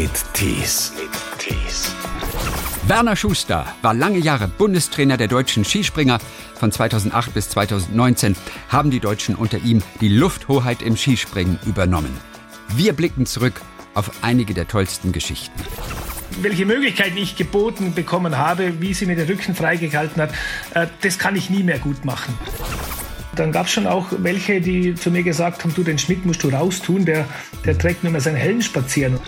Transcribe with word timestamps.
mit 0.00 0.24
Tees. 0.32 0.94
Werner 2.86 3.16
Schuster 3.16 3.66
war 3.82 3.92
lange 3.92 4.16
Jahre 4.16 4.48
Bundestrainer 4.48 5.18
der 5.18 5.28
deutschen 5.28 5.62
Skispringer. 5.62 6.18
Von 6.54 6.72
2008 6.72 7.34
bis 7.34 7.50
2019 7.50 8.34
haben 8.70 8.90
die 8.90 9.00
Deutschen 9.00 9.34
unter 9.34 9.58
ihm 9.58 9.82
die 10.00 10.08
Lufthoheit 10.08 10.80
im 10.80 10.96
Skispringen 10.96 11.58
übernommen. 11.66 12.16
Wir 12.74 12.94
blicken 12.94 13.26
zurück 13.26 13.60
auf 13.92 14.10
einige 14.22 14.54
der 14.54 14.66
tollsten 14.66 15.12
Geschichten. 15.12 15.60
Welche 16.40 16.64
Möglichkeiten 16.64 17.18
ich 17.18 17.36
geboten 17.36 17.92
bekommen 17.92 18.38
habe, 18.38 18.80
wie 18.80 18.94
sie 18.94 19.04
mir 19.04 19.16
den 19.16 19.26
Rücken 19.26 19.54
freigehalten 19.54 20.22
hat, 20.22 20.32
äh, 20.72 20.86
das 21.02 21.18
kann 21.18 21.36
ich 21.36 21.50
nie 21.50 21.62
mehr 21.62 21.78
gut 21.78 22.06
machen. 22.06 22.32
Dann 23.36 23.52
gab 23.52 23.66
es 23.66 23.72
schon 23.72 23.86
auch 23.86 24.06
welche, 24.18 24.62
die 24.62 24.94
zu 24.94 25.10
mir 25.10 25.22
gesagt 25.22 25.62
haben, 25.62 25.74
du, 25.74 25.82
den 25.82 25.98
Schmidt 25.98 26.24
musst 26.24 26.42
du 26.42 26.48
raustun, 26.48 27.04
der, 27.04 27.26
der 27.66 27.76
trägt 27.76 28.02
nur 28.02 28.12
mehr 28.12 28.22
seinen 28.22 28.36
Helm 28.36 28.62
spazieren. 28.62 29.20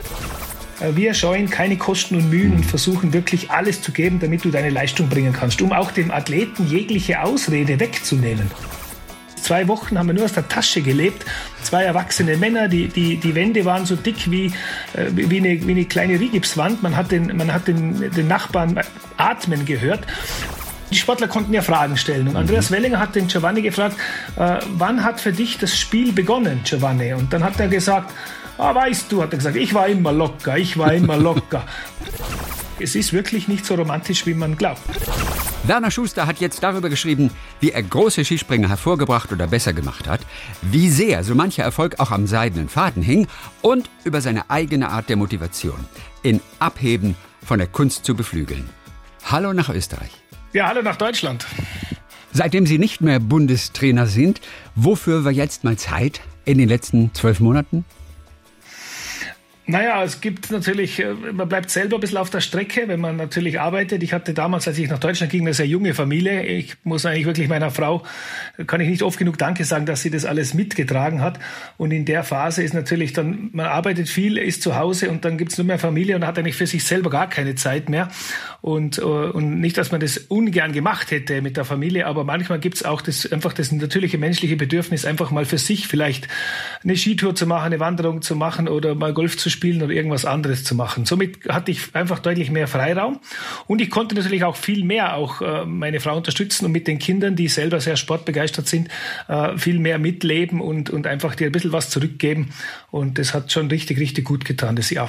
Äh, 0.83 0.97
wir 0.97 1.15
scheuen 1.15 1.49
keine 1.49 1.77
Kosten 1.77 2.17
und 2.17 2.31
Mühen 2.31 2.53
und 2.53 2.67
versuchen 2.67 3.13
wirklich 3.13 3.51
alles 3.51 3.81
zu 3.83 3.93
geben, 3.93 4.19
damit 4.21 4.45
du 4.45 4.51
deine 4.51 4.71
Leistung 4.71 5.09
bringen 5.09 5.33
kannst, 5.33 5.63
um 5.63 5.73
auch 5.73 5.91
dem 5.93 6.11
Athleten 6.11 6.67
jegliche 6.67 7.23
Ausrede 7.23 7.79
wegzunehmen. 7.81 8.51
Zwei 9.37 9.67
Wochen 9.67 9.99
haben 9.99 10.07
wir 10.07 10.15
nur 10.15 10.25
aus 10.25 10.35
der 10.35 10.49
Tasche 10.49 10.83
gelebt. 10.83 11.25
Zwei 11.63 11.83
erwachsene 11.83 12.37
Männer, 12.37 12.69
die, 12.69 12.87
die, 12.87 13.17
die 13.17 13.35
Wände 13.35 13.65
waren 13.65 13.87
so 13.87 13.97
dick 13.97 14.31
wie, 14.31 14.47
äh, 14.95 15.07
wie, 15.11 15.39
eine, 15.39 15.67
wie 15.67 15.73
eine 15.73 15.85
kleine 15.85 16.21
Rigipswand. 16.21 16.83
Man 16.83 16.97
hat, 16.97 17.11
den, 17.11 17.37
man 17.37 17.53
hat 17.53 17.67
den, 17.67 18.11
den 18.13 18.29
Nachbarn 18.29 18.81
atmen 19.17 19.65
gehört. 19.65 20.07
Die 20.93 20.97
Sportler 20.97 21.27
konnten 21.27 21.53
ja 21.55 21.63
Fragen 21.63 21.97
stellen. 21.97 22.29
Und 22.29 22.37
Andreas 22.37 22.71
Wellinger 22.71 23.01
hat 23.01 23.15
den 23.17 23.27
Giovanni 23.27 23.63
gefragt, 23.63 23.97
äh, 24.37 24.59
wann 24.75 25.03
hat 25.03 25.21
für 25.21 25.33
dich 25.33 25.59
das 25.59 25.77
Spiel 25.77 26.13
begonnen, 26.13 26.61
Giovanni? 26.65 27.15
Und 27.15 27.33
dann 27.33 27.43
hat 27.43 27.59
er 27.59 27.67
gesagt, 27.67 28.13
ah, 28.59 28.75
weißt 28.75 29.11
du, 29.11 29.23
hat 29.23 29.33
er 29.33 29.39
gesagt, 29.39 29.57
ich 29.57 29.75
war 29.75 29.89
immer 29.89 30.13
locker, 30.13 30.57
ich 30.59 30.77
war 30.79 30.93
immer 30.93 31.17
locker. 31.29 31.65
es 32.79 32.95
ist 32.95 33.13
wirklich 33.13 33.49
nicht 33.49 33.65
so 33.65 33.75
romantisch, 33.75 34.27
wie 34.27 34.35
man 34.35 34.57
glaubt. 34.57 34.81
Werner 35.65 35.93
Schuster 35.93 36.27
hat 36.27 36.41
jetzt 36.41 36.63
darüber 36.63 36.89
geschrieben, 36.89 37.31
wie 37.61 37.71
er 37.71 37.83
große 37.83 38.25
Skispringer 38.25 38.69
hervorgebracht 38.69 39.31
oder 39.31 39.47
besser 39.47 39.73
gemacht 39.73 40.09
hat, 40.09 40.21
wie 40.61 40.89
sehr 40.91 41.23
so 41.23 41.37
mancher 41.37 41.63
Erfolg 41.63 42.01
auch 42.01 42.11
am 42.11 42.27
seidenen 42.27 42.69
Faden 42.69 43.03
hing 43.03 43.29
und 43.61 43.89
über 44.05 44.21
seine 44.21 44.51
eigene 44.51 44.89
Art 44.89 45.09
der 45.09 45.17
Motivation. 45.17 45.79
In 46.25 46.41
Abheben 46.59 47.15
von 47.45 47.59
der 47.59 47.69
Kunst 47.69 48.05
zu 48.05 48.17
beflügeln. 48.17 48.69
Hallo 49.25 49.53
nach 49.53 49.69
Österreich. 49.69 50.11
Ja, 50.53 50.67
hallo 50.67 50.83
nach 50.83 50.97
Deutschland. 50.97 51.47
Seitdem 52.33 52.67
Sie 52.67 52.79
nicht 52.79 53.01
mehr 53.01 53.21
Bundestrainer 53.21 54.07
sind, 54.07 54.41
wofür 54.75 55.25
war 55.25 55.33
jetzt 55.33 55.63
mal 55.65 55.77
Zeit 55.77 56.23
in 56.45 56.59
den 56.59 56.69
letzten 56.69 57.15
zwölf 57.15 57.39
Monaten? 57.41 57.85
Naja, 59.73 60.05
es 60.05 60.21
gibt 60.21 60.51
natürlich, 60.51 61.01
äh, 61.01 61.15
man 61.33 61.49
bleibt 61.49 61.71
selber 61.71 61.97
ein 61.97 62.01
bisschen 62.01 62.19
auf 62.19 62.29
der 62.29 62.43
Strecke, 62.43 62.89
wenn 62.89 63.01
man 63.01 63.17
natürlich 63.17 63.59
arbeitet. 63.59 64.03
Ich 64.03 64.13
hatte 64.13 64.35
damals, 64.35 64.69
als 64.69 64.77
ich 64.77 64.91
nach 64.91 64.99
Deutschland 64.99 65.33
ging, 65.33 65.41
eine 65.41 65.55
sehr 65.55 65.67
junge 65.67 65.95
Familie. 65.95 66.45
Ich 66.45 66.75
muss 66.85 67.07
eigentlich 67.07 67.25
wirklich 67.25 67.49
meiner 67.49 67.71
Frau, 67.71 68.03
kann 68.67 68.83
ich 68.83 68.91
nicht 68.91 69.03
oft 69.03 69.19
genug 69.19 69.39
Danke 69.39 69.65
sagen, 69.65 69.87
dass 69.87 70.03
sie 70.03 70.11
das 70.11 70.27
alles 70.27 70.53
mitgetragen 70.53 71.23
hat. 71.23 71.39
Und 71.79 71.91
in 71.91 72.05
der 72.05 72.23
Phase 72.23 72.63
ist 72.63 72.75
natürlich 72.75 73.15
dann, 73.15 73.49
man 73.55 73.65
arbeitet 73.65 74.11
viel, 74.11 74.37
ist 74.37 74.61
zu 74.61 74.77
Hause 74.77 75.09
und 75.09 75.25
dann 75.25 75.39
gibt 75.39 75.53
es 75.53 75.59
nur 75.59 75.67
mehr 75.67 75.79
Familie 75.79 76.17
und 76.17 76.27
hat 76.27 76.39
eigentlich 76.39 76.57
für 76.57 76.67
sich 76.67 76.85
selber 76.85 77.09
gar 77.09 77.31
keine 77.31 77.55
Zeit 77.55 77.89
mehr. 77.89 78.11
Und, 78.61 78.99
äh, 78.99 79.01
und 79.01 79.59
nicht, 79.59 79.79
dass 79.79 79.91
man 79.91 80.03
das 80.03 80.19
ungern 80.19 80.73
gemacht 80.73 81.11
hätte 81.11 81.41
mit 81.41 81.57
der 81.57 81.65
Familie, 81.65 82.07
aber 82.07 82.25
manchmal 82.25 82.61
gibt 82.61 82.75
es 82.75 82.85
auch 82.85 83.01
das, 83.01 83.33
einfach 83.33 83.55
das 83.55 83.73
natürliche 83.73 84.19
menschliche 84.19 84.57
Bedürfnis, 84.57 85.07
einfach 85.07 85.31
mal 85.31 85.47
für 85.47 85.57
sich 85.57 85.89
vielleicht 85.89 86.29
eine 86.85 86.95
Skitour 86.95 87.35
zu 87.35 87.47
machen, 87.47 87.65
eine 87.65 87.81
Wanderung 87.81 88.21
zu 88.21 88.37
machen 88.37 88.69
oder 88.69 88.95
mal 88.95 89.15
Golf 89.15 89.39
zu 89.39 89.49
spielen 89.49 89.62
oder 89.83 89.93
irgendwas 89.93 90.25
anderes 90.25 90.65
zu 90.65 90.75
machen. 90.75 91.05
Somit 91.05 91.49
hatte 91.49 91.71
ich 91.71 91.95
einfach 91.95 92.19
deutlich 92.19 92.51
mehr 92.51 92.67
Freiraum 92.67 93.21
und 93.67 93.81
ich 93.81 93.91
konnte 93.91 94.15
natürlich 94.15 94.45
auch 94.45 94.57
viel 94.57 94.85
mehr 94.85 95.17
auch 95.17 95.41
äh, 95.41 95.65
meine 95.65 96.01
Frau 96.01 96.17
unterstützen 96.17 96.67
und 96.67 96.73
mit 96.73 96.87
den 96.89 96.99
Kindern, 96.99 97.37
die 97.37 97.49
selber 97.49 97.81
sehr 97.81 97.97
sportbegeistert 97.97 98.67
sind, 98.67 98.89
äh, 99.29 99.57
viel 99.57 99.79
mehr 99.79 99.99
mitleben 99.99 100.61
und, 100.61 100.91
und 100.91 101.07
einfach 101.07 101.35
dir 101.35 101.47
ein 101.47 101.53
bisschen 101.53 101.73
was 101.73 101.91
zurückgeben. 101.91 102.51
Und 102.91 103.19
das 103.19 103.35
hat 103.35 103.53
schon 103.53 103.69
richtig, 103.69 103.99
richtig 103.99 104.25
gut 104.25 104.45
getan, 104.45 104.77
das 104.77 104.91
Jahr. 104.91 105.09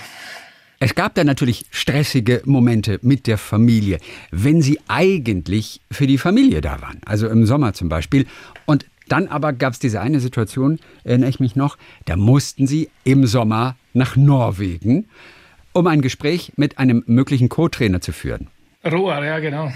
Es 0.79 0.95
gab 0.95 1.15
da 1.15 1.23
natürlich 1.23 1.65
stressige 1.71 2.41
Momente 2.43 2.99
mit 3.01 3.25
der 3.25 3.37
Familie, 3.37 3.99
wenn 4.31 4.61
Sie 4.61 4.79
eigentlich 4.87 5.79
für 5.89 6.07
die 6.07 6.17
Familie 6.17 6.59
da 6.59 6.81
waren, 6.81 6.99
also 7.05 7.29
im 7.29 7.45
Sommer 7.45 7.73
zum 7.73 7.87
Beispiel. 7.87 8.25
Und 8.65 8.85
dann 9.07 9.27
aber 9.27 9.53
gab 9.53 9.73
es 9.73 9.79
diese 9.79 10.01
eine 10.01 10.19
Situation, 10.19 10.79
erinnere 11.03 11.29
ich 11.29 11.39
mich 11.39 11.55
noch, 11.55 11.77
da 12.05 12.15
mussten 12.15 12.67
sie 12.67 12.89
im 13.03 13.25
Sommer 13.25 13.75
nach 13.93 14.15
Norwegen, 14.15 15.07
um 15.73 15.87
ein 15.87 16.01
Gespräch 16.01 16.53
mit 16.55 16.77
einem 16.77 17.03
möglichen 17.07 17.49
Co-Trainer 17.49 18.01
zu 18.01 18.11
führen. 18.11 18.47
Rohr, 18.85 19.23
ja, 19.23 19.39
genau. 19.39 19.71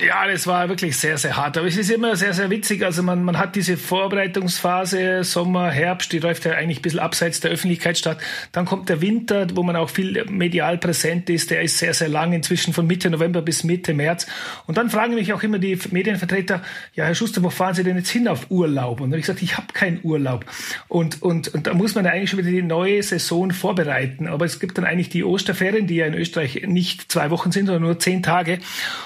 Ja, 0.00 0.26
das 0.26 0.46
war 0.46 0.70
wirklich 0.70 0.96
sehr, 0.96 1.18
sehr 1.18 1.36
hart. 1.36 1.58
Aber 1.58 1.66
es 1.66 1.76
ist 1.76 1.90
immer 1.90 2.16
sehr, 2.16 2.32
sehr 2.32 2.48
witzig. 2.48 2.82
Also 2.82 3.02
man, 3.02 3.22
man 3.24 3.36
hat 3.36 3.56
diese 3.56 3.76
Vorbereitungsphase, 3.76 5.22
Sommer, 5.22 5.70
Herbst, 5.70 6.12
die 6.12 6.18
läuft 6.18 6.46
ja 6.46 6.52
eigentlich 6.52 6.78
ein 6.78 6.82
bisschen 6.82 7.00
abseits 7.00 7.40
der 7.40 7.50
Öffentlichkeit 7.50 7.98
statt. 7.98 8.16
Dann 8.52 8.64
kommt 8.64 8.88
der 8.88 9.02
Winter, 9.02 9.46
wo 9.54 9.62
man 9.62 9.76
auch 9.76 9.90
viel 9.90 10.24
medial 10.30 10.78
präsent 10.78 11.28
ist. 11.28 11.50
Der 11.50 11.60
ist 11.60 11.76
sehr, 11.76 11.92
sehr 11.92 12.08
lang, 12.08 12.32
inzwischen 12.32 12.72
von 12.72 12.86
Mitte 12.86 13.10
November 13.10 13.42
bis 13.42 13.64
Mitte 13.64 13.92
März. 13.92 14.26
Und 14.66 14.78
dann 14.78 14.88
fragen 14.88 15.14
mich 15.14 15.30
auch 15.34 15.42
immer 15.42 15.58
die 15.58 15.78
Medienvertreter, 15.90 16.62
ja, 16.94 17.04
Herr 17.04 17.14
Schuster, 17.14 17.42
wo 17.42 17.50
fahren 17.50 17.74
Sie 17.74 17.84
denn 17.84 17.98
jetzt 17.98 18.08
hin 18.08 18.28
auf 18.28 18.50
Urlaub? 18.50 19.02
Und 19.02 19.10
dann 19.10 19.12
habe 19.12 19.20
ich 19.20 19.26
gesagt, 19.26 19.42
ich 19.42 19.58
habe 19.58 19.74
keinen 19.74 20.00
Urlaub. 20.04 20.46
Und, 20.88 21.20
und, 21.20 21.48
und 21.48 21.66
da 21.66 21.74
muss 21.74 21.94
man 21.94 22.06
ja 22.06 22.12
eigentlich 22.12 22.30
schon 22.30 22.38
wieder 22.38 22.50
die 22.50 22.62
neue 22.62 23.02
Saison 23.02 23.50
vorbereiten. 23.50 24.26
Aber 24.26 24.46
es 24.46 24.58
gibt 24.58 24.78
dann 24.78 24.86
eigentlich 24.86 25.10
die 25.10 25.22
Osterferien, 25.22 25.86
die 25.86 25.96
ja 25.96 26.06
in 26.06 26.14
Österreich 26.14 26.62
nicht 26.66 27.12
zwei 27.12 27.28
Wochen 27.28 27.52
sind, 27.52 27.66
sondern 27.66 27.82
nur 27.82 27.98
zehn 27.98 28.22
Tage. 28.22 28.58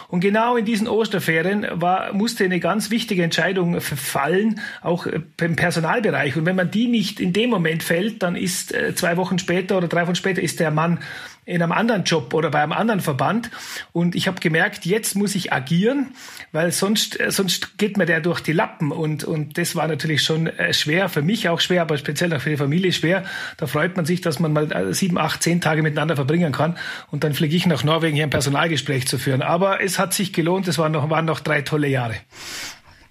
Und 0.07 0.21
genau 0.21 0.57
in 0.57 0.65
diesen 0.77 0.89
Osterferien 0.89 1.67
war, 1.73 2.13
musste 2.13 2.45
eine 2.45 2.61
ganz 2.61 2.91
wichtige 2.91 3.23
Entscheidung 3.23 3.81
fallen, 3.81 4.61
auch 4.83 5.07
äh, 5.07 5.21
im 5.41 5.57
Personalbereich. 5.57 6.37
Und 6.37 6.45
wenn 6.45 6.57
man 6.57 6.71
die 6.71 6.87
nicht 6.87 7.19
in 7.19 7.33
dem 7.33 7.49
Moment 7.49 7.83
fällt, 7.83 8.23
dann 8.23 8.37
ist 8.37 8.75
äh, 8.75 8.95
zwei 8.95 9.17
Wochen 9.17 9.39
später 9.39 9.79
oder 9.79 9.89
drei 9.89 10.07
Wochen 10.07 10.17
später 10.17 10.43
ist 10.43 10.61
der 10.61 10.71
Mann 10.71 10.99
in 11.47 11.63
einem 11.63 11.73
anderen 11.73 12.05
Job 12.05 12.35
oder 12.35 12.51
bei 12.51 12.63
einem 12.63 12.73
anderen 12.73 13.01
Verband. 13.01 13.51
Und 13.93 14.15
ich 14.15 14.27
habe 14.29 14.41
gemerkt, 14.41 14.85
jetzt 14.85 15.15
muss 15.15 15.35
ich 15.35 15.53
agieren, 15.53 16.09
weil 16.53 16.73
sonst, 16.73 17.19
äh, 17.19 17.31
sonst 17.31 17.79
geht 17.79 17.97
mir 17.97 18.05
der 18.05 18.21
durch 18.21 18.41
die 18.41 18.53
Lappen. 18.53 18.93
Und, 18.93 19.25
und 19.25 19.57
das 19.57 19.75
war 19.75 19.89
natürlich 19.89 20.23
schon 20.23 20.51
schwer, 20.73 21.09
für 21.09 21.23
mich 21.23 21.49
auch 21.49 21.61
schwer, 21.61 21.83
aber 21.83 21.97
speziell 21.97 22.35
auch 22.35 22.41
für 22.41 22.51
die 22.51 22.57
Familie 22.57 22.93
schwer. 22.93 23.25
Da 23.57 23.67
freut 23.67 23.97
man 23.97 24.05
sich, 24.05 24.21
dass 24.21 24.41
man 24.41 24.53
mal 24.53 24.93
sieben, 24.93 25.17
acht, 25.17 25.43
zehn 25.43 25.61
Tage 25.61 25.83
miteinander 25.83 26.17
verbringen 26.17 26.53
kann. 26.53 26.77
Und 27.11 27.25
dann 27.25 27.33
fliege 27.33 27.57
ich 27.57 27.67
nach 27.67 27.85
Norwegen, 27.85 28.17
hier 28.17 28.27
ein 28.27 28.31
Personalgespräch 28.31 29.07
zu 29.07 29.17
führen. 29.17 29.43
Aber 29.43 29.81
es 29.81 29.99
hat 29.99 30.13
sich 30.13 30.33
gelohnt, 30.33 30.69
es 30.69 30.79
waren 30.79 30.93
noch, 30.93 31.09
waren 31.09 31.25
noch 31.25 31.41
drei 31.41 31.63
tolle 31.63 31.89
Jahre. 31.89 32.17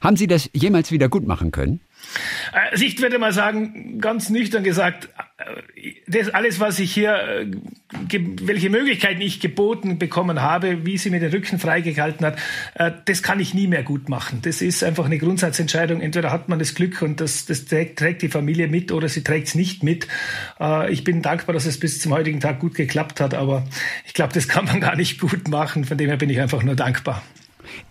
Haben 0.02 0.18
Sie 0.18 0.28
das 0.28 0.50
jemals 0.54 0.92
wieder 0.92 1.10
gut 1.10 1.26
machen 1.26 1.52
können? 1.52 1.80
Also 2.52 2.86
ich 2.86 3.02
würde 3.02 3.20
mal 3.20 3.34
sagen, 3.34 4.00
ganz 4.00 4.30
nüchtern 4.30 4.64
gesagt, 4.64 5.10
das 6.08 6.30
alles, 6.30 6.60
was 6.60 6.80
ich 6.80 6.94
hier, 6.94 7.14
äh, 7.14 7.52
welche 8.42 8.70
Möglichkeiten 8.70 9.22
ich 9.22 9.40
geboten 9.40 10.00
bekommen 10.00 10.42
habe, 10.42 10.86
wie 10.86 10.98
sie 10.98 11.10
mir 11.10 11.20
den 11.20 11.32
Rücken 11.32 11.60
freigehalten 11.60 12.26
hat, 12.26 12.38
äh, 12.76 12.92
das 13.06 13.22
kann 13.22 13.40
ich 13.40 13.54
nie 13.54 13.68
mehr 13.68 13.84
gut 13.84 14.08
machen. 14.08 14.40
Das 14.44 14.62
ist 14.62 14.84
einfach 14.84 15.06
eine 15.06 15.18
Grundsatzentscheidung. 15.18 16.02
Entweder 16.02 16.32
hat 16.32 16.48
man 16.48 16.60
das 16.60 16.74
Glück 16.74 17.02
und 17.02 17.20
das, 17.20 17.46
das 17.46 17.66
trägt, 17.66 18.00
trägt 18.00 18.22
die 18.22 18.30
Familie 18.30 18.68
mit 18.68 18.92
oder 18.92 19.10
sie 19.10 19.24
trägt 19.24 19.50
es 19.50 19.56
nicht 19.56 19.84
mit. 19.84 20.08
Äh, 20.60 20.92
ich 20.92 21.04
bin 21.04 21.22
dankbar, 21.22 21.54
dass 21.54 21.66
es 21.66 21.80
bis 21.80 22.00
zum 22.00 22.14
heutigen 22.14 22.40
Tag 22.40 22.60
gut 22.60 22.76
geklappt 22.76 23.20
hat, 23.20 23.34
aber 23.34 23.66
ich 24.06 24.14
glaube, 24.14 24.34
das 24.34 24.48
kann 24.48 24.66
man 24.66 24.80
gar 24.80 24.96
nicht 24.96 25.20
gut 25.20 25.48
machen. 25.50 25.84
Von 25.84 25.98
dem 25.98 26.08
her 26.08 26.18
bin 26.18 26.30
ich 26.30 26.40
einfach 26.40 26.64
nur 26.64 26.76
dankbar. 26.76 27.24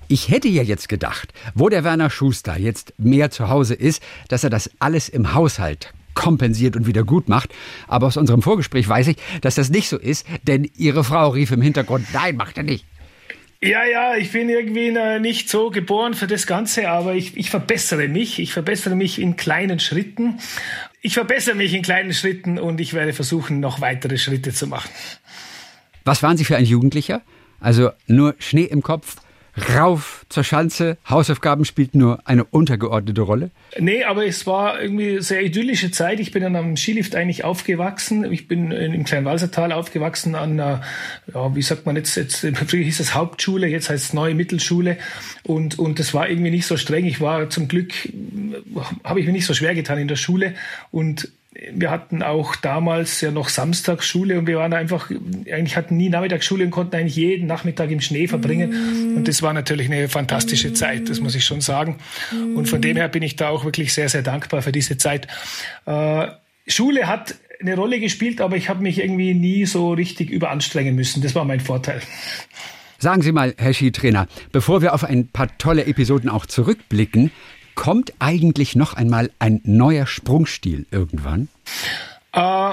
Ich 0.08 0.28
hätte 0.28 0.48
ja 0.48 0.62
jetzt 0.62 0.88
gedacht, 0.88 1.32
wo 1.54 1.68
der 1.68 1.84
Werner 1.84 2.10
Schuster 2.10 2.58
jetzt 2.58 2.92
mehr 2.98 3.30
zu 3.30 3.48
Hause 3.48 3.74
ist, 3.74 4.02
dass 4.28 4.44
er 4.44 4.50
das 4.50 4.70
alles 4.78 5.08
im 5.08 5.34
Haushalt 5.34 5.92
kompensiert 6.14 6.76
und 6.76 6.86
wieder 6.86 7.04
gut 7.04 7.28
macht. 7.28 7.50
Aber 7.88 8.06
aus 8.06 8.16
unserem 8.16 8.42
Vorgespräch 8.42 8.88
weiß 8.88 9.08
ich, 9.08 9.16
dass 9.40 9.56
das 9.56 9.70
nicht 9.70 9.88
so 9.88 9.98
ist, 9.98 10.26
denn 10.44 10.70
Ihre 10.76 11.04
Frau 11.04 11.30
rief 11.30 11.50
im 11.50 11.62
Hintergrund, 11.62 12.06
nein, 12.12 12.36
macht 12.36 12.56
er 12.56 12.62
nicht. 12.62 12.84
Ja, 13.62 13.84
ja, 13.86 14.14
ich 14.16 14.30
bin 14.32 14.50
irgendwie 14.50 14.94
nicht 15.20 15.48
so 15.48 15.70
geboren 15.70 16.12
für 16.12 16.26
das 16.26 16.46
Ganze, 16.46 16.90
aber 16.90 17.14
ich, 17.14 17.34
ich 17.36 17.48
verbessere 17.48 18.08
mich. 18.08 18.38
Ich 18.38 18.52
verbessere 18.52 18.94
mich 18.94 19.18
in 19.18 19.36
kleinen 19.36 19.80
Schritten. 19.80 20.38
Ich 21.00 21.14
verbessere 21.14 21.54
mich 21.54 21.72
in 21.72 21.80
kleinen 21.80 22.12
Schritten 22.12 22.58
und 22.58 22.78
ich 22.78 22.92
werde 22.92 23.14
versuchen, 23.14 23.60
noch 23.60 23.80
weitere 23.80 24.18
Schritte 24.18 24.52
zu 24.52 24.66
machen. 24.66 24.90
Was 26.04 26.22
waren 26.22 26.36
Sie 26.36 26.44
für 26.44 26.58
ein 26.58 26.66
Jugendlicher? 26.66 27.22
Also 27.58 27.90
nur 28.06 28.34
Schnee 28.38 28.64
im 28.64 28.82
Kopf, 28.82 29.16
rauf 29.74 30.26
zur 30.28 30.44
Schanze, 30.44 30.98
Hausaufgaben 31.08 31.64
spielten 31.64 31.98
nur 31.98 32.26
eine 32.26 32.44
untergeordnete 32.44 33.20
Rolle? 33.20 33.50
Nee, 33.78 34.04
aber 34.04 34.26
es 34.26 34.46
war 34.46 34.80
irgendwie 34.80 35.20
sehr 35.20 35.42
idyllische 35.42 35.90
Zeit. 35.90 36.20
Ich 36.20 36.32
bin 36.32 36.42
dann 36.42 36.56
am 36.56 36.76
Skilift 36.76 37.14
eigentlich 37.14 37.44
aufgewachsen. 37.44 38.30
Ich 38.32 38.48
bin 38.48 38.72
im 38.72 39.04
Kleinwalsertal 39.04 39.72
aufgewachsen 39.72 40.34
an 40.34 40.52
einer, 40.52 40.82
ja, 41.32 41.54
wie 41.54 41.62
sagt 41.62 41.86
man 41.86 41.96
jetzt, 41.96 42.16
jetzt 42.16 42.40
früher 42.40 42.82
hieß 42.84 43.00
es 43.00 43.14
Hauptschule, 43.14 43.66
jetzt 43.66 43.90
heißt 43.90 44.04
es 44.06 44.12
Neue 44.12 44.34
Mittelschule. 44.34 44.98
Und, 45.44 45.78
und 45.78 45.98
das 45.98 46.14
war 46.14 46.28
irgendwie 46.28 46.50
nicht 46.50 46.66
so 46.66 46.76
streng. 46.76 47.04
Ich 47.04 47.20
war 47.20 47.48
zum 47.50 47.68
Glück, 47.68 47.92
habe 49.04 49.20
ich 49.20 49.26
mir 49.26 49.32
nicht 49.32 49.46
so 49.46 49.54
schwer 49.54 49.74
getan 49.74 49.98
in 49.98 50.08
der 50.08 50.16
Schule 50.16 50.54
und 50.90 51.28
wir 51.72 51.90
hatten 51.90 52.22
auch 52.22 52.56
damals 52.56 53.20
ja 53.20 53.30
noch 53.30 53.48
Samstagsschule 53.48 54.38
und 54.38 54.46
wir 54.46 54.56
waren 54.58 54.72
einfach, 54.72 55.10
eigentlich 55.10 55.76
hatten 55.76 55.96
nie 55.96 56.08
Nachmittagsschule 56.08 56.64
und 56.64 56.70
konnten 56.70 56.96
eigentlich 56.96 57.16
jeden 57.16 57.46
Nachmittag 57.46 57.90
im 57.90 58.00
Schnee 58.00 58.26
verbringen. 58.26 59.16
Und 59.16 59.28
das 59.28 59.42
war 59.42 59.52
natürlich 59.52 59.86
eine 59.90 60.08
fantastische 60.08 60.72
Zeit, 60.72 61.08
das 61.08 61.20
muss 61.20 61.34
ich 61.34 61.44
schon 61.44 61.60
sagen. 61.60 61.98
Und 62.32 62.68
von 62.68 62.80
dem 62.80 62.96
her 62.96 63.08
bin 63.08 63.22
ich 63.22 63.36
da 63.36 63.48
auch 63.48 63.64
wirklich 63.64 63.94
sehr, 63.94 64.08
sehr 64.08 64.22
dankbar 64.22 64.62
für 64.62 64.72
diese 64.72 64.98
Zeit. 64.98 65.28
Äh, 65.86 66.26
Schule 66.66 67.06
hat 67.06 67.36
eine 67.60 67.76
Rolle 67.76 68.00
gespielt, 68.00 68.40
aber 68.40 68.56
ich 68.56 68.68
habe 68.68 68.82
mich 68.82 68.98
irgendwie 68.98 69.34
nie 69.34 69.64
so 69.64 69.92
richtig 69.92 70.30
überanstrengen 70.30 70.94
müssen. 70.94 71.22
Das 71.22 71.34
war 71.34 71.44
mein 71.44 71.60
Vorteil. 71.60 72.00
Sagen 72.98 73.22
Sie 73.22 73.32
mal, 73.32 73.54
Herr 73.58 73.74
Skitrainer, 73.74 74.26
bevor 74.50 74.82
wir 74.82 74.94
auf 74.94 75.04
ein 75.04 75.28
paar 75.28 75.56
tolle 75.58 75.86
Episoden 75.86 76.30
auch 76.30 76.46
zurückblicken, 76.46 77.30
kommt 77.74 78.12
eigentlich 78.18 78.76
noch 78.76 78.94
einmal 78.94 79.30
ein 79.38 79.60
neuer 79.64 80.06
Sprungstil 80.06 80.86
irgendwann? 80.90 81.48
Äh, 82.32 82.72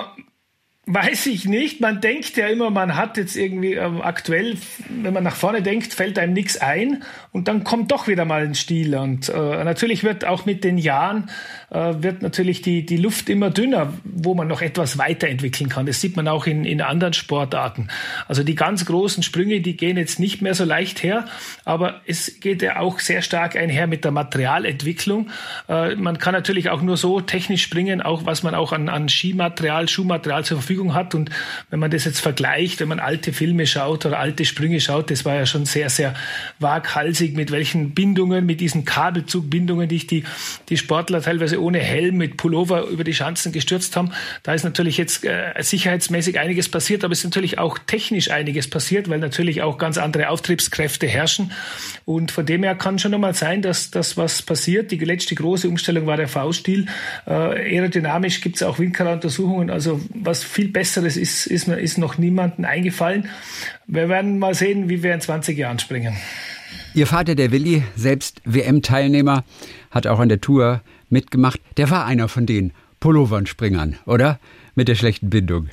Weiß 0.88 1.28
ich 1.28 1.46
nicht. 1.46 1.80
Man 1.80 2.02
denkt 2.02 2.36
ja 2.38 2.48
immer, 2.48 2.72
man 2.72 2.96
hat 2.96 3.16
jetzt 3.16 3.36
irgendwie 3.36 3.76
äh, 3.76 4.02
aktuell, 4.02 4.58
wenn 4.90 5.14
man 5.14 5.24
nach 5.24 5.36
vorne 5.36 5.62
denkt, 5.62 5.94
fällt 5.94 6.18
einem 6.18 6.34
nichts 6.34 6.58
ein 6.58 7.04
und 7.32 7.48
dann 7.48 7.64
kommt 7.64 7.92
doch 7.92 8.08
wieder 8.08 8.26
mal 8.26 8.42
ein 8.42 8.56
Stil. 8.56 8.96
Und 8.96 9.30
äh, 9.30 9.64
natürlich 9.64 10.04
wird 10.04 10.26
auch 10.26 10.48
mit 10.48 10.64
den 10.64 10.80
Jahren 10.80 11.30
äh, 11.70 11.94
wird 12.00 12.24
natürlich 12.24 12.64
die, 12.64 12.84
die 12.84 12.98
Luft 12.98 13.30
immer 13.30 13.52
dünner, 13.52 13.94
wo 14.04 14.34
man 14.34 14.48
noch 14.48 14.64
etwas 14.64 14.98
weiterentwickeln 14.98 15.70
kann. 15.70 15.86
Das 15.86 16.02
sieht 16.02 16.16
man 16.16 16.28
auch 16.28 16.48
in, 16.48 16.66
in 16.66 16.82
anderen 16.82 17.14
Sportarten. 17.14 17.90
Also 18.28 18.44
die 18.44 18.56
ganz 18.56 18.84
großen 18.88 19.22
Sprünge, 19.22 19.62
die 19.62 19.78
gehen 19.78 19.98
jetzt 19.98 20.20
nicht 20.20 20.42
mehr 20.42 20.56
so 20.56 20.66
leicht 20.66 21.04
her, 21.04 21.26
aber 21.64 22.02
es 22.08 22.40
geht 22.40 22.64
ja 22.64 22.80
auch 22.80 23.00
sehr 23.00 23.22
stark 23.22 23.56
einher 23.56 23.86
mit 23.86 24.04
der 24.04 24.12
Materialentwicklung. 24.12 25.30
Äh, 25.70 25.96
man 25.96 26.18
kann 26.18 26.34
natürlich 26.34 26.72
auch 26.72 26.82
nur 26.82 26.98
so 26.98 27.22
technisch 27.22 27.62
springen, 27.62 28.02
auch 28.02 28.26
was 28.26 28.42
man 28.42 28.56
auch 28.56 28.74
an, 28.74 28.90
an 28.90 29.10
Skimaterial, 29.10 29.88
Schuhmaterial 29.88 30.44
zur 30.44 30.58
Verfügung 30.58 30.71
Verfügung 30.72 30.94
hat. 30.94 31.16
Und 31.16 31.30
wenn 31.70 31.80
man 31.80 31.92
das 31.92 32.06
jetzt 32.06 32.22
vergleicht, 32.22 32.80
wenn 32.80 32.88
man 32.88 33.00
alte 33.00 33.34
Filme 33.34 33.68
schaut 33.68 34.06
oder 34.06 34.20
alte 34.20 34.46
Sprünge 34.46 34.80
schaut, 34.80 35.12
das 35.12 35.26
war 35.26 35.36
ja 35.36 35.46
schon 35.46 35.66
sehr, 35.66 35.90
sehr 35.90 36.14
waghalsig, 36.60 37.36
mit 37.36 37.52
welchen 37.52 37.92
Bindungen, 37.92 38.46
mit 38.46 38.62
diesen 38.62 38.86
Kabelzugbindungen, 38.86 39.90
die 39.90 40.08
die, 40.08 40.24
die 40.70 40.78
Sportler 40.78 41.22
teilweise 41.22 41.62
ohne 41.62 41.80
Helm 41.80 42.18
mit 42.18 42.38
Pullover 42.38 42.88
über 42.88 43.04
die 43.04 43.14
Schanzen 43.14 43.52
gestürzt 43.52 43.96
haben. 43.98 44.12
Da 44.44 44.54
ist 44.54 44.64
natürlich 44.64 44.98
jetzt 44.98 45.26
äh, 45.26 45.54
sicherheitsmäßig 45.60 46.40
einiges 46.40 46.70
passiert, 46.70 47.04
aber 47.04 47.12
es 47.12 47.20
ist 47.20 47.26
natürlich 47.26 47.60
auch 47.60 47.78
technisch 47.78 48.32
einiges 48.32 48.70
passiert, 48.70 49.10
weil 49.10 49.20
natürlich 49.20 49.62
auch 49.62 49.78
ganz 49.78 49.98
andere 49.98 50.30
Auftriebskräfte 50.30 51.08
herrschen. 51.08 51.52
Und 52.06 52.32
von 52.32 52.46
dem 52.46 52.64
her 52.64 52.76
kann 52.76 52.98
schon 52.98 53.12
nochmal 53.12 53.34
sein, 53.34 53.62
dass 53.62 53.92
das 53.92 54.16
was 54.16 54.42
passiert. 54.42 54.92
Die 54.92 54.98
letzte 54.98 55.36
große 55.36 55.68
Umstellung 55.68 56.06
war 56.06 56.18
der 56.18 56.30
V-Stil. 56.30 56.86
Äh, 57.26 57.32
aerodynamisch 57.32 58.40
gibt 58.42 58.56
es 58.56 58.64
auch 58.64 58.80
Windkanaluntersuchungen, 58.80 59.70
also 59.70 60.00
was 60.14 60.44
viel 60.44 60.61
viel 60.62 60.72
Besseres 60.72 61.18
ist, 61.18 61.48
ist, 61.48 61.68
ist 61.68 61.98
noch 61.98 62.20
niemandem 62.20 62.66
eingefallen. 62.66 63.28
Wir 63.88 64.10
werden 64.10 64.38
mal 64.38 64.54
sehen, 64.54 64.90
wie 64.90 65.02
wir 65.02 65.14
in 65.14 65.22
20 65.22 65.58
Jahren 65.58 65.80
springen. 65.80 66.16
Ihr 66.94 67.08
Vater, 67.08 67.34
der 67.34 67.52
Willi, 67.52 67.84
selbst 67.96 68.42
WM-Teilnehmer, 68.46 69.44
hat 69.90 70.06
auch 70.06 70.20
an 70.20 70.30
der 70.30 70.40
Tour 70.40 70.82
mitgemacht. 71.10 71.60
Der 71.78 71.90
war 71.90 72.06
einer 72.06 72.28
von 72.28 72.46
den 72.46 72.74
Pullovern-Springern, 73.00 73.98
oder? 74.06 74.40
Mit 74.76 74.88
der 74.88 74.96
schlechten 74.96 75.32
Bindung. 75.32 75.70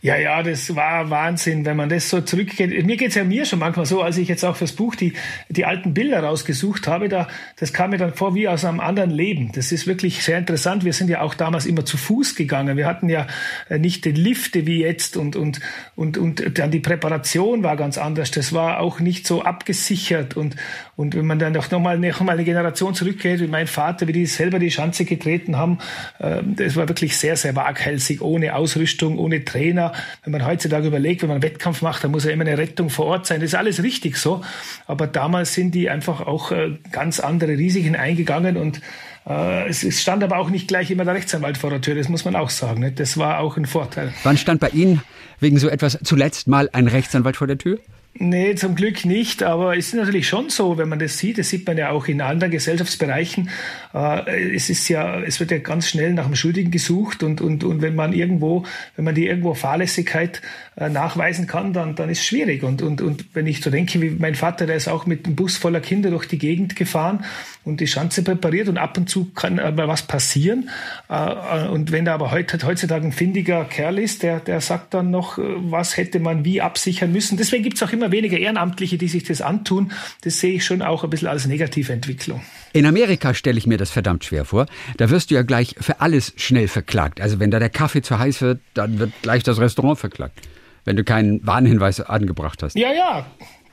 Ja, 0.00 0.16
ja, 0.16 0.42
das 0.42 0.76
war 0.76 1.10
Wahnsinn, 1.10 1.64
wenn 1.64 1.76
man 1.76 1.88
das 1.88 2.08
so 2.08 2.20
zurückgeht. 2.20 2.86
Mir 2.86 2.96
geht's 2.96 3.16
ja 3.16 3.24
mir 3.24 3.44
schon 3.44 3.58
manchmal 3.58 3.86
so, 3.86 4.02
als 4.02 4.16
ich 4.16 4.28
jetzt 4.28 4.44
auch 4.44 4.56
fürs 4.56 4.72
Buch 4.72 4.94
die, 4.94 5.14
die 5.48 5.64
alten 5.64 5.92
Bilder 5.94 6.20
rausgesucht 6.20 6.86
habe, 6.86 7.08
da, 7.08 7.28
das 7.56 7.72
kam 7.72 7.90
mir 7.90 7.98
dann 7.98 8.14
vor 8.14 8.34
wie 8.34 8.48
aus 8.48 8.64
einem 8.64 8.80
anderen 8.80 9.10
Leben. 9.10 9.50
Das 9.52 9.72
ist 9.72 9.86
wirklich 9.86 10.22
sehr 10.22 10.38
interessant. 10.38 10.84
Wir 10.84 10.92
sind 10.92 11.10
ja 11.10 11.20
auch 11.20 11.34
damals 11.34 11.66
immer 11.66 11.84
zu 11.84 11.96
Fuß 11.96 12.36
gegangen. 12.36 12.76
Wir 12.76 12.86
hatten 12.86 13.08
ja 13.08 13.26
äh, 13.68 13.78
nicht 13.78 14.04
den 14.04 14.16
Lifte 14.16 14.66
wie 14.66 14.80
jetzt 14.80 15.16
und, 15.16 15.36
und, 15.36 15.60
und, 15.96 16.16
und 16.16 16.58
dann 16.58 16.70
die 16.70 16.80
Präparation 16.80 17.62
war 17.62 17.76
ganz 17.76 17.98
anders. 17.98 18.30
Das 18.30 18.52
war 18.52 18.80
auch 18.80 19.00
nicht 19.00 19.26
so 19.26 19.42
abgesichert 19.42 20.36
und, 20.36 20.56
und 20.96 21.14
wenn 21.14 21.26
man 21.26 21.38
dann 21.38 21.52
noch 21.52 21.70
mal, 21.78 21.98
noch 21.98 22.20
mal 22.20 22.32
eine 22.32 22.44
Generation 22.44 22.94
zurückgeht, 22.94 23.40
wie 23.40 23.46
mein 23.46 23.66
Vater, 23.66 24.06
wie 24.06 24.12
die 24.12 24.26
selber 24.26 24.58
die 24.58 24.70
Schanze 24.70 25.04
getreten 25.04 25.56
haben, 25.56 25.78
äh, 26.18 26.42
das 26.44 26.76
war 26.76 26.88
wirklich 26.88 27.16
sehr, 27.16 27.36
sehr 27.36 27.56
waghälsig, 27.56 28.22
ohne 28.22 28.54
Ausrüstung, 28.54 29.18
ohne 29.18 29.44
Trainer. 29.48 29.92
Wenn 30.24 30.32
man 30.32 30.46
heutzutage 30.46 30.86
überlegt, 30.86 31.22
wenn 31.22 31.28
man 31.28 31.36
einen 31.36 31.42
Wettkampf 31.42 31.82
macht, 31.82 32.04
dann 32.04 32.10
muss 32.10 32.24
ja 32.24 32.30
immer 32.30 32.44
eine 32.44 32.58
Rettung 32.58 32.90
vor 32.90 33.06
Ort 33.06 33.26
sein. 33.26 33.40
Das 33.40 33.50
ist 33.50 33.54
alles 33.54 33.82
richtig 33.82 34.16
so. 34.16 34.42
Aber 34.86 35.06
damals 35.06 35.54
sind 35.54 35.74
die 35.74 35.90
einfach 35.90 36.20
auch 36.20 36.52
äh, 36.52 36.76
ganz 36.92 37.20
andere 37.20 37.52
Risiken 37.52 37.96
eingegangen 37.96 38.56
und 38.56 38.80
äh, 39.28 39.68
es, 39.68 40.00
stand 40.00 40.24
aber 40.24 40.38
auch 40.38 40.50
nicht 40.50 40.68
gleich 40.68 40.90
immer 40.90 41.04
der 41.04 41.14
Rechtsanwalt 41.14 41.58
vor 41.58 41.70
der 41.70 41.80
Tür, 41.80 41.94
das 41.94 42.08
muss 42.08 42.24
man 42.24 42.34
auch 42.36 42.50
sagen. 42.50 42.80
Ne? 42.80 42.92
Das 42.92 43.18
war 43.18 43.40
auch 43.40 43.56
ein 43.56 43.66
Vorteil. 43.66 44.12
Wann 44.22 44.38
stand 44.38 44.60
bei 44.60 44.70
Ihnen 44.70 45.02
wegen 45.40 45.58
so 45.58 45.68
etwas 45.68 45.98
zuletzt 46.02 46.48
mal 46.48 46.68
ein 46.72 46.88
Rechtsanwalt 46.88 47.36
vor 47.36 47.46
der 47.46 47.58
Tür? 47.58 47.78
Nee, 48.14 48.56
zum 48.56 48.74
Glück 48.74 49.04
nicht, 49.04 49.44
aber 49.44 49.76
es 49.76 49.88
ist 49.88 49.94
natürlich 49.94 50.26
schon 50.26 50.50
so, 50.50 50.76
wenn 50.76 50.88
man 50.88 50.98
das 50.98 51.18
sieht, 51.18 51.38
das 51.38 51.50
sieht 51.50 51.64
man 51.68 51.78
ja 51.78 51.90
auch 51.90 52.08
in 52.08 52.20
anderen 52.20 52.50
Gesellschaftsbereichen, 52.50 53.48
äh, 53.94 54.54
es 54.56 54.70
ist 54.70 54.88
ja, 54.88 55.20
es 55.20 55.38
wird 55.38 55.52
ja 55.52 55.58
ganz 55.58 55.88
schnell 55.88 56.14
nach 56.14 56.26
dem 56.26 56.34
Schuldigen 56.34 56.72
gesucht 56.72 57.22
und, 57.22 57.40
und, 57.40 57.62
und 57.62 57.80
wenn 57.80 57.94
man 57.94 58.12
irgendwo, 58.12 58.64
wenn 58.96 59.04
man 59.04 59.14
die 59.14 59.28
irgendwo 59.28 59.54
Fahrlässigkeit 59.54 60.42
äh, 60.76 60.88
nachweisen 60.88 61.46
kann, 61.46 61.72
dann, 61.72 61.94
dann 61.94 62.10
ist 62.10 62.20
es 62.20 62.26
schwierig. 62.26 62.64
Und, 62.64 62.82
und, 62.82 63.00
und 63.02 63.24
wenn 63.34 63.46
ich 63.46 63.60
so 63.60 63.70
denke, 63.70 64.00
wie 64.00 64.10
mein 64.10 64.34
Vater, 64.34 64.66
der 64.66 64.76
ist 64.76 64.88
auch 64.88 65.06
mit 65.06 65.26
einem 65.26 65.36
Bus 65.36 65.56
voller 65.56 65.80
Kinder 65.80 66.10
durch 66.10 66.26
die 66.26 66.38
Gegend 66.38 66.74
gefahren 66.74 67.24
und 67.64 67.80
die 67.80 67.86
Schanze 67.86 68.24
präpariert 68.24 68.68
und 68.68 68.78
ab 68.78 68.96
und 68.96 69.08
zu 69.08 69.30
kann 69.34 69.60
aber 69.60 69.86
was 69.86 70.02
passieren. 70.02 70.70
Äh, 71.08 71.68
und 71.68 71.92
wenn 71.92 72.04
da 72.04 72.14
aber 72.14 72.32
heutzutage 72.32 73.06
ein 73.06 73.12
findiger 73.12 73.64
Kerl 73.64 73.98
ist, 73.98 74.24
der, 74.24 74.40
der 74.40 74.60
sagt 74.60 74.94
dann 74.94 75.12
noch, 75.12 75.38
was 75.38 75.96
hätte 75.96 76.18
man 76.18 76.44
wie 76.44 76.60
absichern 76.60 77.12
müssen. 77.12 77.36
Deswegen 77.36 77.62
gibt 77.62 77.76
es 77.76 77.82
auch 77.82 77.92
immer 77.92 77.97
weniger 78.00 78.38
Ehrenamtliche, 78.38 78.98
die 78.98 79.08
sich 79.08 79.24
das 79.24 79.42
antun. 79.42 79.92
Das 80.22 80.40
sehe 80.40 80.54
ich 80.54 80.64
schon 80.64 80.82
auch 80.82 81.04
ein 81.04 81.10
bisschen 81.10 81.28
als 81.28 81.46
negative 81.46 81.92
Entwicklung. 81.92 82.42
In 82.72 82.86
Amerika 82.86 83.34
stelle 83.34 83.58
ich 83.58 83.66
mir 83.66 83.78
das 83.78 83.90
verdammt 83.90 84.24
schwer 84.24 84.44
vor. 84.44 84.66
Da 84.96 85.10
wirst 85.10 85.30
du 85.30 85.34
ja 85.34 85.42
gleich 85.42 85.74
für 85.80 86.00
alles 86.00 86.32
schnell 86.36 86.68
verklagt. 86.68 87.20
Also 87.20 87.40
wenn 87.40 87.50
da 87.50 87.58
der 87.58 87.70
Kaffee 87.70 88.02
zu 88.02 88.18
heiß 88.18 88.40
wird, 88.40 88.60
dann 88.74 88.98
wird 88.98 89.12
gleich 89.22 89.42
das 89.42 89.58
Restaurant 89.58 89.98
verklagt. 89.98 90.40
Wenn 90.84 90.96
du 90.96 91.04
keinen 91.04 91.46
Warnhinweis 91.46 92.00
angebracht 92.00 92.62
hast. 92.62 92.76
Ja, 92.76 92.92
ja, 92.92 93.26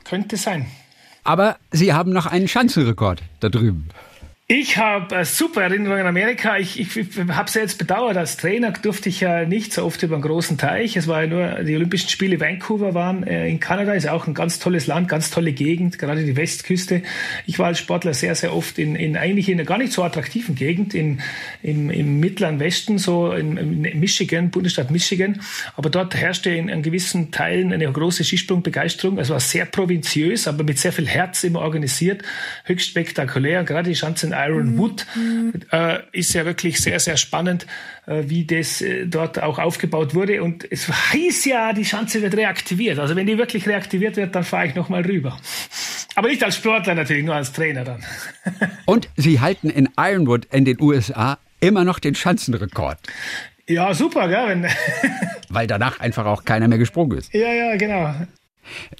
könnte 0.04 0.36
sein. 0.36 0.66
Aber 1.24 1.56
Sie 1.72 1.92
haben 1.92 2.12
noch 2.12 2.26
einen 2.26 2.46
Schanzenrekord 2.46 3.22
da 3.40 3.48
drüben. 3.48 3.88
Ich 4.48 4.76
habe 4.76 5.12
äh, 5.12 5.24
super 5.24 5.62
Erinnerungen 5.62 6.02
an 6.02 6.06
Amerika. 6.06 6.56
Ich, 6.56 6.78
ich, 6.78 6.96
ich 6.96 7.18
habe 7.18 7.48
es 7.48 7.54
jetzt 7.54 7.78
bedauert. 7.78 8.16
Als 8.16 8.36
Trainer 8.36 8.70
durfte 8.70 9.08
ich 9.08 9.18
ja 9.18 9.44
nicht 9.44 9.72
so 9.72 9.84
oft 9.84 10.00
über 10.04 10.14
einen 10.14 10.22
großen 10.22 10.56
Teich. 10.56 10.96
Es 10.96 11.08
war 11.08 11.24
ja 11.24 11.26
nur 11.26 11.64
die 11.64 11.74
Olympischen 11.74 12.08
Spiele 12.10 12.38
Vancouver 12.38 12.94
waren 12.94 13.26
äh, 13.26 13.48
in 13.48 13.58
Kanada. 13.58 13.92
Ist 13.94 14.08
auch 14.08 14.28
ein 14.28 14.34
ganz 14.34 14.60
tolles 14.60 14.86
Land, 14.86 15.08
ganz 15.08 15.32
tolle 15.32 15.52
Gegend, 15.52 15.98
gerade 15.98 16.24
die 16.24 16.36
Westküste. 16.36 17.02
Ich 17.46 17.58
war 17.58 17.66
als 17.66 17.80
Sportler 17.80 18.14
sehr, 18.14 18.36
sehr 18.36 18.54
oft 18.54 18.78
in, 18.78 18.94
in 18.94 19.16
eigentlich 19.16 19.48
in 19.48 19.58
einer 19.58 19.64
gar 19.64 19.78
nicht 19.78 19.92
so 19.92 20.04
attraktiven 20.04 20.54
Gegend 20.54 20.94
in, 20.94 21.20
im, 21.64 21.90
im 21.90 22.20
mittleren 22.20 22.60
Westen, 22.60 22.98
so 22.98 23.32
in, 23.32 23.56
in 23.56 23.98
Michigan, 23.98 24.50
Bundesstaat 24.50 24.92
Michigan. 24.92 25.40
Aber 25.74 25.90
dort 25.90 26.14
herrschte 26.14 26.50
in, 26.50 26.68
in 26.68 26.82
gewissen 26.82 27.32
Teilen 27.32 27.72
eine 27.72 27.90
große 27.90 28.22
Skisprungbegeisterung. 28.22 29.18
Es 29.18 29.28
war 29.28 29.40
sehr 29.40 29.64
provinziös, 29.64 30.46
aber 30.46 30.62
mit 30.62 30.78
sehr 30.78 30.92
viel 30.92 31.08
Herz 31.08 31.42
immer 31.42 31.62
organisiert, 31.62 32.22
höchst 32.62 32.90
spektakulär. 32.90 33.64
gerade 33.64 33.88
die 33.88 33.96
Schanzen 33.96 34.35
Iron 34.46 34.78
Wood, 34.78 35.06
äh, 35.72 35.98
ist 36.12 36.34
ja 36.34 36.44
wirklich 36.44 36.80
sehr, 36.80 37.00
sehr 37.00 37.16
spannend, 37.16 37.66
äh, 38.06 38.24
wie 38.26 38.44
das 38.44 38.80
äh, 38.80 39.06
dort 39.06 39.42
auch 39.42 39.58
aufgebaut 39.58 40.14
wurde. 40.14 40.42
Und 40.42 40.70
es 40.70 40.90
hieß 41.12 41.44
ja, 41.46 41.72
die 41.72 41.84
Schanze 41.84 42.22
wird 42.22 42.36
reaktiviert. 42.36 42.98
Also 42.98 43.16
wenn 43.16 43.26
die 43.26 43.38
wirklich 43.38 43.68
reaktiviert 43.68 44.16
wird, 44.16 44.34
dann 44.34 44.44
fahre 44.44 44.66
ich 44.66 44.74
nochmal 44.74 45.02
rüber. 45.02 45.36
Aber 46.14 46.28
nicht 46.28 46.42
als 46.42 46.56
Sportler 46.56 46.94
natürlich, 46.94 47.24
nur 47.24 47.34
als 47.34 47.52
Trainer 47.52 47.84
dann. 47.84 48.04
Und 48.86 49.08
Sie 49.16 49.40
halten 49.40 49.68
in 49.68 49.88
Ironwood 49.96 50.46
in 50.46 50.64
den 50.64 50.80
USA 50.80 51.38
immer 51.60 51.84
noch 51.84 51.98
den 51.98 52.14
Schanzenrekord. 52.14 52.98
Ja, 53.68 53.92
super, 53.94 54.28
gell? 54.28 54.68
Weil 55.48 55.66
danach 55.66 56.00
einfach 56.00 56.26
auch 56.26 56.44
keiner 56.44 56.68
mehr 56.68 56.78
gesprungen 56.78 57.18
ist. 57.18 57.34
Ja, 57.34 57.52
ja, 57.52 57.76
genau. 57.76 58.14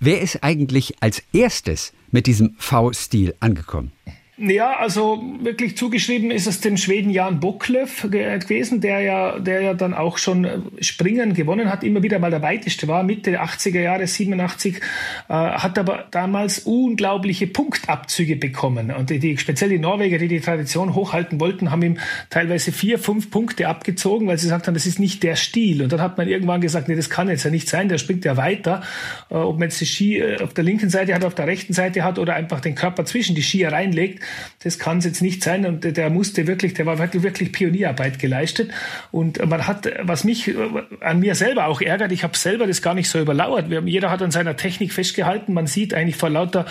Wer 0.00 0.20
ist 0.20 0.42
eigentlich 0.42 0.96
als 1.00 1.22
erstes 1.32 1.92
mit 2.10 2.26
diesem 2.26 2.54
V-Stil 2.58 3.34
angekommen? 3.40 3.92
Ja, 4.38 4.76
also 4.76 5.22
wirklich 5.40 5.78
zugeschrieben 5.78 6.30
ist 6.30 6.46
es 6.46 6.60
dem 6.60 6.76
Schweden 6.76 7.08
Jan 7.08 7.40
Bocklöf 7.40 8.02
gewesen, 8.02 8.82
der 8.82 9.00
ja, 9.00 9.38
der 9.38 9.62
ja 9.62 9.72
dann 9.72 9.94
auch 9.94 10.18
schon 10.18 10.44
äh, 10.44 10.58
Springen 10.82 11.32
gewonnen 11.32 11.70
hat, 11.70 11.82
immer 11.82 12.02
wieder 12.02 12.18
mal 12.18 12.30
der 12.30 12.42
weiteste 12.42 12.86
war, 12.86 13.02
Mitte 13.02 13.30
der 13.30 13.42
80er 13.42 13.80
Jahre, 13.80 14.06
87, 14.06 14.76
äh, 14.76 15.32
hat 15.32 15.78
aber 15.78 16.04
damals 16.10 16.58
unglaubliche 16.58 17.46
Punktabzüge 17.46 18.36
bekommen. 18.36 18.90
Und 18.90 19.08
die, 19.08 19.20
die, 19.20 19.38
speziell 19.38 19.70
die 19.70 19.78
Norweger, 19.78 20.18
die 20.18 20.28
die 20.28 20.40
Tradition 20.40 20.94
hochhalten 20.94 21.40
wollten, 21.40 21.70
haben 21.70 21.82
ihm 21.82 21.98
teilweise 22.28 22.72
vier, 22.72 22.98
fünf 22.98 23.30
Punkte 23.30 23.68
abgezogen, 23.68 24.28
weil 24.28 24.36
sie 24.36 24.48
gesagt 24.48 24.66
haben, 24.66 24.74
das 24.74 24.84
ist 24.84 24.98
nicht 24.98 25.22
der 25.22 25.36
Stil. 25.36 25.82
Und 25.82 25.92
dann 25.92 26.02
hat 26.02 26.18
man 26.18 26.28
irgendwann 26.28 26.60
gesagt, 26.60 26.88
nee, 26.88 26.94
das 26.94 27.08
kann 27.08 27.30
jetzt 27.30 27.44
ja 27.44 27.50
nicht 27.50 27.70
sein, 27.70 27.88
der 27.88 27.96
springt 27.96 28.26
ja 28.26 28.36
weiter. 28.36 28.82
Äh, 29.30 29.36
ob 29.36 29.58
man 29.58 29.70
jetzt 29.70 29.80
die 29.80 29.86
Ski 29.86 30.18
äh, 30.18 30.42
auf 30.42 30.52
der 30.52 30.64
linken 30.64 30.90
Seite 30.90 31.14
hat, 31.14 31.24
auf 31.24 31.34
der 31.34 31.46
rechten 31.46 31.72
Seite 31.72 32.04
hat 32.04 32.18
oder 32.18 32.34
einfach 32.34 32.60
den 32.60 32.74
Körper 32.74 33.06
zwischen 33.06 33.34
die 33.34 33.42
Skier 33.42 33.72
reinlegt, 33.72 34.25
das 34.62 34.78
kann 34.78 34.98
es 34.98 35.04
jetzt 35.04 35.22
nicht 35.22 35.42
sein. 35.42 35.66
Und 35.66 35.96
der 35.96 36.10
musste 36.10 36.46
wirklich, 36.46 36.74
der 36.74 36.86
war 36.86 36.98
wirklich, 36.98 37.22
wirklich 37.22 37.52
Pionierarbeit 37.52 38.18
geleistet. 38.18 38.70
Und 39.10 39.44
man 39.44 39.66
hat, 39.66 39.88
was 40.02 40.24
mich 40.24 40.54
an 41.00 41.20
mir 41.20 41.34
selber 41.34 41.66
auch 41.66 41.80
ärgert, 41.80 42.12
ich 42.12 42.22
habe 42.22 42.36
selber 42.36 42.66
das 42.66 42.82
gar 42.82 42.94
nicht 42.94 43.08
so 43.08 43.20
überlauert. 43.20 43.66
Jeder 43.86 44.10
hat 44.10 44.22
an 44.22 44.30
seiner 44.30 44.56
Technik 44.56 44.92
festgehalten. 44.92 45.52
Man 45.52 45.66
sieht 45.66 45.94
eigentlich 45.94 46.16
vor 46.16 46.30
lauter 46.30 46.66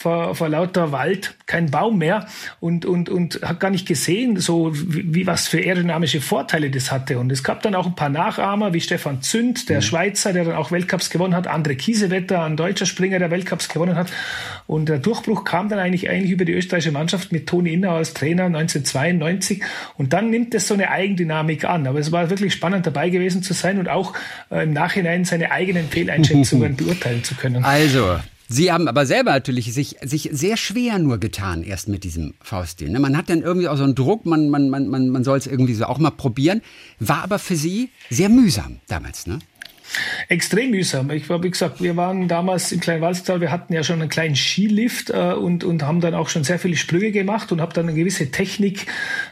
vor, 0.00 0.34
vor 0.34 0.48
lauter 0.48 0.92
Wald 0.92 1.34
kein 1.44 1.70
Baum 1.70 1.98
mehr 1.98 2.26
und, 2.58 2.86
und, 2.86 3.10
und 3.10 3.42
hat 3.42 3.60
gar 3.60 3.68
nicht 3.68 3.86
gesehen, 3.86 4.38
so 4.38 4.72
wie, 4.74 5.14
wie 5.14 5.26
was 5.26 5.46
für 5.46 5.58
aerodynamische 5.58 6.22
Vorteile 6.22 6.70
das 6.70 6.90
hatte. 6.90 7.18
Und 7.18 7.30
es 7.30 7.44
gab 7.44 7.62
dann 7.62 7.74
auch 7.74 7.84
ein 7.84 7.94
paar 7.96 8.08
Nachahmer, 8.08 8.72
wie 8.72 8.80
Stefan 8.80 9.20
Zünd, 9.20 9.68
der 9.68 9.76
mhm. 9.76 9.82
Schweizer, 9.82 10.32
der 10.32 10.44
dann 10.44 10.54
auch 10.54 10.72
Weltcups 10.72 11.10
gewonnen 11.10 11.34
hat, 11.34 11.50
André 11.50 11.74
Kiesewetter, 11.74 12.42
ein 12.44 12.56
deutscher 12.56 12.86
Springer, 12.86 13.18
der 13.18 13.30
Weltcups 13.30 13.68
gewonnen 13.68 13.94
hat. 13.94 14.10
Und 14.66 14.88
der 14.88 15.00
Durchbruch 15.00 15.44
kam 15.44 15.68
dann 15.68 15.78
eigentlich, 15.78 16.08
eigentlich 16.08 16.30
über 16.30 16.46
die 16.46 16.54
österreichische 16.54 16.92
Mannschaft 16.92 17.30
mit 17.30 17.46
Toni 17.46 17.74
Inner 17.74 17.90
als 17.90 18.14
Trainer 18.14 18.44
1992. 18.44 19.62
Und 19.98 20.14
dann 20.14 20.30
nimmt 20.30 20.54
es 20.54 20.66
so 20.66 20.72
eine 20.72 20.90
Eigendynamik 20.90 21.66
an. 21.66 21.86
Aber 21.86 21.98
es 21.98 22.10
war 22.10 22.30
wirklich 22.30 22.54
spannend 22.54 22.86
dabei 22.86 23.10
gewesen 23.10 23.42
zu 23.42 23.52
sein 23.52 23.78
und 23.78 23.90
auch 23.90 24.14
äh, 24.50 24.62
im 24.62 24.72
Nachhinein 24.72 25.26
seine 25.26 25.50
eigenen 25.50 25.88
Fehleinschätzungen 25.88 26.76
beurteilen 26.78 27.22
zu 27.22 27.34
können. 27.34 27.64
Also, 27.64 28.16
Sie 28.52 28.72
haben 28.72 28.88
aber 28.88 29.06
selber 29.06 29.30
natürlich 29.30 29.72
sich, 29.72 29.96
sich 30.02 30.28
sehr 30.32 30.56
schwer 30.56 30.98
nur 30.98 31.18
getan 31.18 31.62
erst 31.62 31.86
mit 31.86 32.02
diesem 32.02 32.34
Fauststil. 32.42 32.90
Ne? 32.90 32.98
Man 32.98 33.16
hat 33.16 33.30
dann 33.30 33.42
irgendwie 33.42 33.68
auch 33.68 33.76
so 33.76 33.84
einen 33.84 33.94
Druck, 33.94 34.26
man, 34.26 34.50
man, 34.50 34.68
man, 34.70 34.88
man, 34.88 35.22
soll 35.22 35.38
es 35.38 35.46
irgendwie 35.46 35.74
so 35.74 35.84
auch 35.84 35.98
mal 35.98 36.10
probieren. 36.10 36.60
War 36.98 37.22
aber 37.22 37.38
für 37.38 37.54
Sie 37.54 37.90
sehr 38.10 38.28
mühsam 38.28 38.80
damals, 38.88 39.28
ne? 39.28 39.38
Extrem 40.28 40.70
mühsam. 40.70 41.10
Ich 41.10 41.28
wie 41.28 41.50
gesagt, 41.50 41.82
wir 41.82 41.96
waren 41.96 42.28
damals 42.28 42.70
im 42.72 42.80
kleinen 42.80 43.02
Walztal, 43.02 43.40
wir 43.40 43.50
hatten 43.50 43.72
ja 43.72 43.82
schon 43.82 44.00
einen 44.00 44.08
kleinen 44.08 44.36
Skilift 44.36 45.10
äh, 45.10 45.32
und, 45.32 45.64
und 45.64 45.82
haben 45.82 46.00
dann 46.00 46.14
auch 46.14 46.28
schon 46.28 46.44
sehr 46.44 46.58
viele 46.58 46.76
Sprünge 46.76 47.10
gemacht 47.10 47.50
und 47.50 47.60
habe 47.60 47.72
dann 47.72 47.88
eine 47.88 47.98
gewisse 47.98 48.30
Technik, 48.30 48.86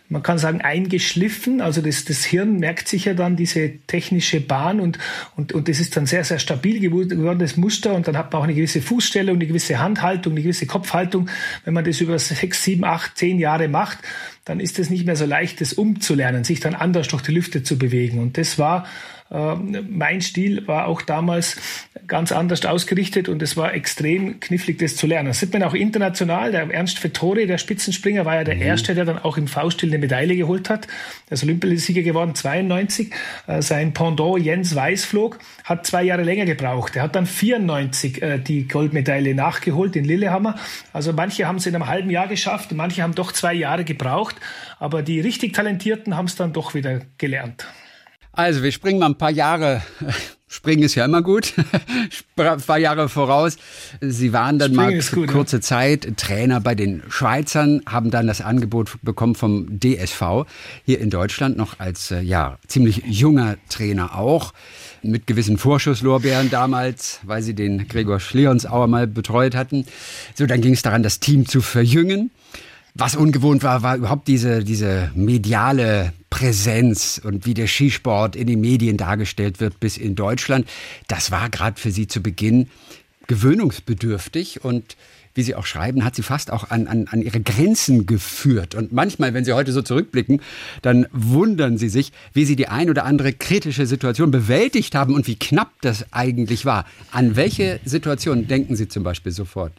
man 0.09 0.23
kann 0.23 0.39
sagen, 0.39 0.61
eingeschliffen. 0.61 1.61
Also 1.61 1.81
das, 1.81 2.05
das 2.05 2.25
Hirn 2.25 2.59
merkt 2.59 2.89
sich 2.89 3.05
ja 3.05 3.15
dann 3.15 3.37
diese 3.37 3.79
technische 3.87 4.41
Bahn 4.41 4.81
und, 4.81 4.99
und, 5.37 5.53
und 5.53 5.69
das 5.69 5.79
ist 5.81 5.97
dann 5.97 6.07
sehr, 6.07 6.25
sehr 6.25 6.39
stabil 6.39 6.81
geworden, 6.81 7.39
das 7.39 7.57
Muster. 7.57 7.95
Und 7.95 8.09
dann 8.09 8.17
hat 8.17 8.33
man 8.33 8.41
auch 8.41 8.45
eine 8.45 8.55
gewisse 8.55 8.83
Fußstellung, 8.83 9.37
eine 9.37 9.47
gewisse 9.47 9.79
Handhaltung, 9.79 10.33
eine 10.33 10.43
gewisse 10.43 10.67
Kopfhaltung. 10.67 11.29
Wenn 11.65 11.75
man 11.75 11.85
das 11.85 12.01
über 12.01 12.19
sechs, 12.19 12.65
sieben, 12.65 12.85
acht, 12.85 13.17
zehn 13.17 13.39
Jahre 13.39 13.69
macht, 13.69 13.99
dann 14.45 14.61
ist 14.61 14.79
es 14.79 14.91
nicht 14.91 15.07
mehr 15.07 15.17
so 15.17 15.27
leicht, 15.27 15.61
das 15.61 15.75
umzulernen, 15.75 16.43
sich 16.43 16.61
dann 16.61 16.75
anders 16.75 17.09
durch 17.09 17.23
die 17.23 17.33
Lüfte 17.33 17.63
zu 17.63 17.79
bewegen. 17.79 18.19
Und 18.19 18.39
das 18.39 18.59
war 18.59 18.87
mein 19.31 20.21
Stil 20.23 20.67
war 20.67 20.87
auch 20.87 21.03
damals 21.03 21.57
ganz 22.07 22.33
anders 22.33 22.65
ausgerichtet 22.65 23.29
und 23.29 23.43
es 23.43 23.57
war 23.57 23.75
extrem 23.75 24.41
knifflig, 24.41 24.79
das 24.79 24.97
zu 24.97 25.07
lernen. 25.07 25.29
Das 25.29 25.41
sieht 25.41 25.53
man 25.53 25.63
auch 25.63 25.75
international. 25.75 26.53
Der 26.53 26.71
Ernst 26.71 27.03
Vettori, 27.05 27.47
der 27.47 27.59
Spitzenspringer, 27.59 28.25
war 28.25 28.37
ja 28.37 28.45
der 28.45 28.55
mhm. 28.55 28.63
Erste, 28.63 28.95
der 28.95 29.05
dann 29.05 29.19
auch 29.19 29.37
im 29.37 29.47
V-Stil 29.47 29.91
eine 29.91 29.99
Medaille 29.99 30.35
geholt 30.37 30.71
hat. 30.71 30.89
Er 31.29 31.35
ist 31.35 31.45
Olympiasieger 31.45 32.03
geworden, 32.03 32.35
92. 32.35 33.13
Äh, 33.47 33.61
sein 33.61 33.93
Pendant 33.93 34.43
Jens 34.43 34.75
Weißflog 34.75 35.39
hat 35.65 35.87
zwei 35.87 36.05
Jahre 36.05 36.23
länger 36.23 36.47
gebraucht. 36.47 36.97
Er 36.97 37.03
hat 37.03 37.15
dann 37.15 37.27
94 37.27 38.23
äh, 38.23 38.39
die 38.39 38.67
Goldmedaille 38.67 39.35
nachgeholt 39.35 39.95
in 39.97 40.05
Lillehammer. 40.05 40.55
Also 40.95 41.13
manche 41.13 41.47
haben 41.47 41.57
es 41.57 41.67
in 41.67 41.75
einem 41.75 41.87
halben 41.87 42.09
Jahr 42.09 42.29
geschafft, 42.29 42.73
manche 42.73 43.03
haben 43.03 43.15
doch 43.15 43.33
zwei 43.33 43.53
Jahre 43.53 43.85
gebraucht. 43.85 44.37
Aber 44.79 45.03
die 45.03 45.21
richtig 45.21 45.53
Talentierten 45.53 46.17
haben 46.17 46.27
es 46.27 46.37
dann 46.37 46.55
doch 46.55 46.75
wieder 46.75 47.01
gelernt. 47.19 47.67
Also, 48.39 48.63
wir 48.63 48.71
springen 48.71 49.01
mal 49.01 49.07
ein 49.07 49.19
paar 49.19 49.33
Jahre. 49.33 49.83
Springen 50.47 50.85
ist 50.85 50.95
ja 50.95 51.05
immer 51.05 51.23
gut. 51.23 51.55
ein 52.37 52.61
paar 52.61 52.79
Jahre 52.79 53.09
voraus. 53.09 53.57
Sie 54.01 54.33
waren 54.33 54.61
dann 54.61 54.75
Springen 54.75 54.99
mal 54.99 55.27
gut, 55.27 55.29
kurze 55.29 55.57
ja. 55.57 55.61
Zeit 55.61 56.17
Trainer 56.17 56.61
bei 56.61 56.77
den 56.77 57.03
Schweizern, 57.09 57.83
haben 57.85 58.13
dann 58.13 58.29
das 58.29 58.41
Angebot 58.41 58.97
bekommen 59.03 59.35
vom 59.35 59.81
DSV 59.81 60.47
hier 60.85 61.01
in 61.01 61.11
Deutschland 61.11 61.57
noch 61.57 61.81
als 61.81 62.13
äh, 62.13 62.21
ja 62.21 62.59
ziemlich 62.69 63.03
junger 63.07 63.57
Trainer 63.71 64.17
auch 64.17 64.55
mit 65.03 65.27
gewissen 65.27 65.59
Vorschusslorbeeren 65.59 66.49
damals, 66.49 67.19
weil 67.25 67.43
sie 67.43 67.55
den 67.55 67.89
Gregor 67.89 68.21
Schleonsauer 68.21 68.87
mal 68.87 69.09
betreut 69.09 69.57
hatten. 69.57 69.85
So, 70.37 70.47
dann 70.47 70.61
ging 70.61 70.75
es 70.75 70.83
daran, 70.83 71.03
das 71.03 71.19
Team 71.19 71.45
zu 71.49 71.61
verjüngen. 71.61 72.31
Was 72.95 73.17
ungewohnt 73.17 73.65
war, 73.65 73.83
war 73.83 73.97
überhaupt 73.97 74.29
diese, 74.29 74.63
diese 74.63 75.11
mediale 75.17 76.13
Präsenz 76.31 77.21
und 77.23 77.47
wie 77.47 77.55
der 77.55 77.67
Skisport 77.67 78.37
in 78.37 78.47
den 78.47 78.61
Medien 78.61 78.97
dargestellt 78.97 79.61
wird 79.61 79.81
bis 79.81 79.97
in 79.97 80.15
Deutschland. 80.15 80.69
Das 81.07 81.31
war 81.31 81.49
gerade 81.51 81.81
für 81.81 81.91
Sie 81.91 82.07
zu 82.07 82.21
Beginn 82.23 82.69
gewöhnungsbedürftig 83.27 84.65
und 84.65 84.97
wie 85.39 85.43
Sie 85.43 85.55
auch 85.55 85.67
schreiben, 85.67 86.05
hat 86.05 86.17
sie 86.17 86.23
fast 86.23 86.51
auch 86.51 86.71
an, 86.71 86.89
an, 86.89 87.07
an 87.09 87.23
ihre 87.23 87.41
Grenzen 87.41 88.07
geführt. 88.07 88.75
Und 88.75 88.93
manchmal, 88.93 89.35
wenn 89.35 89.45
Sie 89.45 89.53
heute 89.53 89.73
so 89.73 89.83
zurückblicken, 89.83 90.41
dann 90.83 91.07
wundern 91.13 91.79
Sie 91.79 91.89
sich, 91.89 92.11
wie 92.33 92.45
Sie 92.45 92.57
die 92.57 92.67
ein 92.67 92.91
oder 92.91 93.05
andere 93.05 93.33
kritische 93.33 93.87
Situation 93.87 94.33
bewältigt 94.33 94.97
haben 94.97 95.15
und 95.15 95.29
wie 95.29 95.37
knapp 95.37 95.71
das 95.81 96.13
eigentlich 96.13 96.65
war. 96.65 96.87
An 97.13 97.37
welche 97.37 97.79
Situation 97.85 98.49
denken 98.49 98.75
Sie 98.75 98.89
zum 98.89 99.05
Beispiel 99.05 99.31
sofort? 99.31 99.73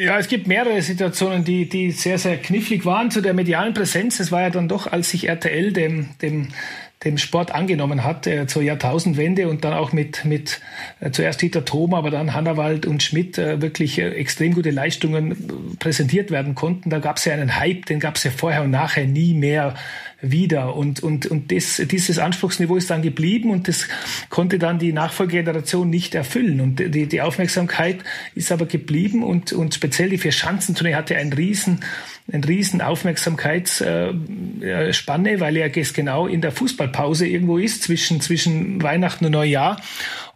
Ja, 0.00 0.16
es 0.16 0.28
gibt 0.28 0.46
mehrere 0.46 0.80
Situationen, 0.80 1.42
die, 1.42 1.68
die 1.68 1.90
sehr, 1.90 2.18
sehr 2.18 2.36
knifflig 2.36 2.86
waren 2.86 3.10
zu 3.10 3.20
der 3.20 3.34
medialen 3.34 3.74
Präsenz. 3.74 4.20
Es 4.20 4.30
war 4.30 4.42
ja 4.42 4.50
dann 4.50 4.68
doch, 4.68 4.86
als 4.86 5.10
sich 5.10 5.28
RTL 5.28 5.72
dem, 5.72 6.10
dem, 6.22 6.50
dem 7.02 7.18
Sport 7.18 7.52
angenommen 7.52 8.04
hat, 8.04 8.24
äh, 8.28 8.46
zur 8.46 8.62
Jahrtausendwende 8.62 9.48
und 9.48 9.64
dann 9.64 9.72
auch 9.72 9.92
mit, 9.92 10.24
mit 10.24 10.60
äh, 11.00 11.10
zuerst 11.10 11.42
Dieter 11.42 11.64
Thoma, 11.64 11.98
aber 11.98 12.10
dann 12.10 12.32
Hannawald 12.32 12.86
und 12.86 13.02
Schmidt 13.02 13.38
äh, 13.38 13.60
wirklich 13.60 13.98
äh, 13.98 14.10
extrem 14.10 14.54
gute 14.54 14.70
Leistungen 14.70 15.32
äh, 15.32 15.76
präsentiert 15.80 16.30
werden 16.30 16.54
konnten. 16.54 16.90
Da 16.90 17.00
gab 17.00 17.16
es 17.16 17.24
ja 17.24 17.32
einen 17.32 17.58
Hype, 17.58 17.86
den 17.86 17.98
gab 17.98 18.14
es 18.14 18.22
ja 18.22 18.30
vorher 18.30 18.62
und 18.62 18.70
nachher 18.70 19.04
nie 19.04 19.34
mehr 19.34 19.74
wieder. 20.20 20.74
Und, 20.74 21.02
und, 21.02 21.26
und 21.26 21.52
das, 21.52 21.76
dieses 21.76 22.18
Anspruchsniveau 22.18 22.76
ist 22.76 22.90
dann 22.90 23.02
geblieben 23.02 23.50
und 23.50 23.68
das 23.68 23.86
konnte 24.30 24.58
dann 24.58 24.78
die 24.78 24.92
Nachfolgegeneration 24.92 25.88
nicht 25.88 26.14
erfüllen. 26.14 26.60
Und 26.60 26.80
die, 26.80 27.06
die 27.06 27.20
Aufmerksamkeit 27.20 27.98
ist 28.34 28.50
aber 28.50 28.66
geblieben 28.66 29.22
und, 29.22 29.52
und 29.52 29.74
speziell 29.74 30.10
die 30.10 30.18
Vier-Schanzentournee 30.18 30.94
hatte 30.94 31.16
einen 31.16 31.32
riesen 31.32 31.80
eine 32.30 32.46
riesen 32.46 32.82
Aufmerksamkeitsspanne, 32.82 35.40
weil 35.40 35.56
er 35.56 35.70
genau 35.70 36.26
in 36.26 36.42
der 36.42 36.52
Fußballpause 36.52 37.26
irgendwo 37.26 37.56
ist 37.56 37.84
zwischen, 37.84 38.20
zwischen 38.20 38.82
Weihnachten 38.82 39.24
und 39.24 39.32
Neujahr. 39.32 39.80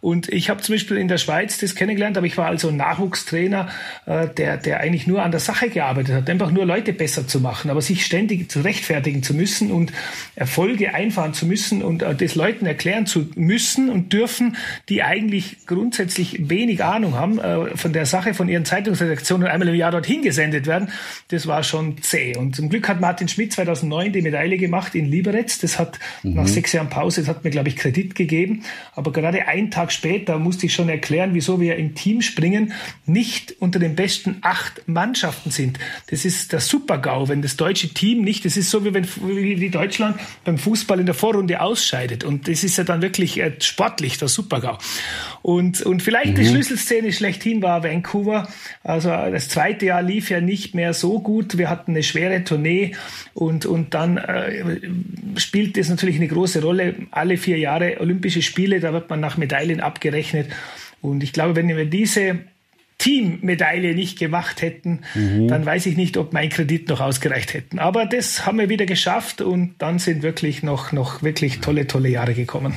Und 0.03 0.27
ich 0.27 0.49
habe 0.49 0.61
zum 0.61 0.75
Beispiel 0.75 0.97
in 0.97 1.07
der 1.07 1.17
Schweiz 1.17 1.59
das 1.59 1.75
kennengelernt, 1.75 2.17
aber 2.17 2.27
ich 2.27 2.37
war 2.37 2.47
also 2.47 2.71
Nachwuchstrainer, 2.71 3.69
äh, 4.05 4.27
der, 4.27 4.57
der 4.57 4.81
eigentlich 4.81 5.07
nur 5.07 5.23
an 5.23 5.31
der 5.31 5.39
Sache 5.39 5.69
gearbeitet 5.69 6.13
hat, 6.13 6.29
einfach 6.29 6.51
nur 6.51 6.65
Leute 6.65 6.91
besser 6.91 7.25
zu 7.25 7.39
machen, 7.39 7.71
aber 7.71 7.81
sich 7.81 8.05
ständig 8.05 8.51
zu 8.51 8.59
rechtfertigen 8.59 9.23
zu 9.23 9.33
müssen 9.33 9.71
und 9.71 9.93
Erfolge 10.35 10.93
einfahren 10.93 11.33
zu 11.33 11.45
müssen 11.45 11.81
und 11.81 12.01
äh, 12.01 12.13
das 12.15 12.35
Leuten 12.35 12.65
erklären 12.65 13.05
zu 13.05 13.29
müssen 13.35 13.89
und 13.89 14.11
dürfen, 14.11 14.57
die 14.89 15.03
eigentlich 15.03 15.65
grundsätzlich 15.67 16.49
wenig 16.49 16.83
Ahnung 16.83 17.15
haben 17.15 17.39
äh, 17.39 17.77
von 17.77 17.93
der 17.93 18.05
Sache, 18.05 18.33
von 18.33 18.49
ihren 18.49 18.65
Zeitungsredaktionen 18.65 19.47
einmal 19.47 19.69
im 19.69 19.75
Jahr 19.75 19.91
dorthin 19.91 20.21
gesendet 20.21 20.67
werden. 20.67 20.89
Das 21.29 21.47
war 21.47 21.63
schon 21.63 22.01
zäh. 22.01 22.35
Und 22.35 22.57
zum 22.57 22.67
Glück 22.67 22.89
hat 22.89 22.99
Martin 22.99 23.29
Schmidt 23.29 23.53
2009 23.53 24.11
die 24.11 24.21
Medaille 24.21 24.57
gemacht 24.57 24.95
in 24.95 25.05
Liberec. 25.05 25.61
Das 25.61 25.79
hat 25.79 25.97
mhm. 26.23 26.33
nach 26.33 26.47
sechs 26.47 26.73
Jahren 26.73 26.89
Pause, 26.89 27.21
das 27.21 27.29
hat 27.29 27.45
mir, 27.45 27.51
glaube 27.51 27.69
ich, 27.69 27.77
Kredit 27.77 28.15
gegeben. 28.15 28.63
Aber 28.95 29.13
gerade 29.13 29.47
einen 29.47 29.71
Tag 29.71 29.92
später 29.93 30.39
musste 30.39 30.65
ich 30.65 30.73
schon 30.73 30.89
erklären, 30.89 31.33
wieso 31.33 31.61
wir 31.61 31.77
im 31.77 31.95
Team 31.95 32.21
springen 32.21 32.73
nicht 33.05 33.55
unter 33.59 33.79
den 33.79 33.95
besten 33.95 34.37
acht 34.41 34.87
Mannschaften 34.87 35.51
sind. 35.51 35.79
Das 36.09 36.25
ist 36.25 36.51
der 36.51 36.59
Super-GAU, 36.59 37.27
wenn 37.29 37.41
das 37.41 37.55
deutsche 37.55 37.89
Team 37.89 38.23
nicht, 38.23 38.45
das 38.45 38.57
ist 38.57 38.69
so 38.69 38.83
wie 38.83 38.93
wenn 38.93 39.07
wie 39.23 39.69
Deutschland 39.69 40.17
beim 40.43 40.57
Fußball 40.57 40.99
in 40.99 41.05
der 41.05 41.15
Vorrunde 41.15 41.61
ausscheidet. 41.61 42.23
Und 42.23 42.47
das 42.47 42.63
ist 42.63 42.77
ja 42.77 42.83
dann 42.83 43.01
wirklich 43.01 43.39
äh, 43.39 43.53
sportlich, 43.59 44.17
der 44.17 44.27
Super-GAU. 44.27 44.77
Und, 45.41 45.81
und 45.81 46.01
vielleicht 46.01 46.31
mhm. 46.31 46.35
die 46.35 46.45
Schlüsselszene 46.45 47.11
schlechthin 47.11 47.61
war 47.61 47.83
Vancouver. 47.83 48.47
Also 48.83 49.09
das 49.09 49.49
zweite 49.49 49.87
Jahr 49.87 50.01
lief 50.01 50.29
ja 50.29 50.41
nicht 50.41 50.73
mehr 50.75 50.93
so 50.93 51.19
gut. 51.19 51.57
Wir 51.57 51.69
hatten 51.69 51.91
eine 51.91 52.03
schwere 52.03 52.43
Tournee 52.43 52.95
und, 53.33 53.65
und 53.65 53.93
dann 53.93 54.17
äh, 54.17 54.79
spielt 55.35 55.77
es 55.77 55.89
natürlich 55.89 56.15
eine 56.15 56.27
große 56.27 56.61
Rolle. 56.61 56.95
Alle 57.11 57.37
vier 57.37 57.57
Jahre 57.57 57.99
Olympische 57.99 58.41
Spiele, 58.41 58.79
da 58.79 58.93
wird 58.93 59.09
man 59.09 59.19
nach 59.19 59.37
Medaillen 59.37 59.81
abgerechnet. 59.83 60.49
Und 61.01 61.23
ich 61.23 61.33
glaube, 61.33 61.55
wenn 61.55 61.67
wir 61.67 61.85
diese 61.85 62.39
Teammedaille 62.97 63.95
nicht 63.95 64.17
gemacht 64.17 64.61
hätten, 64.61 65.01
mhm. 65.13 65.47
dann 65.47 65.65
weiß 65.65 65.85
ich 65.87 65.97
nicht, 65.97 66.15
ob 66.17 66.31
mein 66.31 66.49
Kredit 66.49 66.87
noch 66.87 67.01
ausgereicht 67.01 67.53
hätten. 67.53 67.79
Aber 67.79 68.05
das 68.05 68.45
haben 68.45 68.59
wir 68.59 68.69
wieder 68.69 68.85
geschafft 68.85 69.41
und 69.41 69.75
dann 69.79 69.99
sind 69.99 70.23
wirklich 70.23 70.63
noch, 70.63 70.91
noch 70.91 71.21
wirklich 71.21 71.59
tolle, 71.59 71.87
tolle 71.87 72.09
Jahre 72.09 72.33
gekommen. 72.33 72.73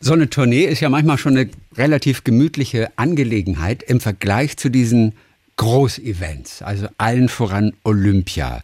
So 0.00 0.14
eine 0.14 0.30
Tournee 0.30 0.64
ist 0.64 0.80
ja 0.80 0.88
manchmal 0.88 1.18
schon 1.18 1.36
eine 1.36 1.50
relativ 1.76 2.24
gemütliche 2.24 2.90
Angelegenheit 2.96 3.82
im 3.82 4.00
Vergleich 4.00 4.56
zu 4.56 4.70
diesen 4.70 5.12
Großevents, 5.56 6.62
also 6.62 6.88
allen 6.96 7.28
voran 7.28 7.74
Olympia. 7.84 8.62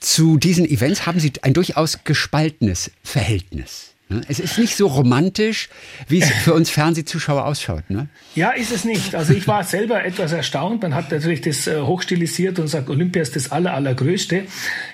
Zu 0.00 0.38
diesen 0.38 0.68
Events 0.68 1.06
haben 1.06 1.20
Sie 1.20 1.32
ein 1.42 1.54
durchaus 1.54 2.02
gespaltenes 2.02 2.90
Verhältnis. 3.04 3.94
Ne? 4.08 4.20
Es 4.28 4.38
ist 4.38 4.56
nicht 4.58 4.76
so 4.76 4.86
romantisch, 4.86 5.68
wie 6.06 6.20
es 6.20 6.30
für 6.30 6.54
uns 6.54 6.70
Fernsehzuschauer 6.70 7.44
ausschaut. 7.44 7.90
Ne? 7.90 8.08
Ja, 8.36 8.50
ist 8.50 8.70
es 8.70 8.84
nicht. 8.84 9.16
Also 9.16 9.32
ich 9.34 9.48
war 9.48 9.64
selber 9.64 10.04
etwas 10.04 10.32
erstaunt. 10.32 10.82
Man 10.82 10.94
hat 10.94 11.10
natürlich 11.10 11.40
das 11.40 11.66
äh, 11.66 11.80
hochstilisiert 11.80 12.58
und 12.60 12.68
sagt, 12.68 12.88
Olympia 12.88 13.22
ist 13.22 13.34
das 13.34 13.50
aller, 13.50 13.74
allergrößte. 13.74 14.44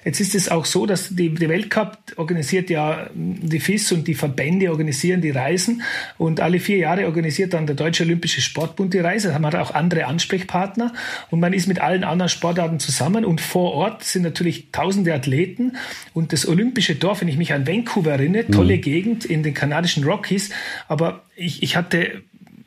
Jetzt 0.04 0.21
ist 0.21 0.35
es 0.35 0.49
auch 0.49 0.64
so, 0.64 0.87
dass 0.87 1.11
die, 1.11 1.28
die 1.35 1.49
Weltcup 1.49 1.99
organisiert 2.16 2.71
ja 2.71 3.11
die 3.14 3.61
FIS 3.61 3.92
und 3.92 4.09
die 4.09 4.14
Verbände 4.14 4.71
organisieren 4.71 5.21
die 5.21 5.31
Reisen 5.31 5.83
und 6.16 6.40
alle 6.40 6.59
vier 6.59 6.78
Jahre 6.78 7.04
organisiert 7.04 7.52
dann 7.52 7.66
der 7.66 7.76
Deutsche 7.76 8.04
Olympische 8.04 8.40
Sportbund 8.40 8.95
die 8.95 9.00
Reise. 9.00 9.31
Man 9.33 9.47
hat 9.47 9.57
auch 9.57 9.75
andere 9.75 10.07
Ansprechpartner 10.07 10.95
und 11.31 11.40
man 11.40 11.52
ist 11.52 11.66
mit 11.66 11.81
allen 11.81 12.04
anderen 12.04 12.31
Sportarten 12.31 12.78
zusammen 12.78 13.25
und 13.25 13.40
vor 13.40 13.73
Ort 13.73 14.04
sind 14.04 14.23
natürlich 14.23 14.71
tausende 14.73 15.12
Athleten 15.12 15.76
und 16.14 16.33
das 16.33 16.49
Olympische 16.49 16.95
Dorf, 16.95 17.21
wenn 17.21 17.28
ich 17.28 17.37
mich 17.37 17.52
an 17.52 17.66
Vancouver 17.66 18.12
erinnere, 18.12 18.47
tolle 18.47 18.76
mhm. 18.76 18.81
Gegend, 18.81 19.01
Gegend 19.02 19.25
in 19.25 19.42
den 19.42 19.54
kanadischen 19.54 20.04
Rockies. 20.04 20.50
Aber 20.88 21.23
ich, 21.37 21.62
ich 21.62 21.76
hatte 21.76 22.23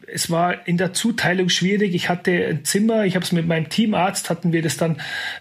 es 0.08 0.30
war 0.30 0.68
in 0.68 0.78
der 0.78 0.94
Zuteilung 0.94 1.50
schwierig. 1.50 1.96
Ich 1.96 2.10
hatte 2.10 2.32
ein 2.48 2.64
Zimmer, 2.64 3.06
ich 3.06 3.16
habe 3.16 3.26
es 3.26 3.32
mit 3.32 3.48
meinem 3.48 3.70
Teamarzt, 3.70 4.30
hatten 4.30 4.54
wir 4.54 4.62
das 4.62 4.78
dann 4.78 4.98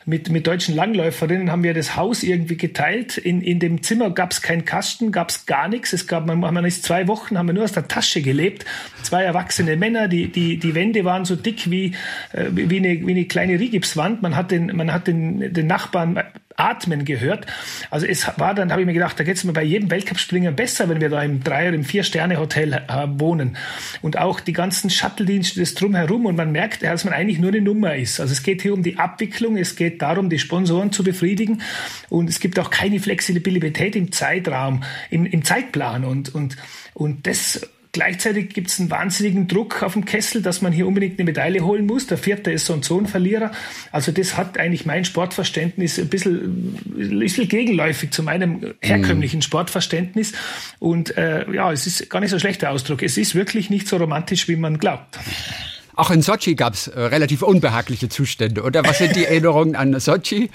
mit, 0.06 0.30
mit 0.30 0.46
deutschen 0.46 0.74
Langläuferinnen, 0.74 1.52
haben 1.52 1.62
wir 1.62 1.74
das 1.74 1.96
Haus 1.96 2.22
irgendwie 2.22 2.56
geteilt. 2.56 3.18
In, 3.18 3.42
in 3.42 3.60
dem 3.60 3.82
Zimmer 3.82 4.10
gab 4.10 4.32
es 4.32 4.42
keinen 4.42 4.64
Kasten, 4.64 5.12
gab 5.12 5.28
es 5.28 5.46
gar 5.46 5.68
nichts. 5.68 5.92
Es 5.92 6.06
gab, 6.06 6.26
man, 6.26 6.40
man 6.40 6.64
ist 6.64 6.82
zwei 6.82 7.06
Wochen, 7.08 7.36
haben 7.36 7.46
wir 7.46 7.52
nur 7.52 7.64
aus 7.64 7.72
der 7.72 7.88
Tasche 7.88 8.22
gelebt. 8.22 8.64
Zwei 9.02 9.22
erwachsene 9.22 9.76
Männer, 9.76 10.08
die, 10.08 10.28
die, 10.28 10.58
die 10.58 10.74
Wände 10.74 11.04
waren 11.04 11.24
so 11.24 11.36
dick 11.36 11.70
wie, 11.70 11.94
äh, 12.32 12.46
wie, 12.50 12.78
eine, 12.78 13.06
wie 13.06 13.10
eine 13.10 13.26
kleine 13.26 13.60
Rigipswand. 13.60 14.22
Man 14.22 14.34
hat 14.34 14.50
den, 14.50 14.74
man 14.74 14.92
hat 14.92 15.06
den, 15.06 15.52
den 15.52 15.66
Nachbarn 15.66 16.20
Atmen 16.56 17.04
gehört. 17.04 17.46
Also 17.90 18.06
es 18.06 18.26
war 18.38 18.54
dann, 18.54 18.70
habe 18.70 18.82
ich 18.82 18.86
mir 18.86 18.92
gedacht, 18.92 19.18
da 19.18 19.24
geht 19.24 19.36
es 19.36 19.44
mir 19.44 19.52
bei 19.52 19.62
jedem 19.62 19.90
Weltcup-Springer 19.90 20.52
besser, 20.52 20.88
wenn 20.88 21.00
wir 21.00 21.08
da 21.08 21.22
im 21.22 21.42
Drei- 21.42 21.68
oder 21.68 21.76
im 21.76 21.84
Vier-Sterne-Hotel 21.84 22.72
äh, 22.72 23.06
wohnen. 23.18 23.56
Und 24.02 24.18
auch 24.18 24.40
die 24.40 24.52
ganzen 24.52 24.90
Shuttle-Dienste, 24.90 25.60
das 25.60 25.74
drumherum. 25.74 26.26
Und 26.26 26.36
man 26.36 26.52
merkt, 26.52 26.82
dass 26.82 27.04
man 27.04 27.14
eigentlich 27.14 27.38
nur 27.38 27.50
eine 27.50 27.60
Nummer 27.60 27.94
ist. 27.96 28.20
Also 28.20 28.32
es 28.32 28.42
geht 28.42 28.62
hier 28.62 28.74
um 28.74 28.82
die 28.82 28.98
Abwicklung, 28.98 29.56
es 29.56 29.76
geht 29.76 30.02
darum, 30.02 30.30
die 30.30 30.38
Sponsoren 30.38 30.92
zu 30.92 31.02
befriedigen. 31.04 31.62
Und 32.08 32.30
es 32.30 32.40
gibt 32.40 32.58
auch 32.58 32.70
keine 32.70 33.00
Flexibilität 33.00 33.96
im 33.96 34.12
Zeitraum, 34.12 34.82
im, 35.10 35.26
im 35.26 35.44
Zeitplan. 35.44 36.04
Und, 36.04 36.34
und, 36.34 36.56
und 36.94 37.26
das 37.26 37.68
Gleichzeitig 37.94 38.48
gibt 38.48 38.70
es 38.70 38.80
einen 38.80 38.90
wahnsinnigen 38.90 39.46
Druck 39.46 39.84
auf 39.84 39.92
dem 39.92 40.04
Kessel, 40.04 40.42
dass 40.42 40.60
man 40.62 40.72
hier 40.72 40.84
unbedingt 40.88 41.16
eine 41.16 41.26
Medaille 41.26 41.64
holen 41.64 41.86
muss. 41.86 42.08
Der 42.08 42.18
vierte 42.18 42.50
ist 42.50 42.66
so 42.66 42.72
und 42.72 42.84
so 42.84 42.98
ein 42.98 43.06
Verlierer. 43.06 43.52
Also 43.92 44.10
das 44.10 44.36
hat 44.36 44.58
eigentlich 44.58 44.84
mein 44.84 45.04
Sportverständnis 45.04 46.00
ein 46.00 46.08
bisschen, 46.08 46.76
ein 46.98 47.18
bisschen 47.20 47.46
gegenläufig 47.46 48.10
zu 48.10 48.24
meinem 48.24 48.74
herkömmlichen 48.80 49.38
mhm. 49.38 49.42
Sportverständnis. 49.42 50.32
Und 50.80 51.16
äh, 51.16 51.48
ja, 51.52 51.70
es 51.70 51.86
ist 51.86 52.10
gar 52.10 52.18
nicht 52.18 52.30
so 52.30 52.38
schlechter 52.40 52.70
Ausdruck. 52.70 53.00
Es 53.00 53.16
ist 53.16 53.36
wirklich 53.36 53.70
nicht 53.70 53.86
so 53.86 53.96
romantisch, 53.96 54.48
wie 54.48 54.56
man 54.56 54.78
glaubt. 54.78 55.16
Auch 55.94 56.10
in 56.10 56.20
Sochi 56.20 56.56
gab 56.56 56.74
es 56.74 56.88
äh, 56.88 57.00
relativ 57.00 57.42
unbehagliche 57.42 58.08
Zustände, 58.08 58.62
oder? 58.62 58.84
Was 58.84 58.98
sind 58.98 59.14
die 59.14 59.24
Erinnerungen 59.26 59.76
an 59.76 60.00
Sochi? 60.00 60.50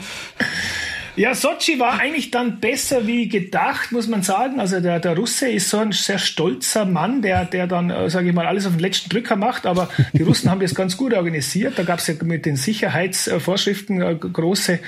Ja, 1.16 1.36
Sochi 1.36 1.80
war 1.80 2.00
eigentlich 2.00 2.32
dann 2.32 2.60
besser 2.60 3.08
wie 3.08 3.28
gedacht, 3.28 3.92
muss 3.92 4.08
man 4.08 4.24
sagen. 4.24 4.60
Also 4.60 4.80
der, 4.80 5.00
der 5.00 5.16
Russe 5.16 5.50
ist 5.50 5.70
so 5.70 5.78
ein 5.78 5.92
sehr 5.92 6.20
stolzer 6.20 6.86
Mann, 6.86 7.22
der, 7.22 7.46
der 7.46 7.68
dann, 7.68 7.90
äh, 7.90 8.10
sage 8.10 8.30
ich 8.30 8.36
mal, 8.36 8.46
alles 8.46 8.66
auf 8.66 8.74
den 8.74 8.80
letzten 8.80 9.10
Drücker 9.10 9.36
macht. 9.36 9.66
Aber 9.66 9.90
die 10.14 10.24
Russen 10.24 10.50
haben 10.50 10.62
das 10.62 10.76
ganz 10.76 10.98
gut 10.98 11.14
organisiert. 11.14 11.78
Da 11.78 11.84
gab 11.84 12.00
es 12.00 12.08
ja 12.08 12.14
mit 12.24 12.46
den 12.46 12.56
Sicherheitsvorschriften 12.56 14.02
äh, 14.02 14.16
große 14.16 14.80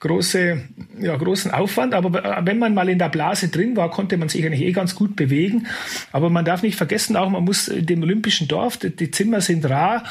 große, 0.00 0.62
ja, 1.00 1.16
großen 1.16 1.50
Aufwand. 1.50 1.94
Aber 1.94 2.44
wenn 2.44 2.58
man 2.58 2.74
mal 2.74 2.88
in 2.88 2.98
der 2.98 3.10
Blase 3.10 3.48
drin 3.48 3.76
war, 3.76 3.90
konnte 3.90 4.16
man 4.16 4.28
sich 4.28 4.44
eigentlich 4.44 4.62
eh 4.62 4.72
ganz 4.72 4.94
gut 4.94 5.14
bewegen. 5.14 5.66
Aber 6.10 6.30
man 6.30 6.44
darf 6.44 6.62
nicht 6.62 6.76
vergessen, 6.76 7.16
auch 7.16 7.28
man 7.28 7.44
muss 7.44 7.68
in 7.68 7.86
dem 7.86 8.02
Olympischen 8.02 8.48
Dorf, 8.48 8.78
die, 8.78 9.10
Zimmer 9.10 9.40
sind 9.42 9.68
rar. 9.68 10.04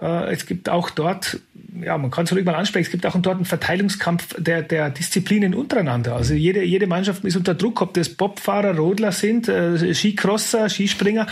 Äh, 0.00 0.32
es 0.32 0.46
gibt 0.46 0.68
auch 0.70 0.90
dort, 0.90 1.40
ja, 1.80 1.98
man 1.98 2.10
kann 2.10 2.24
es 2.24 2.32
ruhig 2.32 2.44
mal 2.44 2.54
ansprechen, 2.54 2.86
es 2.86 2.90
gibt 2.90 3.04
auch 3.04 3.14
dort 3.20 3.36
einen 3.36 3.44
Verteilungskampf 3.44 4.34
der, 4.38 4.62
der 4.62 4.88
Disziplinen 4.90 5.54
untereinander. 5.54 6.16
Also 6.16 6.32
jede, 6.34 6.64
jede 6.64 6.86
Mannschaft 6.86 7.24
ist 7.24 7.36
unter 7.36 7.54
Druck, 7.54 7.82
ob 7.82 7.92
das 7.94 8.08
Bobfahrer, 8.08 8.76
Rodler 8.76 9.12
sind, 9.12 9.48
äh, 9.48 9.94
Skicrosser, 9.94 10.70
Skispringer. 10.70 11.26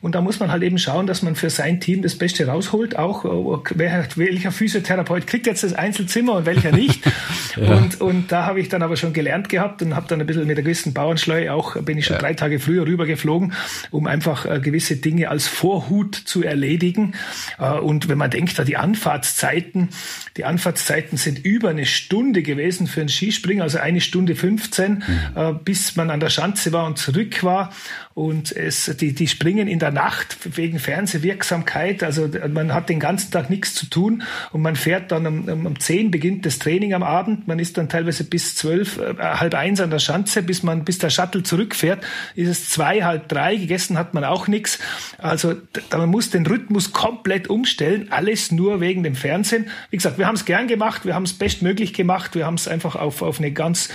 Und 0.00 0.14
da 0.14 0.20
muss 0.20 0.38
man 0.38 0.52
halt 0.52 0.62
eben 0.62 0.78
schauen, 0.78 1.08
dass 1.08 1.22
man 1.22 1.34
für 1.34 1.50
sein 1.50 1.80
Team 1.80 2.02
das 2.02 2.14
Beste 2.14 2.46
rausholt. 2.46 2.96
Auch 2.96 3.24
äh, 3.24 3.76
welcher 4.16 4.52
Physiotherapeut 4.52 5.26
kriegt 5.26 5.48
jetzt 5.48 5.64
das 5.64 5.72
Einzelzimmer 5.72 6.34
und 6.34 6.46
welcher 6.46 6.70
nicht. 6.70 7.02
Ja. 7.56 7.74
Und, 7.74 8.00
und 8.00 8.32
da 8.32 8.46
habe 8.46 8.60
ich 8.60 8.68
dann 8.68 8.82
aber 8.82 8.96
schon 8.96 9.12
gelernt 9.12 9.48
gehabt 9.48 9.82
und 9.82 9.94
habe 9.94 10.06
dann 10.08 10.20
ein 10.20 10.26
bisschen 10.26 10.46
mit 10.46 10.56
der 10.56 10.64
gewissen 10.64 10.92
Bauernschleu 10.92 11.50
auch, 11.50 11.76
bin 11.82 11.98
ich 11.98 12.06
schon 12.06 12.16
ja. 12.16 12.20
drei 12.20 12.34
Tage 12.34 12.60
früher 12.60 12.86
rübergeflogen, 12.86 13.52
um 13.90 14.06
einfach 14.06 14.46
äh, 14.46 14.60
gewisse 14.60 14.96
Dinge 14.96 15.30
als 15.30 15.48
Vorhut 15.48 16.14
zu 16.14 16.42
erledigen. 16.42 17.14
Äh, 17.58 17.72
und 17.72 18.08
wenn 18.08 18.18
man 18.18 18.30
denkt, 18.30 18.58
da 18.58 18.64
die 18.64 18.76
Anfahrtszeiten, 18.76 19.90
die 20.36 20.44
Anfahrtszeiten 20.44 21.18
sind 21.18 21.44
über 21.44 21.70
eine 21.70 21.86
Stunde 21.86 22.42
gewesen 22.42 22.86
für 22.86 23.00
einen 23.00 23.08
Skispringer, 23.08 23.64
also 23.64 23.78
eine 23.78 24.00
Stunde 24.00 24.34
15, 24.34 24.92
mhm. 24.92 25.02
äh, 25.34 25.52
bis 25.52 25.96
man 25.96 26.10
an 26.10 26.20
der 26.20 26.30
Schanze 26.30 26.72
war 26.72 26.86
und 26.86 26.98
zurück 26.98 27.42
war. 27.42 27.72
Und 28.16 28.50
es, 28.50 28.86
die, 28.98 29.12
die 29.12 29.28
springen 29.28 29.68
in 29.68 29.78
der 29.78 29.90
Nacht 29.90 30.56
wegen 30.56 30.78
Fernsehwirksamkeit. 30.78 32.02
Also 32.02 32.30
man 32.48 32.72
hat 32.72 32.88
den 32.88 32.98
ganzen 32.98 33.30
Tag 33.30 33.50
nichts 33.50 33.74
zu 33.74 33.90
tun 33.90 34.22
und 34.52 34.62
man 34.62 34.74
fährt 34.74 35.12
dann 35.12 35.26
um, 35.26 35.46
um, 35.46 35.66
um 35.66 35.78
10 35.78 36.10
beginnt 36.10 36.46
das 36.46 36.58
Training 36.58 36.94
am 36.94 37.02
Abend. 37.02 37.46
Man 37.46 37.58
ist 37.58 37.76
dann 37.76 37.90
teilweise 37.90 38.24
bis 38.24 38.54
zwölf, 38.54 38.96
äh, 38.96 39.16
halb 39.18 39.52
eins 39.52 39.82
an 39.82 39.90
der 39.90 39.98
Schanze, 39.98 40.42
bis 40.42 40.62
man, 40.62 40.82
bis 40.82 40.96
der 40.96 41.10
Shuttle 41.10 41.42
zurückfährt, 41.42 42.06
ist 42.34 42.48
es 42.48 42.70
zwei, 42.70 43.02
halb 43.02 43.28
drei. 43.28 43.54
Gegessen 43.56 43.98
hat 43.98 44.14
man 44.14 44.24
auch 44.24 44.48
nichts. 44.48 44.78
Also 45.18 45.52
da, 45.90 45.98
man 45.98 46.08
muss 46.08 46.30
den 46.30 46.46
Rhythmus 46.46 46.92
komplett 46.94 47.50
umstellen. 47.50 48.06
Alles 48.08 48.50
nur 48.50 48.80
wegen 48.80 49.02
dem 49.02 49.14
Fernsehen. 49.14 49.68
Wie 49.90 49.98
gesagt, 49.98 50.16
wir 50.16 50.26
haben 50.26 50.36
es 50.36 50.46
gern 50.46 50.68
gemacht. 50.68 51.04
Wir 51.04 51.14
haben 51.14 51.24
es 51.24 51.34
bestmöglich 51.34 51.92
gemacht. 51.92 52.34
Wir 52.34 52.46
haben 52.46 52.54
es 52.54 52.66
einfach 52.66 52.96
auf, 52.96 53.20
auf 53.20 53.40
eine 53.40 53.52
ganz, 53.52 53.90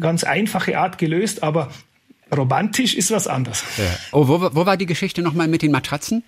ganz 0.00 0.24
einfache 0.24 0.78
Art 0.78 0.96
gelöst. 0.96 1.42
Aber 1.42 1.68
Romantisch 2.34 2.94
ist 2.94 3.10
was 3.10 3.26
anderes. 3.28 3.62
Ja. 3.76 3.84
Oh, 4.12 4.26
wo, 4.26 4.40
wo 4.52 4.66
war 4.66 4.76
die 4.76 4.86
Geschichte 4.86 5.22
nochmal 5.22 5.48
mit 5.48 5.62
den 5.62 5.70
Matratzen? 5.70 6.24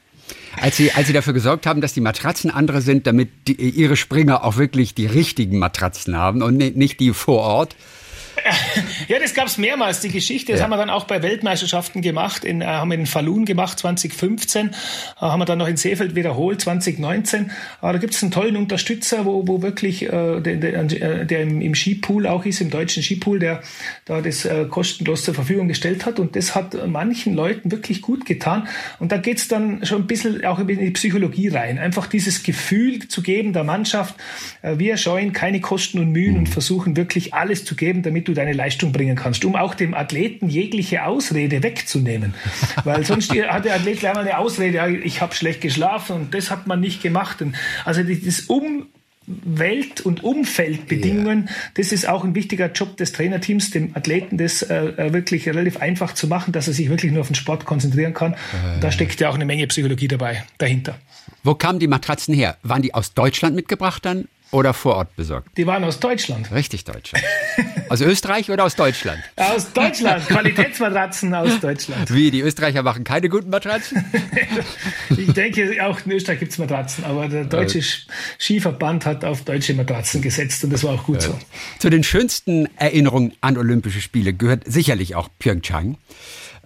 Als 0.61 0.77
sie, 0.77 0.93
als 0.93 1.07
sie 1.07 1.13
dafür 1.13 1.33
gesorgt 1.33 1.67
haben, 1.67 1.81
dass 1.81 1.95
die 1.95 2.01
Matratzen 2.01 2.51
andere 2.51 2.83
sind, 2.83 3.07
damit 3.07 3.31
die, 3.49 3.55
ihre 3.55 3.97
Springer 3.97 4.45
auch 4.45 4.57
wirklich 4.57 4.95
die 4.95 5.07
richtigen 5.07 5.59
Matratzen 5.59 6.17
haben 6.17 6.43
und 6.43 6.57
nicht 6.57 7.01
die 7.01 7.13
vor 7.13 7.41
Ort. 7.41 7.77
Ja, 9.09 9.19
das 9.19 9.33
gab 9.33 9.47
es 9.47 9.59
mehrmals, 9.59 10.01
die 10.01 10.09
Geschichte. 10.09 10.53
Das 10.53 10.61
ja. 10.61 10.65
haben 10.65 10.71
wir 10.71 10.77
dann 10.77 10.91
auch 10.91 11.05
bei 11.05 11.23
Weltmeisterschaften 11.23 12.03
gemacht, 12.03 12.45
in, 12.45 12.61
äh, 12.61 12.67
haben 12.67 12.91
wir 12.91 12.99
in 12.99 13.07
Falun 13.07 13.45
gemacht 13.45 13.79
2015, 13.79 14.69
äh, 14.69 14.73
haben 15.21 15.41
wir 15.41 15.45
dann 15.47 15.59
noch 15.59 15.69
in 15.69 15.77
Seefeld 15.77 16.15
wiederholt 16.15 16.61
2019. 16.61 17.51
Aber 17.81 17.95
da 17.95 17.99
gibt 17.99 18.15
es 18.15 18.23
einen 18.23 18.33
tollen 18.33 18.57
Unterstützer, 18.57 19.25
wo, 19.25 19.47
wo 19.47 19.63
wirklich, 19.63 20.05
äh, 20.05 20.41
der, 20.41 20.57
der, 20.57 21.25
der 21.25 21.43
im, 21.43 21.61
im, 21.61 21.75
Skipool 21.75 22.27
auch 22.27 22.45
ist, 22.45 22.61
im 22.61 22.71
deutschen 22.71 23.03
Skipool, 23.03 23.39
der 23.39 23.63
da 24.05 24.21
das 24.21 24.49
kostenlos 24.71 25.25
zur 25.25 25.35
Verfügung 25.35 25.69
gestellt 25.69 26.07
hat. 26.07 26.19
Und 26.19 26.37
das 26.37 26.55
hat 26.55 26.77
manchen 26.87 27.35
Leuten 27.35 27.71
wirklich 27.71 28.03
gut 28.03 28.27
getan. 28.27 28.69
Und 28.99 29.13
da 29.13 29.17
geht 29.17 29.39
es 29.39 29.49
dann 29.49 29.85
schon 29.85 30.03
ein 30.03 30.07
bisschen 30.07 30.45
auch 30.45 30.59
in 30.59 30.67
die 30.67 30.91
Psychologie 30.91 31.49
rein. 31.49 31.79
Einfach 31.79 32.07
dieses 32.07 32.43
Gefühl 32.43 33.09
zu 33.09 33.23
geben 33.23 33.53
der 33.53 33.65
Mannschaft, 33.65 34.15
wir 34.63 34.97
scheuen 34.97 35.33
keine 35.33 35.61
Kosten 35.61 35.99
und 35.99 36.11
Mühen 36.11 36.33
mhm. 36.33 36.39
und 36.41 36.49
versuchen 36.49 36.97
wirklich 36.97 37.35
alles 37.35 37.65
zu 37.65 37.77
geben, 37.77 38.03
damit 38.03 38.29
du 38.29 38.35
deine 38.39 38.53
Leistung 38.53 38.93
bringen 38.93 39.17
kannst, 39.17 39.45
um 39.45 39.57
auch 39.57 39.75
dem 39.75 39.95
Athleten 39.95 40.49
jegliche 40.49 41.05
Ausrede 41.05 41.63
wegzunehmen. 41.63 42.35
Weil 42.85 43.05
sonst 43.05 43.31
hat 43.49 43.65
der 43.65 43.75
Athlet 43.75 44.01
gleich 44.01 44.15
mal 44.15 44.21
eine 44.21 44.39
Ausrede, 44.39 44.97
ich 44.99 45.21
habe 45.21 45.35
schlecht 45.35 45.61
geschlafen 45.61 46.17
und 46.17 46.35
das 46.35 46.51
hat 46.51 46.67
man 46.67 46.81
nicht 46.81 47.03
gemacht. 47.03 47.43
Und 47.43 47.57
also 47.85 48.03
das 48.03 48.43
Umwelt- 48.43 50.01
und 50.01 50.25
Umfeldbedingungen, 50.25 51.47
ja. 51.47 51.53
das 51.75 51.93
ist 51.93 52.09
auch 52.09 52.25
ein 52.25 52.35
wichtiger 52.35 52.71
Job 52.73 52.97
des 52.97 53.13
Trainerteams, 53.13 53.71
dem 53.71 53.97
Athleten 53.97 54.39
das 54.39 54.63
äh, 54.63 54.75
äh, 54.75 55.13
wirklich 55.13 55.47
relativ 55.49 55.79
einfach 55.79 56.15
zu 56.15 56.29
machen, 56.29 56.53
dass 56.53 56.69
er 56.69 56.75
sich 56.75 56.89
wirklich 56.89 57.13
nur 57.13 57.23
auf 57.23 57.29
den 57.29 57.35
Sport 57.35 57.65
konzentrieren 57.65 58.15
kann. 58.15 58.33
Äh. 58.33 58.81
Da 58.81 58.93
steckt 58.93 59.21
ja 59.21 59.29
auch 59.29 59.35
eine 59.35 59.45
Menge 59.45 59.67
Psychologie 59.67 60.09
dabei, 60.09 60.45
dahinter. 60.59 60.99
Wo 61.43 61.55
kamen 61.55 61.79
die 61.79 61.89
Matratzen 61.89 62.35
her? 62.35 62.57
Waren 62.63 62.83
die 62.83 62.95
aus 62.95 63.15
Deutschland 63.15 63.57
mitgebracht 63.57 64.05
dann 64.05 64.29
oder 64.51 64.75
vor 64.75 64.97
Ort 64.97 65.17
besorgt? 65.17 65.57
Die 65.57 65.67
waren 65.67 65.85
aus 65.85 66.01
Deutschland. 66.01 66.51
Richtig 66.53 66.85
Deutschland. 66.85 67.25
Aus 67.89 68.01
Österreich 68.01 68.51
oder 68.51 68.65
aus 68.65 68.77
Deutschland? 68.77 69.19
Aus 69.37 69.73
Deutschland. 69.73 70.27
Qualitätsmatratzen 70.27 71.35
aus 71.35 71.59
Deutschland. 71.61 72.13
Wie, 72.13 72.31
die 72.31 72.41
Österreicher 72.41 72.83
machen 72.83 73.05
keine 73.05 73.29
guten 73.29 73.51
Matratzen? 73.51 74.05
ich 75.11 75.33
denke, 75.33 75.77
auch 75.85 75.99
in 76.05 76.13
Österreich 76.13 76.41
gibt 76.41 76.53
es 76.53 76.59
Matratzen, 76.59 77.05
aber 77.05 77.29
der 77.29 77.45
deutsche 77.45 77.81
Skiverband 78.39 79.07
hat 79.07 79.25
auf 79.25 79.43
deutsche 79.43 79.75
Matratzen 79.75 80.23
gesetzt 80.23 80.65
und 80.65 80.71
das 80.71 80.85
war 80.85 80.95
auch 80.95 81.05
gut 81.05 81.23
so. 81.23 81.39
Zu 81.79 81.91
den 81.91 82.05
schönsten 82.05 82.69
Erinnerungen 82.77 83.33
an 83.41 83.57
Olympische 83.57 84.01
Spiele 84.01 84.33
gehört 84.33 84.65
sicherlich 84.67 85.15
auch 85.15 85.29
Pyeongchang. 85.39 85.97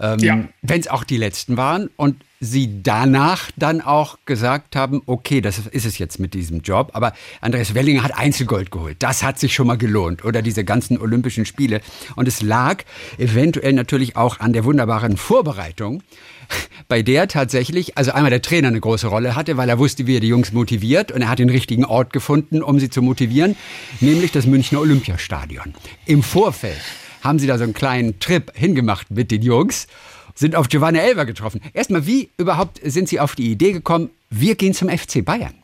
Ähm, 0.01 0.19
ja. 0.19 0.45
Wenn 0.63 0.81
es 0.81 0.89
auch 0.89 1.05
die 1.05 1.17
letzten 1.17 1.57
waren. 1.57 1.91
Und 1.97 2.17
Sie 2.45 2.83
danach 2.83 3.53
dann 3.57 3.81
auch 3.81 4.19
gesagt 4.27 4.75
haben, 4.75 5.01
okay, 5.07 5.41
das 5.41 5.59
ist 5.59 5.87
es 5.87 5.99
jetzt 5.99 6.19
mit 6.19 6.35
diesem 6.35 6.63
Job, 6.63 6.91
aber 6.93 7.13
Andreas 7.41 7.73
Wellinger 7.77 8.03
hat 8.03 8.19
Einzelgold 8.19 8.73
geholt. 8.73 8.97
Das 8.99 9.23
hat 9.23 9.39
sich 9.39 9.55
schon 9.55 9.69
mal 9.69 9.79
gelohnt. 9.79 10.25
Oder 10.25 10.43
diese 10.43 10.65
ganzen 10.65 10.99
Olympischen 10.99 11.47
Spiele. 11.47 11.81
Und 12.17 12.27
es 12.27 12.43
lag 12.43 12.83
eventuell 13.17 13.73
natürlich 13.75 14.17
auch 14.17 14.41
an 14.41 14.53
der 14.53 14.65
wunderbaren 14.65 15.17
Vorbereitung, 15.17 16.03
bei 16.89 17.03
der 17.03 17.29
tatsächlich, 17.29 17.97
also 17.97 18.11
einmal 18.11 18.31
der 18.31 18.43
Trainer 18.43 18.67
eine 18.67 18.81
große 18.81 19.07
Rolle 19.07 19.37
hatte, 19.37 19.57
weil 19.57 19.69
er 19.69 19.79
wusste, 19.79 20.09
wie 20.09 20.17
er 20.17 20.21
die 20.21 20.27
Jungs 20.27 20.53
motiviert 20.53 21.13
und 21.13 21.23
er 21.23 21.29
hat 21.29 21.39
den 21.39 21.49
richtigen 21.49 21.85
Ort 21.85 22.13
gefunden, 22.13 22.61
um 22.61 22.81
sie 22.81 22.91
zu 22.91 23.03
motivieren, 23.03 23.55
nämlich 24.01 24.33
das 24.33 24.47
Münchner 24.47 24.81
Olympiastadion. 24.81 25.75
Im 26.07 26.25
Vorfeld 26.25 26.81
haben 27.21 27.39
sie 27.39 27.47
da 27.47 27.57
so 27.57 27.63
einen 27.63 27.73
kleinen 27.73 28.19
Trip 28.19 28.51
hingemacht 28.53 29.13
mit 29.13 29.31
den 29.31 29.43
Jungs, 29.43 29.87
sind 30.35 30.57
auf 30.57 30.69
Giovanni 30.69 30.99
Elber 30.99 31.25
getroffen. 31.25 31.61
Erstmal, 31.73 32.07
wie 32.07 32.31
überhaupt 32.37 32.81
sind 32.83 33.09
Sie 33.09 33.21
auf 33.21 33.35
die 33.35 33.51
Idee 33.51 33.73
gekommen, 33.73 34.11
wir 34.31 34.55
gehen 34.55 34.75
zum 34.75 34.89
FC 34.89 35.25
Bayern? 35.25 35.55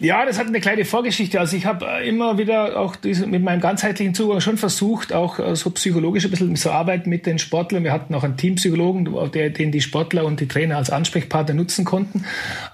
Ja, 0.00 0.26
das 0.26 0.40
hat 0.40 0.48
eine 0.48 0.60
kleine 0.60 0.84
Vorgeschichte. 0.84 1.38
Also 1.38 1.56
ich 1.56 1.66
habe 1.66 1.86
äh, 1.86 2.08
immer 2.08 2.36
wieder 2.36 2.80
auch 2.80 2.96
mit 3.04 3.42
meinem 3.42 3.60
ganzheitlichen 3.60 4.12
Zugang 4.12 4.40
schon 4.40 4.58
versucht, 4.58 5.12
auch 5.12 5.38
äh, 5.38 5.54
so 5.54 5.70
psychologisch 5.70 6.24
ein 6.24 6.32
bisschen 6.32 6.56
zu 6.56 6.72
arbeiten 6.72 7.08
mit 7.08 7.26
den 7.26 7.38
Sportlern. 7.38 7.84
Wir 7.84 7.92
hatten 7.92 8.12
auch 8.12 8.24
einen 8.24 8.36
Teampsychologen, 8.36 9.08
der, 9.32 9.50
den 9.50 9.70
die 9.70 9.80
Sportler 9.80 10.24
und 10.24 10.40
die 10.40 10.48
Trainer 10.48 10.78
als 10.78 10.90
Ansprechpartner 10.90 11.54
nutzen 11.54 11.84
konnten. 11.84 12.24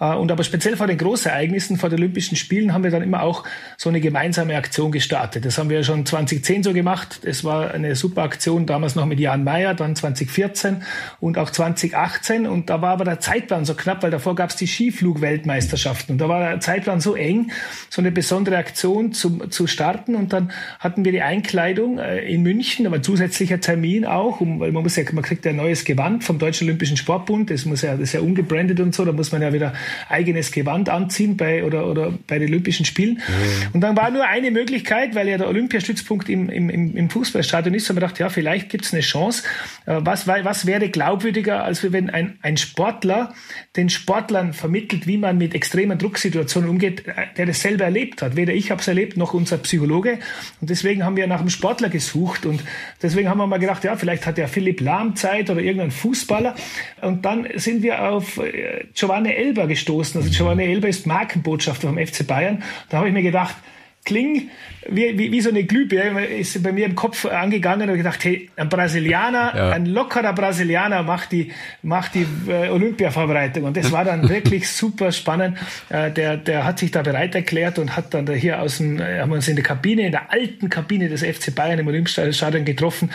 Äh, 0.01 0.15
und 0.15 0.33
aber 0.33 0.45
speziell 0.45 0.79
vor 0.79 0.87
den 0.87 0.97
Großereignissen, 0.97 1.77
vor 1.77 1.91
den 1.91 1.99
Olympischen 1.99 2.37
Spielen, 2.37 2.73
haben 2.73 2.85
wir 2.85 2.91
dann 2.91 3.03
immer 3.03 3.23
auch 3.23 3.45
so 3.77 3.91
eine 3.91 4.01
gemeinsame 4.01 4.57
Aktion 4.57 4.91
gestartet. 4.91 5.45
Das 5.45 5.59
haben 5.59 5.69
wir 5.69 5.85
schon 5.85 6.07
2010 6.07 6.63
so 6.63 6.73
gemacht. 6.73 7.21
Es 7.23 7.45
war 7.45 7.71
eine 7.71 7.97
super 7.97 8.23
Aktion, 8.23 8.65
damals 8.65 8.95
noch 8.95 9.05
mit 9.05 9.21
Jan 9.21 9.45
Mayer, 9.45 9.75
dann 9.75 9.95
2014 9.95 10.85
und 11.21 11.37
auch 11.37 11.51
2018. 11.51 12.47
Und 12.47 12.71
da 12.71 12.81
war 12.81 12.93
aber 12.93 13.05
der 13.05 13.21
Zeitplan 13.21 13.67
so 13.67 13.75
knapp, 13.75 14.03
weil 14.03 14.11
davor 14.11 14.35
gab 14.35 14.49
es 14.49 14.57
die 14.57 14.67
Skiflugweltmeisterschaften. 14.67 16.15
Und 16.15 16.19
da 16.19 16.29
war 16.31 16.41
der 16.41 16.61
Zeitplan 16.61 17.01
so 17.01 17.10
so 17.11 17.17
eng, 17.17 17.51
so 17.89 18.01
eine 18.01 18.13
besondere 18.13 18.57
Aktion 18.57 19.13
zu, 19.13 19.39
zu 19.49 19.67
starten. 19.67 20.15
Und 20.15 20.33
dann 20.33 20.53
hatten 20.79 21.05
wir 21.05 21.13
die 21.13 21.23
Einkleidung 21.23 21.99
äh, 21.99 22.21
in 22.21 22.43
München, 22.43 22.87
aber 22.87 23.03
zusätzlicher 23.03 23.61
Termin 23.61 24.05
auch, 24.05 24.41
um, 24.41 24.61
weil 24.61 24.73
man 24.73 24.83
muss 24.83 24.97
ja, 24.97 25.05
man 25.13 25.25
kriegt 25.25 25.45
ja 25.45 25.51
ein 25.51 25.57
neues 25.57 25.85
Gewand 25.85 26.25
vom 26.25 26.39
Deutschen 26.39 26.69
Olympischen 26.69 26.97
Sportbund. 26.97 27.51
Das 27.51 27.65
muss 27.65 27.83
ja, 27.83 27.93
das 27.93 28.01
ist 28.03 28.13
ja 28.13 28.21
ungebrandet 28.21 28.81
und 28.81 28.95
so. 28.95 29.05
Da 29.05 29.13
muss 29.13 29.33
man 29.33 29.43
ja 29.43 29.53
wieder 29.53 29.73
eigenes 30.09 30.53
Gewand 30.53 30.89
anziehen 30.89 31.37
bei 31.37 31.65
oder 31.65 31.87
oder 31.87 32.13
bei 32.27 32.39
den 32.39 32.49
Olympischen 32.49 32.87
Spielen. 32.87 33.15
Mhm. 33.15 33.75
Und 33.75 33.81
dann 33.81 33.97
war 33.97 34.11
nur 34.11 34.25
eine 34.27 34.51
Möglichkeit, 34.51 35.15
weil 35.15 35.29
ja 35.29 35.39
der 35.39 35.49
Olympiastützpunkt 35.49 36.29
im, 36.29 36.49
im, 36.49 36.97
im 36.97 37.11
Fußballstadion 37.11 37.75
ist. 37.75 37.91
Und 37.91 37.97
man 37.97 38.03
dachte, 38.03 38.21
ja, 38.21 38.29
vielleicht 38.29 38.69
gibt 38.69 38.85
es 38.85 38.93
eine 38.93 39.03
Chance. 39.03 39.43
Äh, 39.87 39.99
was, 40.01 40.27
was 40.27 40.67
wäre 40.67 40.89
glaubwürdiger, 40.89 41.65
als 41.65 41.81
wenn 41.93 42.11
ein, 42.11 42.39
ein 42.43 42.57
Sportler 42.57 43.35
den 43.77 43.89
Sportlern 43.89 44.53
vermittelt, 44.53 45.07
wie 45.07 45.17
man 45.17 45.39
mit 45.39 45.55
extremen 45.55 45.99
Drucksituationen 45.99 46.69
umgeht, 46.69 47.00
der 47.37 47.47
das 47.47 47.61
selber 47.61 47.85
erlebt 47.85 48.23
hat. 48.23 48.37
Weder 48.37 48.53
ich 48.53 48.71
habe 48.71 48.81
es 48.81 48.89
erlebt, 48.89 49.17
noch 49.17 49.35
unser 49.35 49.59
Psychologe. 49.59 50.19
Und 50.61 50.71
deswegen 50.71 51.05
haben 51.05 51.17
wir 51.17 51.27
nach 51.27 51.41
einem 51.41 51.51
Sportler 51.51 51.89
gesucht. 51.89 52.47
Und 52.47 52.63
deswegen 53.03 53.29
haben 53.29 53.39
wir 53.39 53.47
mal 53.47 53.59
gedacht, 53.59 53.85
ja, 53.85 53.97
vielleicht 53.97 54.27
hat 54.27 54.39
der 54.39 54.49
Philipp 54.49 54.81
Lahm 54.81 55.17
Zeit 55.17 55.51
oder 55.51 55.61
irgendein 55.61 55.91
Fußballer. 55.91 56.55
Und 57.03 57.25
dann 57.25 57.47
sind 57.55 57.83
wir 57.83 58.11
auf 58.11 58.39
äh, 58.39 58.85
Giovanni 58.95 59.31
Elber 59.31 59.67
gestoßen. 59.67 60.21
Also 60.21 60.31
Giovanni 60.31 60.65
Elber 60.65 60.89
ist 60.89 61.07
Markenbotschafter 61.07 61.89
vom 61.89 61.99
FC 61.99 62.27
Bayern. 62.27 62.63
Da 62.89 62.99
habe 62.99 63.09
ich 63.09 63.15
mir 63.15 63.23
gedacht, 63.23 63.57
kling 64.05 64.51
wie, 64.89 65.19
wie, 65.19 65.31
wie 65.31 65.41
so 65.41 65.51
eine 65.51 65.65
Glühbirne 65.65 66.25
ist 66.25 66.63
bei 66.63 66.73
mir 66.73 66.87
im 66.87 66.95
Kopf 66.95 67.27
angegangen 67.27 67.91
und 67.91 67.97
gedacht, 67.97 68.25
hey, 68.25 68.49
ein 68.57 68.69
Brasilianer, 68.69 69.53
ja. 69.55 69.71
ein 69.71 69.87
lockerer 69.87 70.33
Brasilianer 70.33 71.03
macht 71.03 71.33
die, 71.33 71.53
macht 71.83 72.15
die 72.15 72.27
äh, 72.49 72.69
Olympia-Vorbereitung. 72.71 73.65
Und 73.65 73.77
das 73.77 73.93
war 73.93 74.05
dann 74.05 74.29
wirklich 74.29 74.69
super 74.69 75.13
spannend. 75.13 75.59
Äh, 75.91 76.11
der, 76.11 76.39
der 76.39 76.65
hat 76.65 76.79
sich 76.79 76.91
da 76.91 77.03
bereit 77.03 77.35
erklärt 77.35 77.79
und 77.79 77.97
hat 77.97 78.15
dann 78.15 78.25
da 78.25 78.33
hier 78.33 78.63
aus 78.63 78.79
dem, 78.79 78.99
äh, 78.99 79.21
haben 79.21 79.31
wir 79.31 79.37
uns 79.37 79.49
in 79.49 79.57
der 79.57 79.65
Kabine, 79.65 80.07
in 80.07 80.13
der 80.13 80.33
alten 80.33 80.71
Kabine 80.71 81.09
des 81.09 81.23
FC 81.23 81.55
Bayern 81.55 81.79
im 81.79 81.87
Olympiastadion 81.87 82.65
getroffen. 82.65 83.11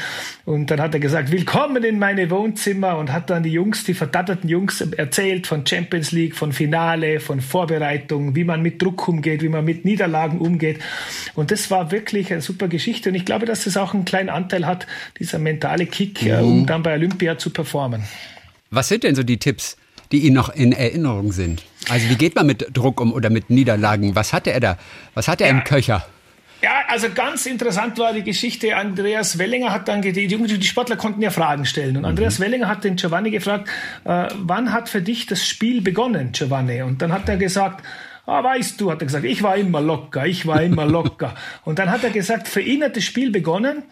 Und 0.46 0.70
dann 0.70 0.80
hat 0.80 0.94
er 0.94 1.00
gesagt, 1.00 1.32
willkommen 1.32 1.84
in 1.84 1.98
meine 1.98 2.30
Wohnzimmer 2.30 2.98
und 2.98 3.12
hat 3.12 3.32
dann 3.32 3.42
die 3.42 3.52
Jungs, 3.52 3.84
die 3.86 3.96
verdatterten 3.96 4.48
Jungs 4.50 4.82
erzählt 4.82 5.48
von 5.48 5.66
Champions 5.66 6.12
League, 6.12 6.36
von 6.36 6.52
Finale, 6.52 7.20
von 7.20 7.42
Vorbereitung, 7.42 8.36
wie 8.36 8.44
man 8.44 8.62
mit 8.62 8.80
Druck 8.82 9.08
umgeht, 9.08 9.42
wie 9.42 9.50
man 9.50 9.66
mit 9.66 9.84
Niederlagen 9.84 10.38
umgeht. 10.38 10.80
Und 11.34 11.55
das 11.56 11.72
war 11.72 11.90
wirklich 11.90 12.34
eine 12.34 12.42
super 12.42 12.68
Geschichte. 12.68 13.10
Und 13.10 13.16
ich 13.16 13.24
glaube, 13.24 13.46
dass 13.46 13.64
das 13.64 13.78
auch 13.78 13.94
einen 13.94 14.04
kleinen 14.04 14.30
Anteil 14.30 14.66
hat, 14.66 14.88
dieser 15.20 15.40
mentale 15.40 15.86
Kick, 15.86 16.22
äh, 16.22 16.42
mhm. 16.42 16.48
um 16.48 16.66
dann 16.66 16.84
bei 16.84 16.94
Olympia 16.94 17.38
zu 17.38 17.50
performen. 17.50 18.04
Was 18.72 18.90
sind 18.90 19.06
denn 19.06 19.16
so 19.16 19.24
die 19.24 19.38
Tipps, 19.38 19.78
die 20.12 20.20
Ihnen 20.26 20.36
noch 20.36 20.50
in 20.50 20.74
Erinnerung 20.74 21.32
sind? 21.32 21.64
Also 21.90 22.10
wie 22.10 22.16
geht 22.16 22.36
man 22.36 22.46
mit 22.46 22.68
Druck 22.74 23.00
um 23.00 23.14
oder 23.14 23.30
mit 23.30 23.50
Niederlagen? 23.50 24.16
Was 24.16 24.34
hatte 24.34 24.52
er 24.52 24.60
da? 24.60 24.78
Was 25.14 25.30
hatte 25.30 25.46
er 25.46 25.52
ja. 25.52 25.58
im 25.58 25.64
Köcher? 25.64 26.06
Ja, 26.62 26.72
also 26.90 27.08
ganz 27.10 27.46
interessant 27.46 27.98
war 28.00 28.12
die 28.12 28.24
Geschichte. 28.24 28.76
Andreas 28.76 29.38
Wellinger 29.38 29.72
hat 29.72 29.88
dann, 29.88 30.02
die, 30.02 30.12
die 30.12 30.64
Sportler 30.64 30.98
konnten 30.98 31.22
ja 31.22 31.30
Fragen 31.30 31.66
stellen. 31.66 31.96
Und 31.96 32.02
mhm. 32.02 32.10
Andreas 32.10 32.42
Wellinger 32.42 32.68
hat 32.68 32.84
den 32.84 32.98
Giovanni 32.98 33.32
gefragt, 33.32 33.70
äh, 34.04 34.28
wann 34.36 34.74
hat 34.74 34.90
für 34.90 35.02
dich 35.02 35.26
das 35.26 35.48
Spiel 35.48 35.82
begonnen, 35.82 36.34
Giovanni? 36.34 36.82
Und 36.82 37.02
dann 37.02 37.14
hat 37.14 37.30
er 37.30 37.38
gesagt, 37.38 37.82
Ah, 38.26 38.44
weißt 38.44 38.82
du, 38.82 38.90
hat 38.92 39.02
er 39.02 39.06
gesagt, 39.06 39.26
ich 39.26 39.44
war 39.44 39.56
immer 39.56 39.82
locker, 39.82 40.26
ich 40.26 40.48
war 40.48 40.62
immer 40.62 40.86
locker. 40.86 41.36
Und 41.64 41.78
dann 41.78 41.92
hat 41.92 42.04
er 42.04 42.10
gesagt, 42.10 42.48
für 42.48 42.62
ihn 42.62 42.84
hat 42.84 42.96
das 42.96 43.04
Spiel 43.04 43.32
begonnen, 43.32 43.84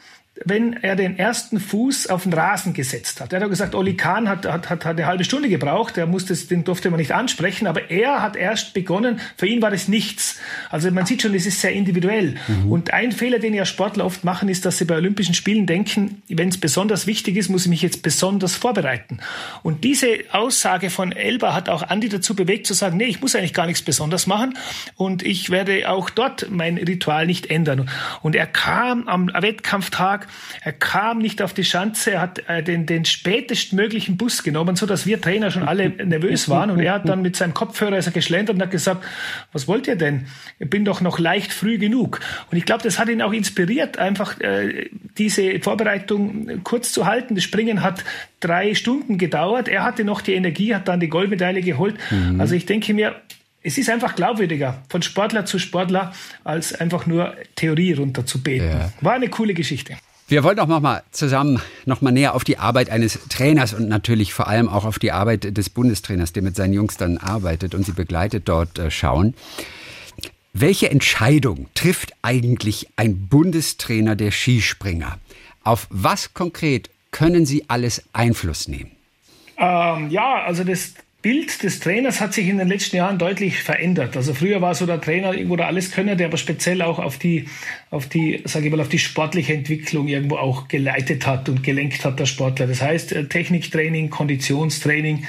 wenn 0.46 0.74
er 0.74 0.96
den 0.96 1.18
ersten 1.18 1.60
Fuß 1.60 2.08
auf 2.08 2.24
den 2.24 2.34
Rasen 2.34 2.74
gesetzt 2.74 3.22
hat. 3.22 3.34
Er 3.34 3.42
hat 3.42 3.50
gesagt, 3.50 3.76
Oli 3.76 3.96
Kahn 3.96 4.28
hat, 4.28 4.46
hat, 4.46 4.70
hat, 4.70 4.84
hat 4.84 4.98
eine 4.98 5.06
halbe 5.06 5.24
Stunde 5.24 5.48
gebraucht, 5.48 5.96
er 5.98 6.08
musste, 6.08 6.36
den 6.36 6.64
durfte 6.64 6.90
man 6.90 7.00
nicht 7.00 7.12
ansprechen, 7.12 7.68
aber 7.68 7.92
er 7.92 8.22
hat 8.22 8.36
erst 8.36 8.74
begonnen, 8.74 9.20
für 9.38 9.46
ihn 9.46 9.62
war 9.62 9.70
das 9.70 9.88
nichts. 9.88 10.40
Also 10.72 10.90
man 10.90 11.06
sieht 11.06 11.22
schon, 11.22 11.36
es 11.36 11.46
ist 11.46 11.62
sehr 11.62 11.74
individuell. 11.74 12.36
Mhm. 12.48 12.72
Und 12.72 12.94
ein 12.94 13.12
Fehler, 13.12 13.38
den 13.38 13.54
ja 13.54 13.66
Sportler 13.66 14.06
oft 14.06 14.24
machen, 14.24 14.50
ist, 14.50 14.66
dass 14.66 14.80
sie 14.80 14.86
bei 14.86 14.96
Olympischen 14.96 15.36
Spielen 15.36 15.68
denken, 15.68 16.24
wenn 16.28 16.50
es 16.50 16.58
besonders 16.58 17.06
wichtig 17.06 17.38
ist, 17.38 17.50
muss 17.50 17.64
ich 17.64 17.70
mich 17.70 17.84
jetzt 17.84 18.02
besonders 18.02 18.56
vorbereiten. 18.56 19.20
Und 19.62 19.84
diese 19.84 20.08
Aussage 20.32 20.90
von 20.90 21.12
Elba 21.12 21.54
hat 21.54 21.70
auch 21.70 21.84
Andi 21.84 22.10
dazu 22.10 22.36
bewegt, 22.36 22.66
zu 22.66 22.74
sagen, 22.74 22.98
nee, 22.98 23.06
ich 23.06 23.22
muss 23.22 23.36
eigentlich 23.36 23.54
gar 23.54 23.68
nichts 23.68 23.84
besonders 23.84 24.26
machen 24.26 24.58
und 24.96 25.22
ich 25.22 25.52
werde 25.52 25.90
auch 25.90 26.10
dort 26.10 26.48
mein 26.50 26.78
Ritual 26.78 27.28
nicht 27.28 27.52
ändern. 27.52 27.88
Und 28.24 28.36
er 28.36 28.48
kam 28.48 29.08
am 29.08 29.28
Wettkampftag 29.28 30.23
er 30.62 30.74
kam 30.74 31.20
nicht 31.20 31.42
auf 31.42 31.54
die 31.54 31.64
Schanze, 31.64 32.12
er 32.12 32.22
hat 32.22 32.48
äh, 32.48 32.64
den, 32.64 32.86
den 32.86 33.06
spätestmöglichen 33.06 34.18
Bus 34.18 34.44
genommen, 34.44 34.76
so 34.76 34.86
dass 34.86 35.06
wir 35.06 35.22
Trainer 35.22 35.52
schon 35.52 35.64
alle 35.64 35.90
nervös 36.06 36.50
waren. 36.50 36.72
Und 36.72 36.80
er 36.80 36.94
hat 36.94 37.08
dann 37.08 37.22
mit 37.22 37.36
seinem 37.36 37.54
Kopfhörer 37.54 37.98
ist 37.98 38.08
er 38.08 38.14
geschlendert 38.14 38.56
und 38.56 38.62
hat 38.62 38.72
gesagt, 38.72 39.04
was 39.52 39.68
wollt 39.68 39.88
ihr 39.88 39.96
denn? 39.96 40.28
Ich 40.60 40.70
bin 40.70 40.86
doch 40.86 41.02
noch 41.02 41.20
leicht 41.20 41.54
früh 41.54 41.78
genug. 41.78 42.20
Und 42.52 42.58
ich 42.58 42.66
glaube, 42.66 42.84
das 42.84 43.00
hat 43.00 43.10
ihn 43.10 43.22
auch 43.22 43.34
inspiriert, 43.34 43.98
einfach 43.98 44.40
äh, 44.42 44.90
diese 45.18 45.60
Vorbereitung 45.60 46.64
kurz 46.64 46.92
zu 46.92 47.06
halten. 47.06 47.36
Das 47.36 47.44
Springen 47.44 47.82
hat 47.82 48.04
drei 48.40 48.76
Stunden 48.76 49.18
gedauert. 49.18 49.68
Er 49.68 49.84
hatte 49.84 50.04
noch 50.04 50.22
die 50.22 50.34
Energie, 50.34 50.76
hat 50.76 50.88
dann 50.88 51.00
die 51.00 51.10
Goldmedaille 51.10 51.62
geholt. 51.62 51.96
Mhm. 52.12 52.40
Also 52.40 52.56
ich 52.56 52.66
denke 52.66 52.94
mir, 52.94 53.16
es 53.64 53.78
ist 53.78 53.90
einfach 53.90 54.16
glaubwürdiger 54.16 54.84
von 54.90 55.02
Sportler 55.02 55.46
zu 55.46 55.58
Sportler, 55.58 56.14
als 56.44 56.74
einfach 56.74 57.06
nur 57.06 57.36
Theorie 57.56 57.94
runterzubeten. 57.94 58.68
Ja. 58.68 58.92
War 59.02 59.14
eine 59.14 59.30
coole 59.30 59.54
Geschichte. 59.54 59.96
Wir 60.28 60.44
wollen 60.44 60.58
doch 60.58 60.68
noch 60.68 60.80
mal 60.80 61.04
zusammen 61.12 61.62
noch 61.86 62.02
mal 62.02 62.12
näher 62.12 62.34
auf 62.34 62.44
die 62.44 62.58
Arbeit 62.58 62.90
eines 62.90 63.20
Trainers 63.30 63.74
und 63.74 63.90
natürlich 63.90 64.34
vor 64.34 64.48
allem 64.48 64.70
auch 64.70 64.86
auf 64.86 64.98
die 64.98 65.12
Arbeit 65.12 65.58
des 65.58 65.70
Bundestrainers, 65.70 66.34
der 66.34 66.44
mit 66.44 66.56
seinen 66.56 66.74
Jungs 66.74 66.98
dann 66.98 67.18
arbeitet 67.18 67.76
und 67.76 67.86
sie 67.86 67.92
begleitet 67.92 68.48
dort 68.48 68.80
äh, 68.80 68.90
schauen. 68.90 69.34
Welche 70.54 70.90
Entscheidung 70.90 71.68
trifft 71.74 72.14
eigentlich 72.22 72.88
ein 72.96 73.28
Bundestrainer 73.28 74.16
der 74.16 74.32
Skispringer? 74.32 75.18
Auf 75.64 75.88
was 75.90 76.34
konkret 76.34 76.90
können 77.12 77.46
Sie 77.46 77.70
alles 77.70 78.04
Einfluss 78.14 78.68
nehmen? 78.68 78.92
Ähm, 79.58 80.10
ja, 80.10 80.44
also 80.44 80.64
das 80.64 80.94
Bild 81.24 81.64
des 81.64 81.80
Trainers 81.80 82.20
hat 82.20 82.34
sich 82.34 82.50
in 82.50 82.58
den 82.58 82.68
letzten 82.68 82.98
Jahren 82.98 83.18
deutlich 83.18 83.64
verändert. 83.64 84.18
Also 84.18 84.34
früher 84.34 84.62
war 84.62 84.76
so 84.76 84.86
der 84.86 85.00
Trainer 85.00 85.34
irgendwo 85.34 85.56
der 85.56 85.68
Alleskönner, 85.68 86.18
der 86.18 86.28
aber 86.28 86.38
speziell 86.38 86.82
auch 86.82 87.00
auf 87.00 87.18
die, 87.18 87.46
auf 87.90 88.08
die, 88.08 88.42
sage 88.44 88.66
ich 88.66 88.72
mal, 88.72 88.82
auf 88.82 88.90
die 88.90 89.00
sportliche 89.00 89.54
Entwicklung 89.54 90.10
irgendwo 90.10 90.36
auch 90.36 90.68
geleitet 90.68 91.26
hat 91.26 91.48
und 91.48 91.64
gelenkt 91.64 92.04
hat 92.04 92.20
der 92.20 92.26
Sportler. 92.26 92.68
Das 92.68 92.82
heißt, 92.82 93.14
äh, 93.14 93.28
Techniktraining, 93.30 94.10
Konditionstraining 94.10 95.26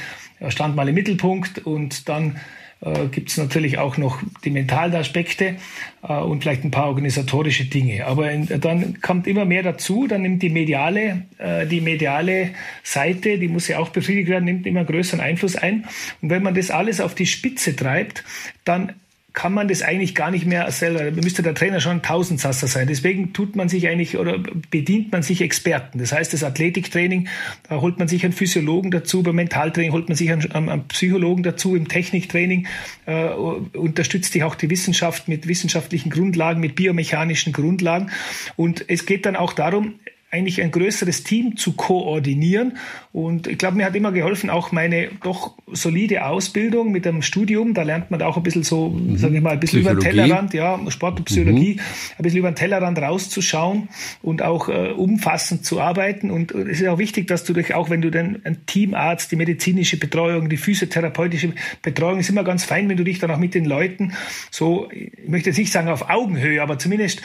stand 0.48 0.74
mal 0.74 0.88
im 0.88 0.96
Mittelpunkt 0.96 1.64
und 1.64 2.09
dann 2.09 2.40
äh, 2.85 3.07
gibt 3.09 3.31
es 3.31 3.37
natürlich 3.38 3.79
auch 3.79 3.97
noch 3.97 4.20
die 4.44 4.51
mentalen 4.51 4.94
Aspekte 4.94 5.57
äh, 6.03 6.12
und 6.12 6.42
vielleicht 6.42 6.64
ein 6.64 6.70
paar 6.70 6.88
organisatorische 6.88 7.64
Dinge. 7.64 8.07
Aber 8.07 8.31
in, 8.31 8.47
dann 8.61 9.01
kommt 9.01 9.27
immer 9.27 9.44
mehr 9.44 9.62
dazu, 9.62 10.07
dann 10.07 10.23
nimmt 10.23 10.42
die 10.42 10.51
mediale, 10.51 11.23
äh, 11.38 11.66
die 11.66 11.81
mediale 11.81 12.51
Seite, 12.83 13.38
die 13.38 13.49
muss 13.49 13.68
ja 13.68 13.79
auch 13.79 13.88
befriedigt 13.88 14.29
werden, 14.29 14.44
nimmt 14.44 14.66
immer 14.66 14.85
größeren 14.85 15.20
Einfluss 15.20 15.57
ein. 15.57 15.85
Und 16.20 16.31
wenn 16.31 16.42
man 16.42 16.55
das 16.55 16.70
alles 16.70 17.01
auf 17.01 17.14
die 17.14 17.27
Spitze 17.27 17.75
treibt, 17.75 18.25
dann 18.64 18.92
kann 19.35 19.53
man 19.53 19.66
das 19.66 19.83
eigentlich 19.83 20.14
gar 20.14 20.31
nicht 20.31 20.47
mehr 20.47 20.70
selber. 20.70 21.11
Müsste 21.11 21.42
der 21.42 21.55
Trainer 21.55 21.81
schon 21.81 21.97
ein 21.99 22.03
Tausendsasser 22.03 22.68
sein. 22.68 22.87
Deswegen 22.87 23.33
tut 23.33 23.57
man 23.57 23.68
sich 23.68 23.88
eigentlich 23.88 24.16
oder 24.16 24.38
bedient 24.70 25.11
man 25.11 25.23
sich 25.23 25.40
Experten. 25.40 25.99
Das 25.99 26.12
heißt, 26.12 26.33
das 26.33 26.44
Athletiktraining, 26.44 27.27
da 27.68 27.81
holt 27.81 27.99
man 27.99 28.07
sich 28.07 28.25
einen 28.25 28.33
Physiologen 28.33 28.92
dazu, 28.92 29.25
beim 29.25 29.35
Mentaltraining 29.35 29.92
holt 29.92 30.09
man 30.09 30.16
sich 30.16 30.31
einen, 30.31 30.51
einen 30.53 30.87
Psychologen 30.87 31.42
dazu, 31.42 31.75
im 31.75 31.88
Techniktraining 31.88 32.68
äh, 33.07 33.25
unterstützt 33.25 34.33
sich 34.33 34.44
auch 34.44 34.55
die 34.55 34.70
Wissenschaft 34.70 35.27
mit 35.27 35.49
wissenschaftlichen 35.49 36.11
Grundlagen, 36.11 36.61
mit 36.61 36.77
biomechanischen 36.77 37.53
Grundlagen. 37.53 38.11
Und 38.55 38.85
es 38.88 39.05
geht 39.05 39.27
dann 39.27 39.35
auch 39.35 39.53
darum, 39.53 39.94
eigentlich 40.35 40.61
ein 40.61 40.70
größeres 40.70 41.23
Team 41.23 41.57
zu 41.57 41.73
koordinieren. 41.73 42.77
Und 43.12 43.47
ich 43.47 43.59
glaube, 43.59 43.77
mir 43.77 43.87
hat 43.87 43.94
immer 43.94 44.11
geholfen, 44.11 44.51
auch 44.51 44.73
meine 44.73 45.09
doch 45.23 45.55
solide 45.73 46.27
Ausbildung 46.27 46.90
mit 46.90 47.05
dem 47.05 47.23
Studium. 47.23 47.73
Da 47.73 47.83
lernt 47.83 48.11
man 48.11 48.20
auch 48.23 48.37
ein 48.37 48.42
bisschen 48.42 48.64
so, 48.64 48.88
mhm. 48.88 49.16
sage 49.16 49.37
ich 49.37 49.42
mal, 49.42 49.53
ein 49.53 49.61
bisschen 49.61 49.81
über 49.81 49.94
den 49.94 50.01
Tellerrand, 50.01 50.53
ja, 50.53 50.81
Sport 50.88 51.20
und 51.20 51.25
Psychologie, 51.27 51.75
mhm. 51.75 51.81
ein 52.18 52.23
bisschen 52.23 52.38
über 52.40 52.51
den 52.51 52.57
Tellerrand 52.57 52.99
rauszuschauen 52.99 53.88
und 54.23 54.42
auch 54.42 54.68
äh, 54.68 54.90
umfassend 54.90 55.64
zu 55.64 55.81
arbeiten. 55.81 56.33
Und 56.33 56.53
es 56.53 56.81
ist 56.81 56.88
auch 56.88 56.99
wichtig, 56.99 57.29
dass 57.29 57.44
du 57.44 57.53
dich 57.53 57.73
auch, 57.75 57.88
wenn 57.88 58.03
du 58.03 58.11
dann 58.11 58.40
ein 58.42 58.66
Teamarzt, 58.66 59.31
die 59.31 59.37
medizinische 59.37 59.97
Betreuung, 59.97 60.49
die 60.49 60.57
physiotherapeutische 60.57 61.53
Betreuung, 61.83 62.18
ist 62.18 62.31
immer 62.31 62.44
ganz 62.44 62.64
fein, 62.64 62.88
wenn 62.88 62.97
du 62.97 63.05
dich 63.05 63.20
dann 63.20 63.31
auch 63.31 63.38
mit 63.38 63.55
den 63.55 63.64
Leuten 63.64 64.12
so, 64.51 64.90
ich 64.90 65.29
möchte 65.29 65.51
jetzt 65.51 65.59
nicht 65.59 65.70
sagen 65.70 65.88
auf 65.88 66.11
Augenhöhe, 66.11 66.61
aber 66.61 66.79
zumindest 66.81 67.23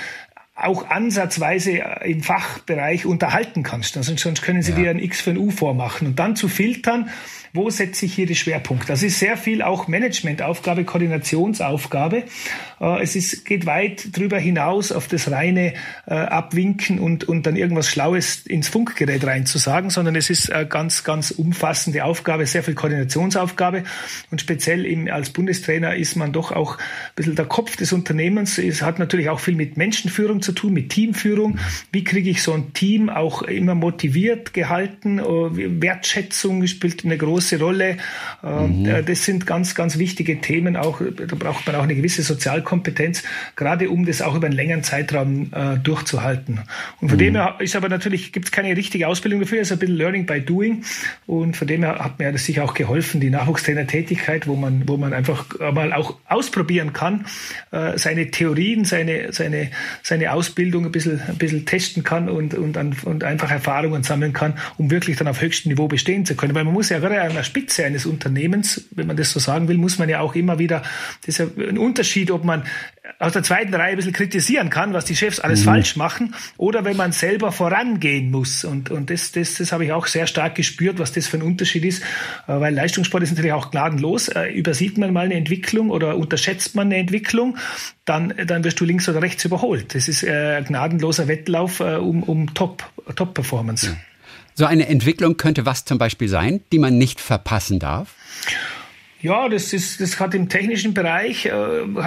auch 0.62 0.90
ansatzweise 0.90 1.84
im 2.04 2.22
Fachbereich 2.22 3.06
unterhalten 3.06 3.64
kannst. 3.64 3.98
Also 3.98 4.16
sonst 4.16 4.42
können 4.42 4.62
sie 4.62 4.72
ja. 4.72 4.78
dir 4.78 4.90
ein 4.90 5.00
X 5.00 5.22
für 5.22 5.32
ein 5.32 5.38
U 5.38 5.52
vormachen. 5.52 6.08
Und 6.08 6.20
dann 6.20 6.36
zu 6.36 6.48
filtern, 6.48 7.10
wo 7.54 7.70
setze 7.70 8.06
ich 8.06 8.14
hier 8.14 8.26
die 8.26 8.36
Schwerpunkte? 8.36 8.88
Das 8.88 9.04
ist 9.04 9.20
sehr 9.20 9.38
viel 9.38 9.62
auch 9.62 9.88
Managementaufgabe, 9.88 10.84
Koordinationsaufgabe. 10.84 12.24
Äh, 12.80 13.02
es 13.02 13.16
ist, 13.16 13.46
geht 13.46 13.66
weit 13.66 14.16
darüber 14.16 14.38
hinaus 14.38 14.92
auf 14.92 15.08
das 15.08 15.32
reine 15.32 15.74
äh, 16.06 16.14
Abwinken 16.14 17.00
und, 17.00 17.24
und 17.28 17.46
dann 17.46 17.56
irgendwas 17.56 17.90
Schlaues 17.90 18.46
ins 18.46 18.70
Funkgerät 18.70 19.26
reinzusagen, 19.26 19.90
sondern 19.90 20.16
es 20.16 20.30
ist 20.30 20.52
eine 20.52 20.68
ganz, 20.68 21.04
ganz 21.04 21.32
umfassende 21.32 22.06
Aufgabe, 22.06 22.46
sehr 22.46 22.64
viel 22.64 22.76
Koordinationsaufgabe. 22.76 23.84
Und 24.32 24.42
speziell 24.42 24.86
im, 24.86 25.10
als 25.10 25.32
Bundestrainer 25.32 25.96
ist 25.96 26.16
man 26.16 26.32
doch 26.32 26.52
auch 26.52 26.78
ein 26.78 26.84
bisschen 27.16 27.36
der 27.36 27.46
Kopf 27.46 27.76
des 27.76 27.94
Unternehmens. 27.94 28.58
Es 28.58 28.82
hat 28.82 29.00
natürlich 29.00 29.30
auch 29.30 29.40
viel 29.40 29.56
mit 29.56 29.78
Menschenführung 29.78 30.42
zu 30.42 30.52
tun, 30.52 30.74
mit 30.74 30.90
Teamführung. 30.90 31.58
Wie 31.92 32.04
kriege 32.04 32.30
ich 32.30 32.44
so 32.44 32.54
ein 32.54 32.74
Team 32.74 33.10
auch 33.10 33.42
immer 33.42 33.76
motiviert 33.76 34.54
gehalten? 34.54 35.20
Äh, 35.20 35.82
Wertschätzung 35.82 36.66
spielt 36.68 37.04
eine 37.04 37.18
große 37.18 37.39
große 37.40 37.60
Rolle. 37.60 37.98
Ähm, 38.44 38.84
mhm. 38.84 39.06
Das 39.06 39.24
sind 39.24 39.48
ganz, 39.48 39.74
ganz 39.74 39.98
wichtige 39.98 40.42
Themen. 40.42 40.76
Auch, 40.76 41.02
da 41.02 41.36
braucht 41.36 41.66
man 41.66 41.76
auch 41.76 41.84
eine 41.84 41.96
gewisse 41.96 42.22
Sozialkompetenz, 42.22 43.24
gerade 43.56 43.90
um 43.90 44.06
das 44.06 44.22
auch 44.22 44.36
über 44.36 44.48
einen 44.48 44.56
längeren 44.56 44.84
Zeitraum 44.84 45.52
äh, 45.54 45.78
durchzuhalten. 45.78 46.60
Und 47.00 47.10
von 47.10 47.18
mhm. 47.18 47.24
dem 47.24 47.36
her 47.36 47.56
ist 47.60 47.76
aber 47.76 47.88
natürlich, 47.88 48.34
gibt 48.34 48.48
es 48.48 48.52
keine 48.52 48.76
richtige 48.76 49.08
Ausbildung 49.08 49.40
dafür, 49.40 49.62
es 49.62 49.68
ist 49.68 49.72
ein 49.72 49.80
bisschen 49.80 49.96
Learning 49.96 50.26
by 50.26 50.42
Doing. 50.42 50.84
Und 51.28 51.56
von 51.56 51.68
dem 51.68 51.84
her 51.84 52.00
hat 52.00 52.20
mir 52.20 52.32
das 52.32 52.46
sicher 52.46 52.66
auch 52.66 52.74
geholfen, 52.74 53.22
die 53.22 53.30
Nachwuchstrainertätigkeit, 53.30 54.48
wo 54.48 54.56
man, 54.56 54.88
wo 54.88 54.98
man 54.98 55.14
einfach 55.14 55.46
mal 55.74 55.94
auch 55.94 56.18
ausprobieren 56.28 56.92
kann, 56.92 57.26
äh, 57.72 57.98
seine 57.98 58.32
Theorien, 58.32 58.84
seine, 58.84 59.32
seine, 59.32 59.72
seine 60.04 60.34
Ausbildung 60.34 60.86
ein 60.86 60.92
bisschen, 60.92 61.22
ein 61.26 61.38
bisschen 61.38 61.66
testen 61.66 62.04
kann 62.04 62.28
und, 62.28 62.54
und, 62.54 62.78
und 63.06 63.24
einfach 63.24 63.50
Erfahrungen 63.50 64.04
sammeln 64.04 64.34
kann, 64.34 64.56
um 64.78 64.92
wirklich 64.92 65.16
dann 65.18 65.28
auf 65.28 65.42
höchstem 65.42 65.72
Niveau 65.72 65.88
bestehen 65.88 66.26
zu 66.26 66.36
können. 66.36 66.54
Weil 66.54 66.66
man 66.66 66.74
muss 66.74 66.90
ja 66.90 67.00
gerade 67.00 67.29
an 67.30 67.36
der 67.36 67.44
Spitze 67.44 67.86
eines 67.86 68.06
Unternehmens, 68.06 68.86
wenn 68.92 69.08
man 69.08 69.18
das 69.18 69.32
so 69.32 69.40
sagen 69.40 69.68
will, 69.68 69.78
muss 69.78 69.98
man 69.98 70.10
ja 70.10 70.20
auch 70.20 70.36
immer 70.36 70.60
wieder, 70.60 70.82
das 71.26 71.40
ist 71.40 71.40
ja 71.40 71.46
ein 71.64 71.78
Unterschied, 71.78 72.32
ob 72.32 72.44
man 72.44 72.64
aus 73.18 73.34
der 73.34 73.44
zweiten 73.44 73.74
Reihe 73.74 73.92
ein 73.92 73.96
bisschen 73.96 74.14
kritisieren 74.14 74.70
kann, 74.70 74.94
was 74.94 75.06
die 75.06 75.16
Chefs 75.16 75.40
alles 75.40 75.62
mhm. 75.62 75.66
falsch 75.66 75.96
machen, 75.96 76.36
oder 76.58 76.86
wenn 76.86 76.96
man 76.96 77.12
selber 77.12 77.52
vorangehen 77.52 78.30
muss. 78.30 78.64
Und, 78.64 78.92
und 78.92 79.10
das, 79.10 79.32
das, 79.32 79.56
das 79.56 79.72
habe 79.72 79.86
ich 79.86 79.92
auch 79.92 80.08
sehr 80.08 80.28
stark 80.28 80.56
gespürt, 80.56 81.00
was 81.00 81.12
das 81.12 81.28
für 81.28 81.38
ein 81.38 81.44
Unterschied 81.44 81.86
ist, 81.86 82.02
äh, 82.02 82.06
weil 82.60 82.74
Leistungssport 82.74 83.24
ist 83.24 83.32
natürlich 83.32 83.54
auch 83.54 83.72
gnadenlos. 83.72 84.30
Äh, 84.30 84.52
übersieht 84.52 84.98
man 84.98 85.12
mal 85.12 85.26
eine 85.26 85.36
Entwicklung 85.36 85.90
oder 85.90 86.18
unterschätzt 86.18 86.76
man 86.76 86.88
eine 86.88 86.98
Entwicklung, 86.98 87.58
dann, 88.06 88.34
dann 88.46 88.64
wirst 88.64 88.80
du 88.80 88.86
links 88.86 89.10
oder 89.10 89.22
rechts 89.22 89.44
überholt. 89.46 89.96
Das 89.96 90.08
ist 90.08 90.24
äh, 90.24 90.58
ein 90.58 90.66
gnadenloser 90.66 91.28
Wettlauf 91.28 91.80
um, 91.80 92.24
um 92.24 92.54
Top, 92.54 92.84
Top-Performance. 93.16 93.88
Ja. 93.88 93.98
So 94.60 94.66
eine 94.66 94.90
Entwicklung 94.90 95.38
könnte 95.38 95.66
was 95.66 95.86
zum 95.86 96.00
Beispiel 96.00 96.28
sein, 96.28 96.60
die 96.74 96.80
man 96.80 96.98
nicht 96.98 97.22
verpassen 97.22 97.80
darf? 97.80 98.16
Ja, 99.22 99.50
das 99.50 99.74
ist, 99.74 100.00
das 100.00 100.18
hat 100.22 100.34
im 100.34 100.48
technischen 100.48 100.94
Bereich, 100.94 101.46
äh, 101.46 101.52